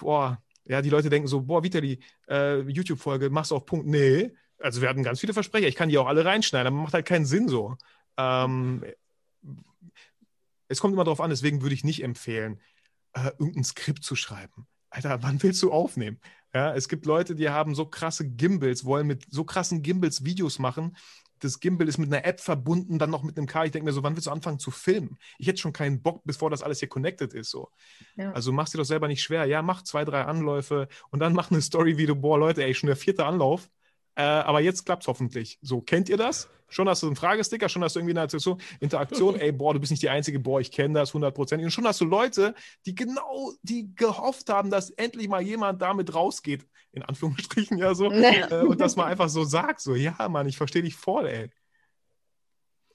boah, 0.00 0.42
ja, 0.64 0.82
die 0.82 0.90
Leute 0.90 1.08
denken 1.08 1.28
so, 1.28 1.42
boah, 1.42 1.62
Vitali, 1.62 2.00
äh, 2.28 2.62
YouTube-Folge, 2.62 3.30
machst 3.30 3.52
du 3.52 3.54
auf 3.54 3.64
Punkt. 3.64 3.86
Nee. 3.86 4.32
Also 4.58 4.82
wir 4.82 4.88
hatten 4.88 5.04
ganz 5.04 5.20
viele 5.20 5.34
Versprecher. 5.34 5.68
Ich 5.68 5.76
kann 5.76 5.88
die 5.88 5.98
auch 5.98 6.08
alle 6.08 6.24
reinschneiden, 6.24 6.66
aber 6.66 6.82
macht 6.82 6.94
halt 6.94 7.06
keinen 7.06 7.26
Sinn 7.26 7.46
so. 7.46 7.76
Ähm, 8.16 8.84
es 10.66 10.80
kommt 10.80 10.94
immer 10.94 11.04
darauf 11.04 11.20
an, 11.20 11.30
deswegen 11.30 11.62
würde 11.62 11.76
ich 11.76 11.84
nicht 11.84 12.02
empfehlen, 12.02 12.60
äh, 13.12 13.30
irgendein 13.38 13.62
Skript 13.62 14.02
zu 14.02 14.16
schreiben. 14.16 14.66
Alter, 14.90 15.22
wann 15.22 15.40
willst 15.44 15.62
du 15.62 15.70
aufnehmen? 15.70 16.18
Ja, 16.56 16.74
es 16.74 16.88
gibt 16.88 17.04
Leute, 17.04 17.34
die 17.34 17.50
haben 17.50 17.74
so 17.74 17.84
krasse 17.84 18.26
Gimbals, 18.26 18.86
wollen 18.86 19.06
mit 19.06 19.26
so 19.28 19.44
krassen 19.44 19.82
Gimbals 19.82 20.24
Videos 20.24 20.58
machen. 20.58 20.96
Das 21.40 21.60
Gimbal 21.60 21.86
ist 21.86 21.98
mit 21.98 22.10
einer 22.10 22.24
App 22.24 22.40
verbunden, 22.40 22.98
dann 22.98 23.10
noch 23.10 23.22
mit 23.22 23.36
einem 23.36 23.46
Car. 23.46 23.66
Ich 23.66 23.72
denke 23.72 23.84
mir 23.84 23.92
so, 23.92 24.02
wann 24.02 24.14
willst 24.14 24.26
du 24.26 24.30
anfangen 24.30 24.58
zu 24.58 24.70
filmen? 24.70 25.18
Ich 25.36 25.48
hätte 25.48 25.58
schon 25.58 25.74
keinen 25.74 26.00
Bock, 26.00 26.22
bevor 26.24 26.48
das 26.48 26.62
alles 26.62 26.78
hier 26.78 26.88
connected 26.88 27.34
ist. 27.34 27.50
So. 27.50 27.68
Ja. 28.16 28.32
Also 28.32 28.52
machst 28.52 28.72
dir 28.72 28.78
doch 28.78 28.84
selber 28.84 29.06
nicht 29.06 29.22
schwer. 29.22 29.44
Ja, 29.44 29.60
mach 29.60 29.82
zwei, 29.82 30.06
drei 30.06 30.22
Anläufe 30.22 30.88
und 31.10 31.20
dann 31.20 31.34
mach 31.34 31.50
eine 31.50 31.60
Story, 31.60 31.98
wie 31.98 32.06
du, 32.06 32.16
boah, 32.16 32.38
Leute, 32.38 32.64
ey, 32.64 32.72
schon 32.72 32.86
der 32.86 32.96
vierte 32.96 33.26
Anlauf. 33.26 33.68
Äh, 34.16 34.22
aber 34.22 34.60
jetzt 34.60 34.84
klappt 34.84 35.02
es 35.02 35.08
hoffentlich. 35.08 35.58
So, 35.62 35.80
kennt 35.80 36.08
ihr 36.08 36.16
das? 36.16 36.48
Schon 36.68 36.88
hast 36.88 37.02
du 37.02 37.06
einen 37.06 37.16
Fragesticker, 37.16 37.68
schon 37.68 37.84
hast 37.84 37.94
du 37.94 38.00
irgendwie 38.00 38.14
eine 38.14 38.22
Interaktion, 38.22 38.60
Interaktion 38.80 39.36
ey, 39.40 39.52
boah, 39.52 39.74
du 39.74 39.80
bist 39.80 39.92
nicht 39.92 40.02
die 40.02 40.08
Einzige, 40.08 40.40
boah, 40.40 40.60
ich 40.60 40.72
kenne 40.72 40.94
das 40.94 41.14
hundertprozentig. 41.14 41.64
Und 41.64 41.70
schon 41.70 41.86
hast 41.86 42.00
du 42.00 42.06
Leute, 42.06 42.54
die 42.86 42.94
genau, 42.94 43.52
die 43.62 43.94
gehofft 43.94 44.50
haben, 44.50 44.70
dass 44.70 44.90
endlich 44.90 45.28
mal 45.28 45.42
jemand 45.42 45.80
damit 45.80 46.14
rausgeht, 46.14 46.66
in 46.92 47.02
Anführungsstrichen 47.02 47.78
ja 47.78 47.94
so, 47.94 48.10
äh, 48.10 48.62
und 48.62 48.80
das 48.80 48.96
mal 48.96 49.04
einfach 49.04 49.28
so 49.28 49.44
sagt, 49.44 49.80
so, 49.80 49.94
ja, 49.94 50.16
Mann, 50.28 50.48
ich 50.48 50.56
verstehe 50.56 50.82
dich 50.82 50.96
voll, 50.96 51.26
ey. 51.26 51.50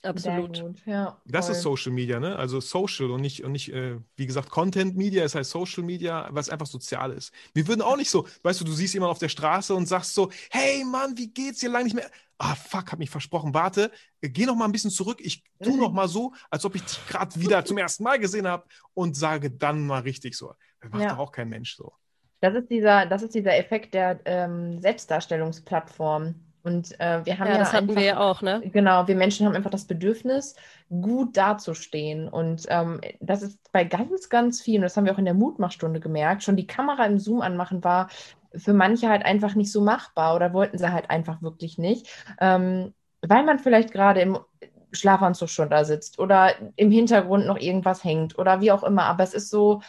Absolut. 0.04 0.60
Gut. 0.62 0.82
Ja, 0.86 1.22
Das 1.26 1.48
ist 1.50 1.62
Social 1.62 1.92
Media, 1.92 2.20
ne? 2.20 2.36
Also 2.36 2.60
Social 2.60 3.12
und 3.12 3.22
nicht, 3.22 3.44
und 3.44 3.52
nicht 3.52 3.72
äh, 3.72 3.98
wie 4.16 4.26
gesagt, 4.26 4.50
Content 4.50 4.98
Media, 4.98 5.24
es 5.24 5.36
heißt 5.36 5.52
Social 5.52 5.84
Media, 5.84 6.28
was 6.32 6.50
einfach 6.50 6.66
sozial 6.66 7.12
ist. 7.12 7.32
Wir 7.54 7.68
würden 7.68 7.82
auch 7.84 7.98
nicht 7.98 8.10
so, 8.10 8.28
weißt 8.42 8.62
du, 8.62 8.66
du 8.66 8.72
siehst 8.72 8.96
jemanden 8.96 9.12
auf 9.12 9.20
der 9.20 9.30
Straße 9.30 9.76
und 9.76 9.86
sagst 9.88 10.16
so, 10.16 10.32
hey 10.50 10.84
Mann, 10.84 11.18
wie 11.18 11.28
geht's 11.32 11.60
dir 11.60 11.70
lange 11.70 11.84
nicht 11.86 11.94
mehr? 11.94 12.10
Ah, 12.40 12.56
fuck, 12.56 12.92
hab 12.92 12.98
mich 12.98 13.12
versprochen. 13.12 13.54
Warte, 13.54 13.92
äh, 14.22 14.30
geh 14.30 14.48
noch 14.48 14.56
mal 14.56 14.66
ein 14.66 14.72
bisschen 14.72 14.90
zurück. 14.90 15.20
Ich 15.22 15.44
tu 15.62 15.78
noch 15.78 15.92
mal 15.92 16.08
so, 16.08 16.34
als 16.50 16.66
ob 16.66 16.74
ich 16.74 16.82
dich 16.84 17.06
gerade 17.08 17.40
wieder 17.40 17.64
zum 17.64 17.78
ersten 17.78 18.04
Mal 18.04 18.18
gesehen 18.18 18.48
habe 18.48 18.66
und 18.96 19.16
sage 19.16 19.52
dann 19.52 19.86
mal 19.86 20.02
richtig 20.02 20.36
so. 20.36 20.54
Das 20.80 20.90
macht 20.90 21.04
Ja. 21.04 21.10
doch 21.10 21.20
auch 21.20 21.32
kein 21.32 21.50
Mensch 21.50 21.76
so. 21.76 21.94
Das 22.40 22.56
ist 22.56 22.72
dieser, 22.72 23.06
das 23.06 23.22
ist 23.22 23.36
dieser 23.36 23.56
Effekt 23.56 23.94
der 23.94 24.20
ähm, 24.26 24.82
Selbstdarstellungsplattform. 24.82 26.34
Und 26.64 27.00
äh, 27.00 27.26
wir 27.26 27.40
haben 27.40 27.48
Ja, 27.48 27.54
ja, 27.54 27.58
das 27.58 27.74
hatten 27.74 27.88
einfach, 27.88 27.96
wir 27.96 28.04
ja 28.04 28.20
auch, 28.20 28.42
ne? 28.42 28.62
Genau, 28.72 29.08
wir 29.08 29.16
Menschen 29.16 29.46
haben 29.48 29.56
einfach 29.56 29.72
das 29.72 29.86
Bedürfnis, 29.86 30.56
gut 30.90 31.36
dazustehen. 31.38 32.28
Und 32.30 32.66
ähm, 32.70 33.02
das 33.20 33.42
ist 33.42 33.60
bei 33.72 33.84
ganz, 33.84 34.30
ganz 34.30 34.62
vielen, 34.62 34.82
das 34.84 34.96
haben 34.98 35.06
wir 35.06 35.14
auch 35.14 35.18
in 35.18 35.26
der 35.26 35.34
Mutmachstunde 35.34 36.00
gemerkt, 36.00 36.44
schon 36.44 36.56
die 36.58 36.68
Kamera 36.68 37.06
im 37.06 37.20
Zoom 37.20 37.42
anmachen 37.42 37.84
war 37.84 38.10
für 38.56 38.74
manche 38.74 39.10
halt 39.10 39.24
einfach 39.26 39.56
nicht 39.56 39.72
so 39.72 39.82
machbar 39.82 40.36
oder 40.36 40.54
wollten 40.54 40.78
sie 40.78 40.92
halt 40.92 41.10
einfach 41.10 41.42
wirklich 41.42 41.78
nicht, 41.78 42.08
ähm, 42.40 42.94
weil 43.22 43.44
man 43.44 43.60
vielleicht 43.60 43.92
gerade 43.92 44.22
im 44.22 44.40
Schlafanzug 44.92 45.50
schon 45.50 45.70
da 45.70 45.86
sitzt 45.86 46.20
oder 46.20 46.54
im 46.76 46.92
Hintergrund 46.92 47.46
noch 47.46 47.58
irgendwas 47.58 48.04
hängt 48.04 48.38
oder 48.38 48.60
wie 48.60 48.72
auch 48.72 48.84
immer. 48.84 49.04
Aber 49.06 49.24
es 49.24 49.34
ist 49.34 49.50
so, 49.50 49.82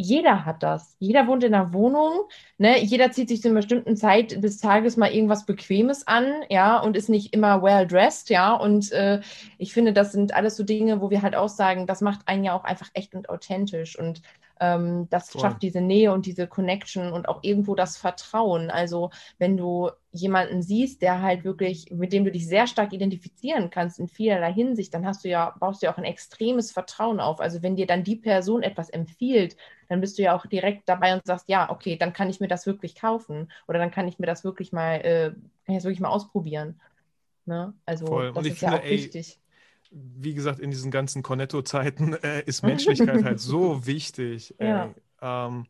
jeder 0.00 0.44
hat 0.44 0.62
das. 0.62 0.96
Jeder 0.98 1.26
wohnt 1.26 1.44
in 1.44 1.54
einer 1.54 1.72
Wohnung, 1.72 2.24
ne? 2.58 2.80
Jeder 2.82 3.10
zieht 3.10 3.28
sich 3.28 3.42
zu 3.42 3.48
einer 3.48 3.56
bestimmten 3.60 3.96
Zeit 3.96 4.42
des 4.42 4.58
Tages 4.58 4.96
mal 4.96 5.12
irgendwas 5.12 5.46
Bequemes 5.46 6.06
an, 6.06 6.24
ja, 6.48 6.78
und 6.78 6.96
ist 6.96 7.08
nicht 7.08 7.34
immer 7.34 7.62
well 7.62 7.86
dressed, 7.86 8.30
ja. 8.30 8.54
Und 8.54 8.90
äh, 8.92 9.20
ich 9.58 9.72
finde, 9.72 9.92
das 9.92 10.12
sind 10.12 10.34
alles 10.34 10.56
so 10.56 10.64
Dinge, 10.64 11.00
wo 11.00 11.10
wir 11.10 11.22
halt 11.22 11.36
auch 11.36 11.48
sagen, 11.48 11.86
das 11.86 12.00
macht 12.00 12.20
einen 12.26 12.44
ja 12.44 12.54
auch 12.54 12.64
einfach 12.64 12.88
echt 12.94 13.14
und 13.14 13.28
authentisch 13.28 13.98
und 13.98 14.22
ähm, 14.60 15.08
das 15.10 15.30
Voll. 15.30 15.40
schafft 15.40 15.62
diese 15.62 15.80
Nähe 15.80 16.12
und 16.12 16.26
diese 16.26 16.46
Connection 16.46 17.12
und 17.12 17.28
auch 17.28 17.40
irgendwo 17.42 17.74
das 17.74 17.96
Vertrauen. 17.96 18.70
Also 18.70 19.10
wenn 19.38 19.56
du 19.56 19.90
jemanden 20.12 20.62
siehst, 20.62 21.02
der 21.02 21.22
halt 21.22 21.44
wirklich, 21.44 21.90
mit 21.90 22.12
dem 22.12 22.24
du 22.24 22.30
dich 22.30 22.46
sehr 22.46 22.66
stark 22.66 22.92
identifizieren 22.92 23.70
kannst 23.70 23.98
in 23.98 24.06
vielerlei 24.08 24.52
Hinsicht, 24.52 24.92
dann 24.92 25.06
hast 25.06 25.24
du 25.24 25.28
ja, 25.28 25.54
baust 25.58 25.82
du 25.82 25.86
ja 25.86 25.92
auch 25.92 25.98
ein 25.98 26.04
extremes 26.04 26.72
Vertrauen 26.72 27.20
auf. 27.20 27.40
Also 27.40 27.62
wenn 27.62 27.76
dir 27.76 27.86
dann 27.86 28.04
die 28.04 28.16
Person 28.16 28.62
etwas 28.62 28.90
empfiehlt, 28.90 29.56
dann 29.88 30.00
bist 30.00 30.18
du 30.18 30.22
ja 30.22 30.36
auch 30.36 30.46
direkt 30.46 30.88
dabei 30.88 31.14
und 31.14 31.26
sagst, 31.26 31.48
ja, 31.48 31.70
okay, 31.70 31.96
dann 31.96 32.12
kann 32.12 32.28
ich 32.28 32.40
mir 32.40 32.48
das 32.48 32.66
wirklich 32.66 32.94
kaufen 32.94 33.50
oder 33.66 33.78
dann 33.78 33.90
kann 33.90 34.08
ich 34.08 34.18
mir 34.18 34.26
das 34.26 34.44
wirklich 34.44 34.72
mal, 34.72 34.96
äh, 34.96 35.30
kann 35.64 35.74
ich 35.74 35.76
das 35.76 35.84
wirklich 35.84 36.00
mal 36.00 36.10
ausprobieren. 36.10 36.80
Ne? 37.46 37.72
Also 37.86 38.06
Voll. 38.06 38.32
Das 38.32 38.46
ist 38.46 38.60
ja 38.60 38.70
finde, 38.70 38.82
auch 38.82 38.86
ey, 38.86 38.90
wichtig. 38.92 39.38
Wie 39.90 40.34
gesagt, 40.34 40.60
in 40.60 40.70
diesen 40.70 40.90
ganzen 40.90 41.22
Cornetto-Zeiten 41.22 42.14
äh, 42.22 42.42
ist 42.44 42.62
Menschlichkeit 42.62 43.24
halt 43.24 43.40
so 43.40 43.86
wichtig. 43.86 44.54
Ja. 44.58 44.94
Ähm, 45.20 45.66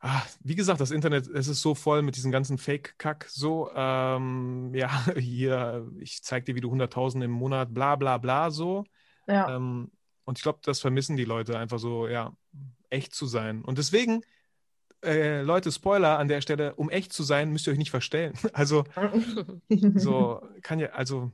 ah, 0.00 0.22
wie 0.40 0.54
gesagt, 0.54 0.80
das 0.80 0.90
Internet, 0.90 1.28
es 1.28 1.48
ist 1.48 1.60
so 1.62 1.74
voll 1.74 2.02
mit 2.02 2.16
diesem 2.16 2.32
ganzen 2.32 2.58
Fake-Kack. 2.58 3.26
So, 3.28 3.70
ähm, 3.74 4.72
ja, 4.74 5.06
hier, 5.16 5.90
ich 5.98 6.22
zeig 6.22 6.44
dir, 6.44 6.54
wie 6.54 6.60
du 6.60 6.72
100.000 6.72 7.24
im 7.24 7.30
Monat, 7.30 7.74
bla 7.74 7.96
bla 7.96 8.18
bla, 8.18 8.50
so. 8.50 8.84
Ja. 9.26 9.56
Ähm, 9.56 9.90
und 10.24 10.38
ich 10.38 10.42
glaube, 10.42 10.60
das 10.62 10.80
vermissen 10.80 11.16
die 11.16 11.24
Leute 11.24 11.58
einfach 11.58 11.78
so, 11.78 12.08
ja, 12.08 12.32
echt 12.90 13.14
zu 13.14 13.26
sein. 13.26 13.62
Und 13.62 13.78
deswegen, 13.78 14.22
äh, 15.04 15.42
Leute, 15.42 15.70
Spoiler 15.70 16.18
an 16.18 16.28
der 16.28 16.40
Stelle, 16.40 16.74
um 16.74 16.88
echt 16.88 17.12
zu 17.12 17.22
sein, 17.22 17.50
müsst 17.50 17.66
ihr 17.66 17.72
euch 17.72 17.78
nicht 17.78 17.90
verstellen. 17.90 18.34
Also, 18.52 18.84
so 19.94 20.40
kann 20.62 20.78
ja, 20.78 20.88
also, 20.90 21.30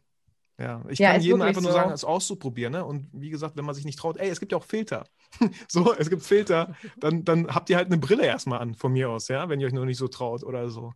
ja, 0.60 0.84
ich 0.88 1.00
Ja, 1.00 1.12
kann 1.12 1.20
jedem 1.20 1.42
einfach 1.42 1.62
nur 1.62 1.72
so. 1.72 1.72
sagen, 1.72 1.92
es 1.92 2.04
auszuprobieren. 2.04 2.72
Ne? 2.72 2.84
Und 2.84 3.08
wie 3.12 3.30
gesagt, 3.30 3.56
wenn 3.56 3.64
man 3.64 3.74
sich 3.74 3.84
nicht 3.84 3.98
traut, 3.98 4.16
ey, 4.18 4.28
es 4.28 4.40
gibt 4.40 4.52
ja 4.52 4.58
auch 4.58 4.64
Filter. 4.64 5.04
so, 5.68 5.94
es 5.94 6.10
gibt 6.10 6.22
Filter, 6.22 6.74
dann, 7.00 7.24
dann 7.24 7.48
habt 7.54 7.70
ihr 7.70 7.76
halt 7.76 7.86
eine 7.86 7.98
Brille 7.98 8.26
erstmal 8.26 8.60
an, 8.60 8.74
von 8.74 8.92
mir 8.92 9.10
aus, 9.10 9.28
ja, 9.28 9.48
wenn 9.48 9.60
ihr 9.60 9.66
euch 9.66 9.72
noch 9.72 9.84
nicht 9.86 9.98
so 9.98 10.08
traut 10.08 10.44
oder 10.44 10.68
so. 10.70 10.92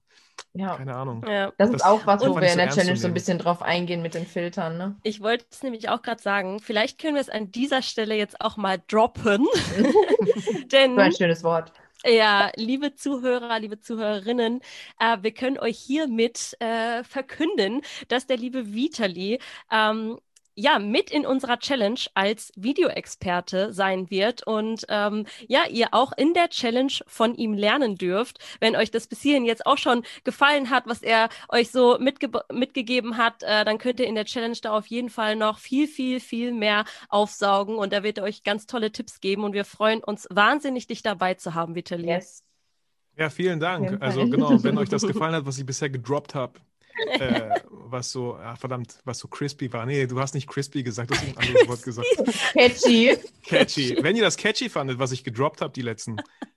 ja. 0.53 0.77
Keine 0.77 0.95
Ahnung. 0.97 1.25
Ja. 1.27 1.53
Das, 1.59 1.71
Das 1.71 1.73
ist 1.73 1.83
auch 1.83 2.07
was, 2.07 2.25
wo 2.27 2.41
wir 2.41 2.53
in 2.53 2.55
so 2.55 2.57
der 2.59 2.69
Challenge 2.69 2.97
so 2.97 3.07
ein 3.09 3.15
bisschen 3.15 3.39
drauf 3.39 3.63
eingehen 3.63 4.03
mit 4.03 4.15
den 4.15 4.27
Filtern, 4.27 4.77
ne? 4.79 4.97
Ich 5.03 5.21
wollte 5.21 5.47
es 5.51 5.63
nämlich 5.63 5.89
auch 5.89 6.03
gerade 6.03 6.23
sagen, 6.23 6.61
vielleicht 6.61 6.99
können 7.01 7.15
wir 7.15 7.21
es 7.23 7.31
an 7.31 7.51
dieser 7.51 7.83
Stelle 7.83 8.17
jetzt 8.17 8.41
auch 8.41 8.57
mal 8.57 8.83
droppen. 8.89 9.47
Denn 10.73 10.95
So 10.95 11.01
ein 11.01 11.13
schönes 11.13 11.43
Wort. 11.45 11.73
Ja, 12.07 12.51
liebe 12.57 12.95
Zuhörer, 12.95 13.59
liebe 13.61 13.81
Zuhörerinnen, 13.81 14.61
äh, 14.99 15.17
wir 15.23 15.33
können 15.33 15.59
euch 15.59 15.79
hiermit 15.79 16.55
äh, 16.61 17.03
verkünden, 17.03 17.81
dass 18.09 18.27
der 18.27 18.37
liebe 18.37 18.75
Vitali 18.75 19.39
ähm, 19.71 20.19
ja 20.55 20.79
mit 20.79 21.11
in 21.11 21.27
unserer 21.27 21.59
Challenge 21.59 22.01
als 22.15 22.53
Videoexperte 22.57 23.73
sein 23.73 24.11
wird 24.11 24.47
und 24.47 24.85
ähm, 24.89 25.27
ja, 25.49 25.67
ihr 25.69 25.89
auch 25.93 26.13
in 26.17 26.35
der 26.35 26.49
Challenge 26.49 26.93
von 27.07 27.35
ihm 27.35 27.55
lernen 27.55 27.97
dürft. 27.97 28.39
Wenn 28.61 28.77
euch 28.77 28.91
das 28.91 29.07
bis 29.07 29.21
hierhin 29.21 29.45
jetzt 29.45 29.67
auch 29.67 29.79
schon 29.79 30.05
gefallen 30.25 30.71
hat, 30.71 30.87
was 30.87 31.03
er 31.03 31.29
euch 31.49 31.71
so 31.71 31.99
mitge 31.99 32.31
mitgegeben 32.53 33.17
hat, 33.17 33.43
äh, 33.43 33.65
dann 33.65 33.79
könnt 33.79 34.01
ihr 34.01 34.07
in 34.07 34.15
der 34.15 34.25
Challenge 34.25 34.57
da 34.63 34.77
auf 34.77 34.87
jeden 34.87 35.11
Fall 35.11 35.37
noch 35.37 35.59
viel, 35.59 35.89
viel, 35.89 36.21
viel 36.21 36.53
mehr 36.53 36.85
aufsaugen 37.09 37.77
und 37.77 37.93
da 37.93 38.03
wird 38.03 38.19
er 38.19 38.25
euch 38.25 38.43
ganz 38.43 38.67
tolle 38.67 38.93
Tipps 38.93 39.21
geben 39.21 39.45
und 39.45 39.53
wir 39.53 39.65
freuen 39.65 40.03
uns 40.03 40.27
wahnsinnig, 40.31 40.87
dich 40.87 41.03
dabei 41.03 41.35
zu 41.35 41.55
haben, 41.55 41.75
Vitali. 41.75 42.07
Yes. 42.07 42.43
Ja, 43.17 43.31
vielen 43.31 43.61
Dank. 43.61 44.03
Also 44.03 44.29
genau, 44.29 44.63
wenn 44.63 44.77
euch 44.79 44.89
das 44.89 45.03
gefallen 45.07 45.35
hat, 45.35 45.47
was 45.47 45.59
ich 45.59 45.67
bisher 45.67 45.89
gedroppt 45.89 46.35
habe, 46.35 46.55
äh, 47.21 47.61
was 47.71 48.11
so, 48.11 48.37
ah, 48.37 48.57
verdammt, 48.57 48.99
was 49.05 49.19
so 49.19 49.29
crispy 49.29 49.73
war. 49.73 49.87
Nee, 49.87 50.07
du 50.07 50.21
hast 50.21 50.35
nicht 50.35 50.49
crispy 50.49 50.83
gesagt, 50.83 51.11
du 51.11 51.15
hast 51.15 51.25
ein 51.27 51.37
anderes 51.37 51.69
Wort 51.69 51.83
gesagt. 51.83 52.07
Catchy. 52.53 53.17
Catchy. 53.43 53.97
Wenn 54.03 54.17
ihr 54.17 54.23
das 54.23 54.37
catchy 54.37 54.69
fandet, 54.69 54.99
was 54.99 55.13
ich 55.13 55.25
gedroppt 55.25 55.61
habe 55.61 55.73
die 55.73 55.83
letzten 55.83 56.17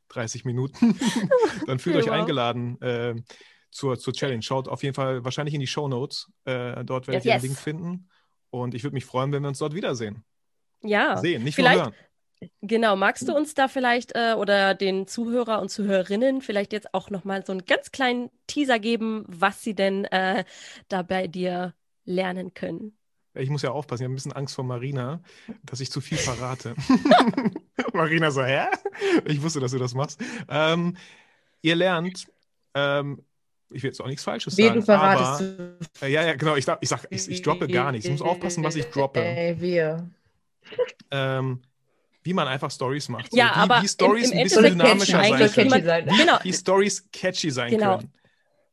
30 0.10 0.46
Minuten, 0.46 0.98
dann 1.68 1.80
fühlt 1.80 1.96
euch 1.98 2.12
eingeladen 2.12 2.82
äh, 2.82 3.16
zur, 3.72 3.98
zur 4.00 4.14
Challenge. 4.14 4.42
Schaut 4.42 4.68
auf 4.68 4.84
jeden 4.84 4.96
Fall 4.96 5.24
wahrscheinlich 5.24 5.54
in 5.54 5.62
die 5.62 5.68
Show 5.68 5.88
Notes. 5.88 6.32
Äh, 6.46 6.84
dort 6.86 7.08
werdet 7.08 7.26
Yes, 7.26 7.26
ihr 7.26 7.32
den 7.32 7.34
yes. 7.36 7.44
Link 7.44 7.58
finden. 7.60 8.10
Und 8.50 8.74
ich 8.74 8.84
würde 8.84 8.94
mich 8.94 9.06
freuen, 9.06 9.32
wenn 9.32 9.42
wir 9.44 9.50
uns 9.50 9.60
dort 9.60 9.74
wiedersehen. 9.74 10.24
Ja, 10.82 11.18
Sehen, 11.18 11.44
nicht 11.44 11.56
Vielleicht- 11.56 11.78
nur 11.78 11.86
hören. 11.88 11.96
Genau. 12.62 12.96
Magst 12.96 13.28
du 13.28 13.36
uns 13.36 13.54
da 13.54 13.68
vielleicht 13.68 14.16
äh, 14.16 14.34
oder 14.38 14.74
den 14.74 15.08
Zuhörer 15.08 15.62
und 15.62 15.70
Zuhörerinnen 15.70 16.42
vielleicht 16.42 16.74
jetzt 16.74 16.94
auch 16.94 17.10
nochmal 17.10 17.46
so 17.46 17.52
einen 17.52 17.66
ganz 17.66 17.92
kleinen 17.92 18.30
Teaser 18.48 18.80
geben, 18.80 19.26
was 19.28 19.62
sie 19.62 19.76
denn 19.76 20.06
äh, 20.06 20.44
da 20.88 21.02
bei 21.02 21.28
dir 21.28 21.74
lernen 22.06 22.54
können? 22.54 22.98
Ich 23.34 23.50
muss 23.50 23.62
ja 23.62 23.72
aufpassen, 23.72 24.02
ich 24.02 24.06
habe 24.06 24.14
ein 24.14 24.16
bisschen 24.16 24.34
Angst 24.34 24.56
vor 24.56 24.64
Marina, 24.64 25.22
dass 25.64 25.80
ich 25.80 25.92
zu 25.92 26.02
viel 26.02 26.18
verrate. 26.18 26.74
Marina 27.94 28.32
so, 28.32 28.44
hä? 28.44 28.66
Ich 29.26 29.42
wusste, 29.44 29.60
dass 29.60 29.72
du 29.72 29.78
das 29.78 29.94
machst. 29.94 30.20
Ähm, 30.50 30.98
ihr 31.62 31.76
lernt, 31.76 32.28
ähm, 32.74 33.24
ich 33.70 33.84
will 33.84 33.90
jetzt 33.90 34.02
auch 34.02 34.08
nichts 34.08 34.24
Falsches 34.24 34.56
sagen, 34.56 34.76
du 34.76 34.82
verratest. 34.82 35.60
aber 35.60 36.08
äh, 36.08 36.12
ja, 36.12 36.24
ja, 36.26 36.36
genau, 36.36 36.56
ich, 36.56 36.66
darf- 36.66 36.80
ich 36.82 36.90
sag, 36.90 37.06
ich, 37.10 37.28
ich 37.30 37.42
droppe 37.42 37.68
gar 37.68 37.92
nichts. 37.92 38.06
Ich 38.06 38.12
muss 38.12 38.22
aufpassen, 38.22 38.64
was 38.64 38.76
ich 38.76 38.86
droppe. 38.86 39.24
Ey, 39.24 39.60
wir. 39.60 40.10
Ähm, 41.12 41.62
wie 42.28 42.34
man 42.34 42.46
einfach 42.50 42.70
Stories 42.70 43.08
macht. 43.08 43.32
So, 43.32 43.38
Ja, 43.38 43.46
wie, 43.56 43.60
aber 43.60 43.82
wie 43.82 43.88
Stories 43.88 44.34
ein 44.34 44.44
bisschen 44.44 44.64
dynamischer 44.64 45.24
sein 45.24 45.50
können. 45.50 45.86
sein. 45.86 46.06
Genau, 46.08 46.38
Wie 46.44 46.52
Stories 46.52 47.10
catchy 47.14 47.52
sein 47.52 47.72
Genau. 47.72 48.00
können. 48.00 48.14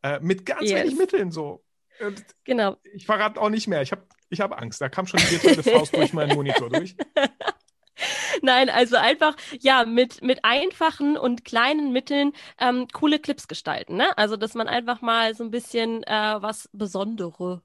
Äh, 0.02 0.18
mit 0.20 0.44
ganz 0.44 0.68
Yes. 0.68 0.82
wenig 0.82 0.98
Mitteln 0.98 1.30
so. 1.30 1.62
Und 2.00 2.24
genau. 2.42 2.76
ich 2.82 3.06
verrate 3.06 3.40
auch 3.40 3.48
nicht 3.50 3.68
mehr. 3.68 3.80
Ich 3.82 3.92
habe 3.92 4.02
ich 4.28 4.40
hab 4.40 4.60
Angst. 4.60 4.80
Da 4.80 4.88
kam 4.88 5.06
schon 5.06 5.20
die 5.20 5.30
virtuelle 5.30 5.62
Faust 5.62 5.94
durch 5.94 6.12
meinen 6.12 6.34
Monitor 6.34 6.68
durch. 6.68 6.96
Nein, 8.42 8.68
also 8.70 8.96
einfach, 8.96 9.36
ja, 9.60 9.84
mit, 9.84 10.20
mit 10.20 10.44
einfachen 10.44 11.16
und 11.16 11.44
kleinen 11.44 11.92
Mitteln 11.92 12.32
ähm, 12.58 12.88
coole 12.92 13.20
Clips 13.20 13.46
gestalten, 13.46 13.96
ne? 13.96 14.18
Also, 14.18 14.36
dass 14.36 14.54
man 14.54 14.66
einfach 14.66 15.00
mal 15.00 15.32
so 15.36 15.44
ein 15.44 15.52
bisschen 15.52 16.02
äh, 16.02 16.42
was 16.42 16.68
Besonderes. 16.72 17.60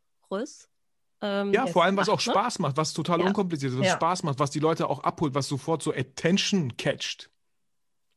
Ähm, 1.22 1.51
Ja, 1.53 1.67
vor 1.67 1.84
allem, 1.84 1.97
was 1.97 2.09
auch 2.09 2.20
ne? 2.20 2.32
Spaß 2.32 2.59
macht, 2.59 2.78
was 2.78 2.93
total 2.93 3.20
Ja. 3.20 3.28
unkompliziert 3.28 3.74
ist, 3.74 3.80
was 3.80 3.88
Ja. 3.88 3.93
Spaß 3.95 4.24
macht, 4.24 4.39
was 4.39 4.51
die 4.51 4.59
Leute 4.59 4.88
auch 4.89 5.03
abholt, 5.03 5.34
was 5.36 5.47
sofort 5.47 5.82
so 5.84 5.91
Attention 5.93 6.76
catcht. 6.78 7.30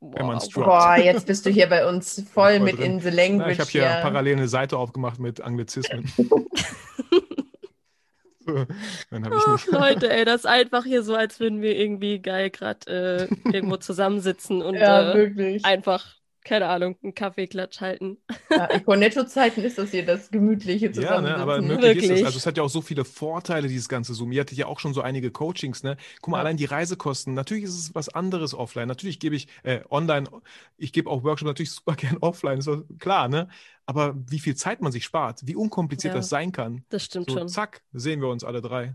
wenn 0.01 0.27
man 0.27 0.37
es 0.39 0.55
Wow. 0.57 0.65
Boah, 0.65 0.97
jetzt 0.97 1.27
bist 1.27 1.47
du 1.47 1.51
hier 1.51 1.69
bei 1.69 1.87
uns 1.89 2.23
voll 2.33 2.59
voll 2.59 2.61
mit 2.61 2.79
drin. 2.79 2.95
in 2.97 3.01
the 3.01 3.09
Na, 3.09 3.15
language 3.15 3.53
ich 3.53 3.61
habe 3.61 3.71
hier 3.71 3.83
hier. 3.83 4.01
parallel 4.03 4.37
eine 4.37 4.49
Seite 4.49 4.77
aufgemacht 4.77 5.19
mit 5.21 5.41
Anglizismen. 5.41 6.05
so, 8.45 8.67
dann 9.11 9.25
habe 9.25 9.37
ich 9.37 9.45
Ach. 9.47 9.67
Leute, 9.69 10.11
ey, 10.13 10.25
das 10.25 10.41
ist 10.41 10.47
einfach 10.47 10.85
hier 10.85 11.03
so, 11.03 11.15
als 11.15 11.39
würden 11.41 11.63
wir 11.63 11.77
irgendwie 11.77 12.21
geil 12.21 12.51
gerade 12.51 13.31
äh, 13.51 13.55
irgendwo 13.55 13.77
zusammensitzen 13.77 14.63
und 14.63 14.75
Ja, 14.77 15.13
äh, 15.15 15.61
einfach, 15.63 16.17
keine 16.45 16.67
Ahnung, 16.69 16.97
einen 17.03 17.15
Kaffeeklatsch 17.15 17.81
halten. 17.81 18.19
Ja, 18.51 18.67
in 18.67 18.85
Cornetto-Zeiten 18.85 19.63
ist 19.63 19.79
das 19.79 19.91
hier 19.91 20.05
das 20.05 20.31
gemütliche 20.31 20.87
Ja, 20.87 20.93
Zusammensitzen. 20.93 21.37
ne, 21.37 21.43
aber 21.43 21.61
möglich 21.63 21.79
ist 21.79 22.03
Wirklich. 22.03 22.21
es. 22.21 22.27
Also 22.27 22.39
es 22.39 22.47
hat 22.47 22.57
ja 22.57 22.63
auch 22.63 22.69
so 22.71 22.81
viele 22.83 23.05
Vorteile, 23.05 23.69
dieses 23.69 23.89
ganze 23.89 24.15
Zoom. 24.15 24.33
Ihr 24.33 24.41
hattet 24.41 24.59
ja 24.59 24.67
auch 24.67 24.81
schon 24.81 24.95
so 24.95 25.01
einige 25.03 25.31
Coachings, 25.31 25.83
ne? 25.83 25.97
Guck 26.21 26.33
mal, 26.33 26.39
Ja. 26.39 26.43
allein 26.43 26.57
die 26.57 26.65
Reisekosten. 26.65 27.35
Natürlich 27.35 27.65
ist 27.65 27.79
es 27.79 27.95
was 27.95 28.09
anderes 28.09 28.55
offline. 28.55 28.89
Natürlich 28.89 29.19
gebe 29.21 29.37
ich 29.37 29.49
äh, 29.63 29.81
online, 29.91 30.29
ich 30.77 30.93
gebe 30.93 31.09
auch 31.11 31.23
Workshops 31.25 31.47
natürlich 31.49 31.71
super 31.73 31.95
gern 31.97 32.19
offline, 32.21 32.59
ist 32.59 32.69
doch 32.69 32.83
klar, 32.99 33.29
ne? 33.29 33.49
Aber 33.87 34.15
wie 34.29 34.39
viel 34.39 34.55
Zeit 34.55 34.81
man 34.81 34.93
sich 34.93 35.05
spart, 35.05 35.41
wie 35.45 35.57
unkompliziert 35.57 36.15
Ja. 36.15 36.19
das 36.21 36.29
sein 36.29 36.53
kann. 36.53 36.85
Das 36.89 37.05
stimmt 37.05 37.31
So, 37.31 37.39
schon. 37.39 37.49
zack, 37.49 37.83
sehen 37.93 38.21
wir 38.21 38.29
uns 38.29 38.45
alle 38.45 38.61
drei. 38.61 38.95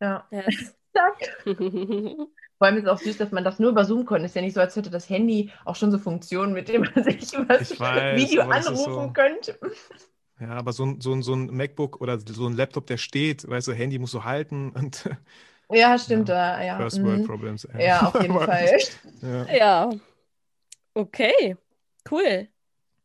Ja. 0.00 0.26
Ja. 0.30 0.42
Zack. 0.94 1.46
Vor 2.58 2.66
allem 2.66 2.76
ist 2.78 2.84
es 2.84 2.88
auch 2.88 2.98
süß, 2.98 3.18
dass 3.18 3.32
man 3.32 3.44
das 3.44 3.58
nur 3.58 3.70
über 3.70 3.84
Zoom 3.84 4.06
konnte. 4.06 4.26
Ist 4.26 4.34
ja 4.36 4.42
nicht 4.42 4.54
so, 4.54 4.60
als 4.60 4.74
hätte 4.76 4.90
das 4.90 5.08
Handy 5.10 5.50
auch 5.64 5.76
schon 5.76 5.90
so 5.90 5.98
Funktionen, 5.98 6.52
mit 6.54 6.68
denen 6.68 6.88
man 6.94 7.04
sich 7.04 7.34
über 7.34 7.44
das 7.58 7.78
weiß, 7.78 8.16
Video 8.16 8.42
anrufen 8.42 8.76
so- 9.06 9.12
könnte. 9.12 9.58
Ja, 10.40 10.50
aber 10.50 10.72
so 10.72 10.84
ein, 10.84 11.00
so, 11.00 11.12
ein, 11.14 11.22
so 11.22 11.34
ein 11.34 11.46
MacBook 11.46 12.00
oder 12.00 12.18
so 12.20 12.46
ein 12.46 12.52
Laptop, 12.54 12.86
der 12.86 12.98
steht, 12.98 13.48
weißt 13.48 13.68
du, 13.68 13.72
Handy 13.72 13.98
musst 13.98 14.12
du 14.14 14.24
halten 14.24 14.70
und 14.70 15.08
Ja, 15.72 15.98
stimmt. 15.98 16.28
Ja, 16.28 16.62
ja. 16.62 16.76
First 16.78 16.98
mhm. 16.98 17.04
World 17.06 17.26
Problems. 17.26 17.64
ey. 17.64 17.86
Ja, 17.86 18.08
auf 18.08 18.20
jeden 18.22 18.34
Fall. 18.40 18.78
Ja. 19.22 19.46
Ja. 19.56 19.90
Okay. 20.94 21.56
Cool. 22.10 22.48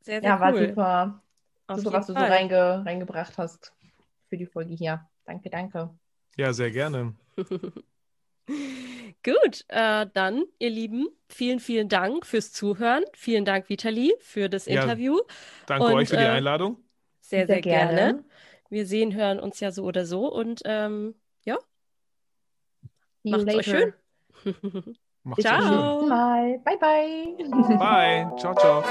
Sehr, 0.03 0.21
sehr 0.21 0.23
Ja, 0.23 0.39
war 0.39 0.53
cool. 0.53 0.67
super. 0.69 1.21
Auf 1.67 1.79
super, 1.79 1.93
was 1.93 2.07
du 2.07 2.13
so 2.13 2.19
Fall. 2.19 2.29
reinge 2.29 2.85
reingebracht 2.85 3.37
hast 3.37 3.73
für 4.29 4.37
die 4.37 4.45
Folge 4.45 4.73
hier. 4.73 5.07
Danke, 5.25 5.49
danke. 5.49 5.89
ja, 6.37 6.53
sehr 6.53 6.71
gerne. 6.71 7.13
Gut, 9.23 9.65
äh, 9.67 10.07
dann, 10.13 10.45
ihr 10.57 10.69
Lieben, 10.69 11.07
vielen, 11.29 11.59
vielen 11.59 11.89
Dank 11.89 12.25
fürs 12.25 12.51
Zuhören. 12.51 13.03
Vielen 13.13 13.45
Dank, 13.45 13.69
Vitali, 13.69 14.13
für 14.19 14.49
das 14.49 14.65
Ja, 14.65 14.81
Interview. 14.81 15.19
Danke 15.67 15.85
Und, 15.85 15.93
euch 15.93 16.09
für 16.09 16.17
die 16.17 16.23
äh, 16.23 16.27
Einladung. 16.27 16.77
Sehr, 17.21 17.45
sehr, 17.45 17.61
gerne. 17.61 18.23
Wir 18.69 18.85
sehen, 18.85 19.13
hören 19.13 19.39
uns 19.39 19.59
ja 19.59 19.71
so 19.71 19.83
oder 19.83 20.05
so 20.05 20.31
und 20.31 20.61
ähm, 20.65 21.15
ja, 21.43 21.57
See 23.23 23.29
macht's 23.29 23.53
euch 23.53 23.65
schön. 23.65 23.93
Macht's 25.23 25.43
Ciao. 25.43 25.57
euch 25.99 25.99
schön. 25.99 26.09
Mal. 26.09 26.59
Bye, 26.59 26.77
bye. 26.79 27.77
Bye. 27.77 28.31
Ciao, 28.37 28.55
ciao. 28.55 28.83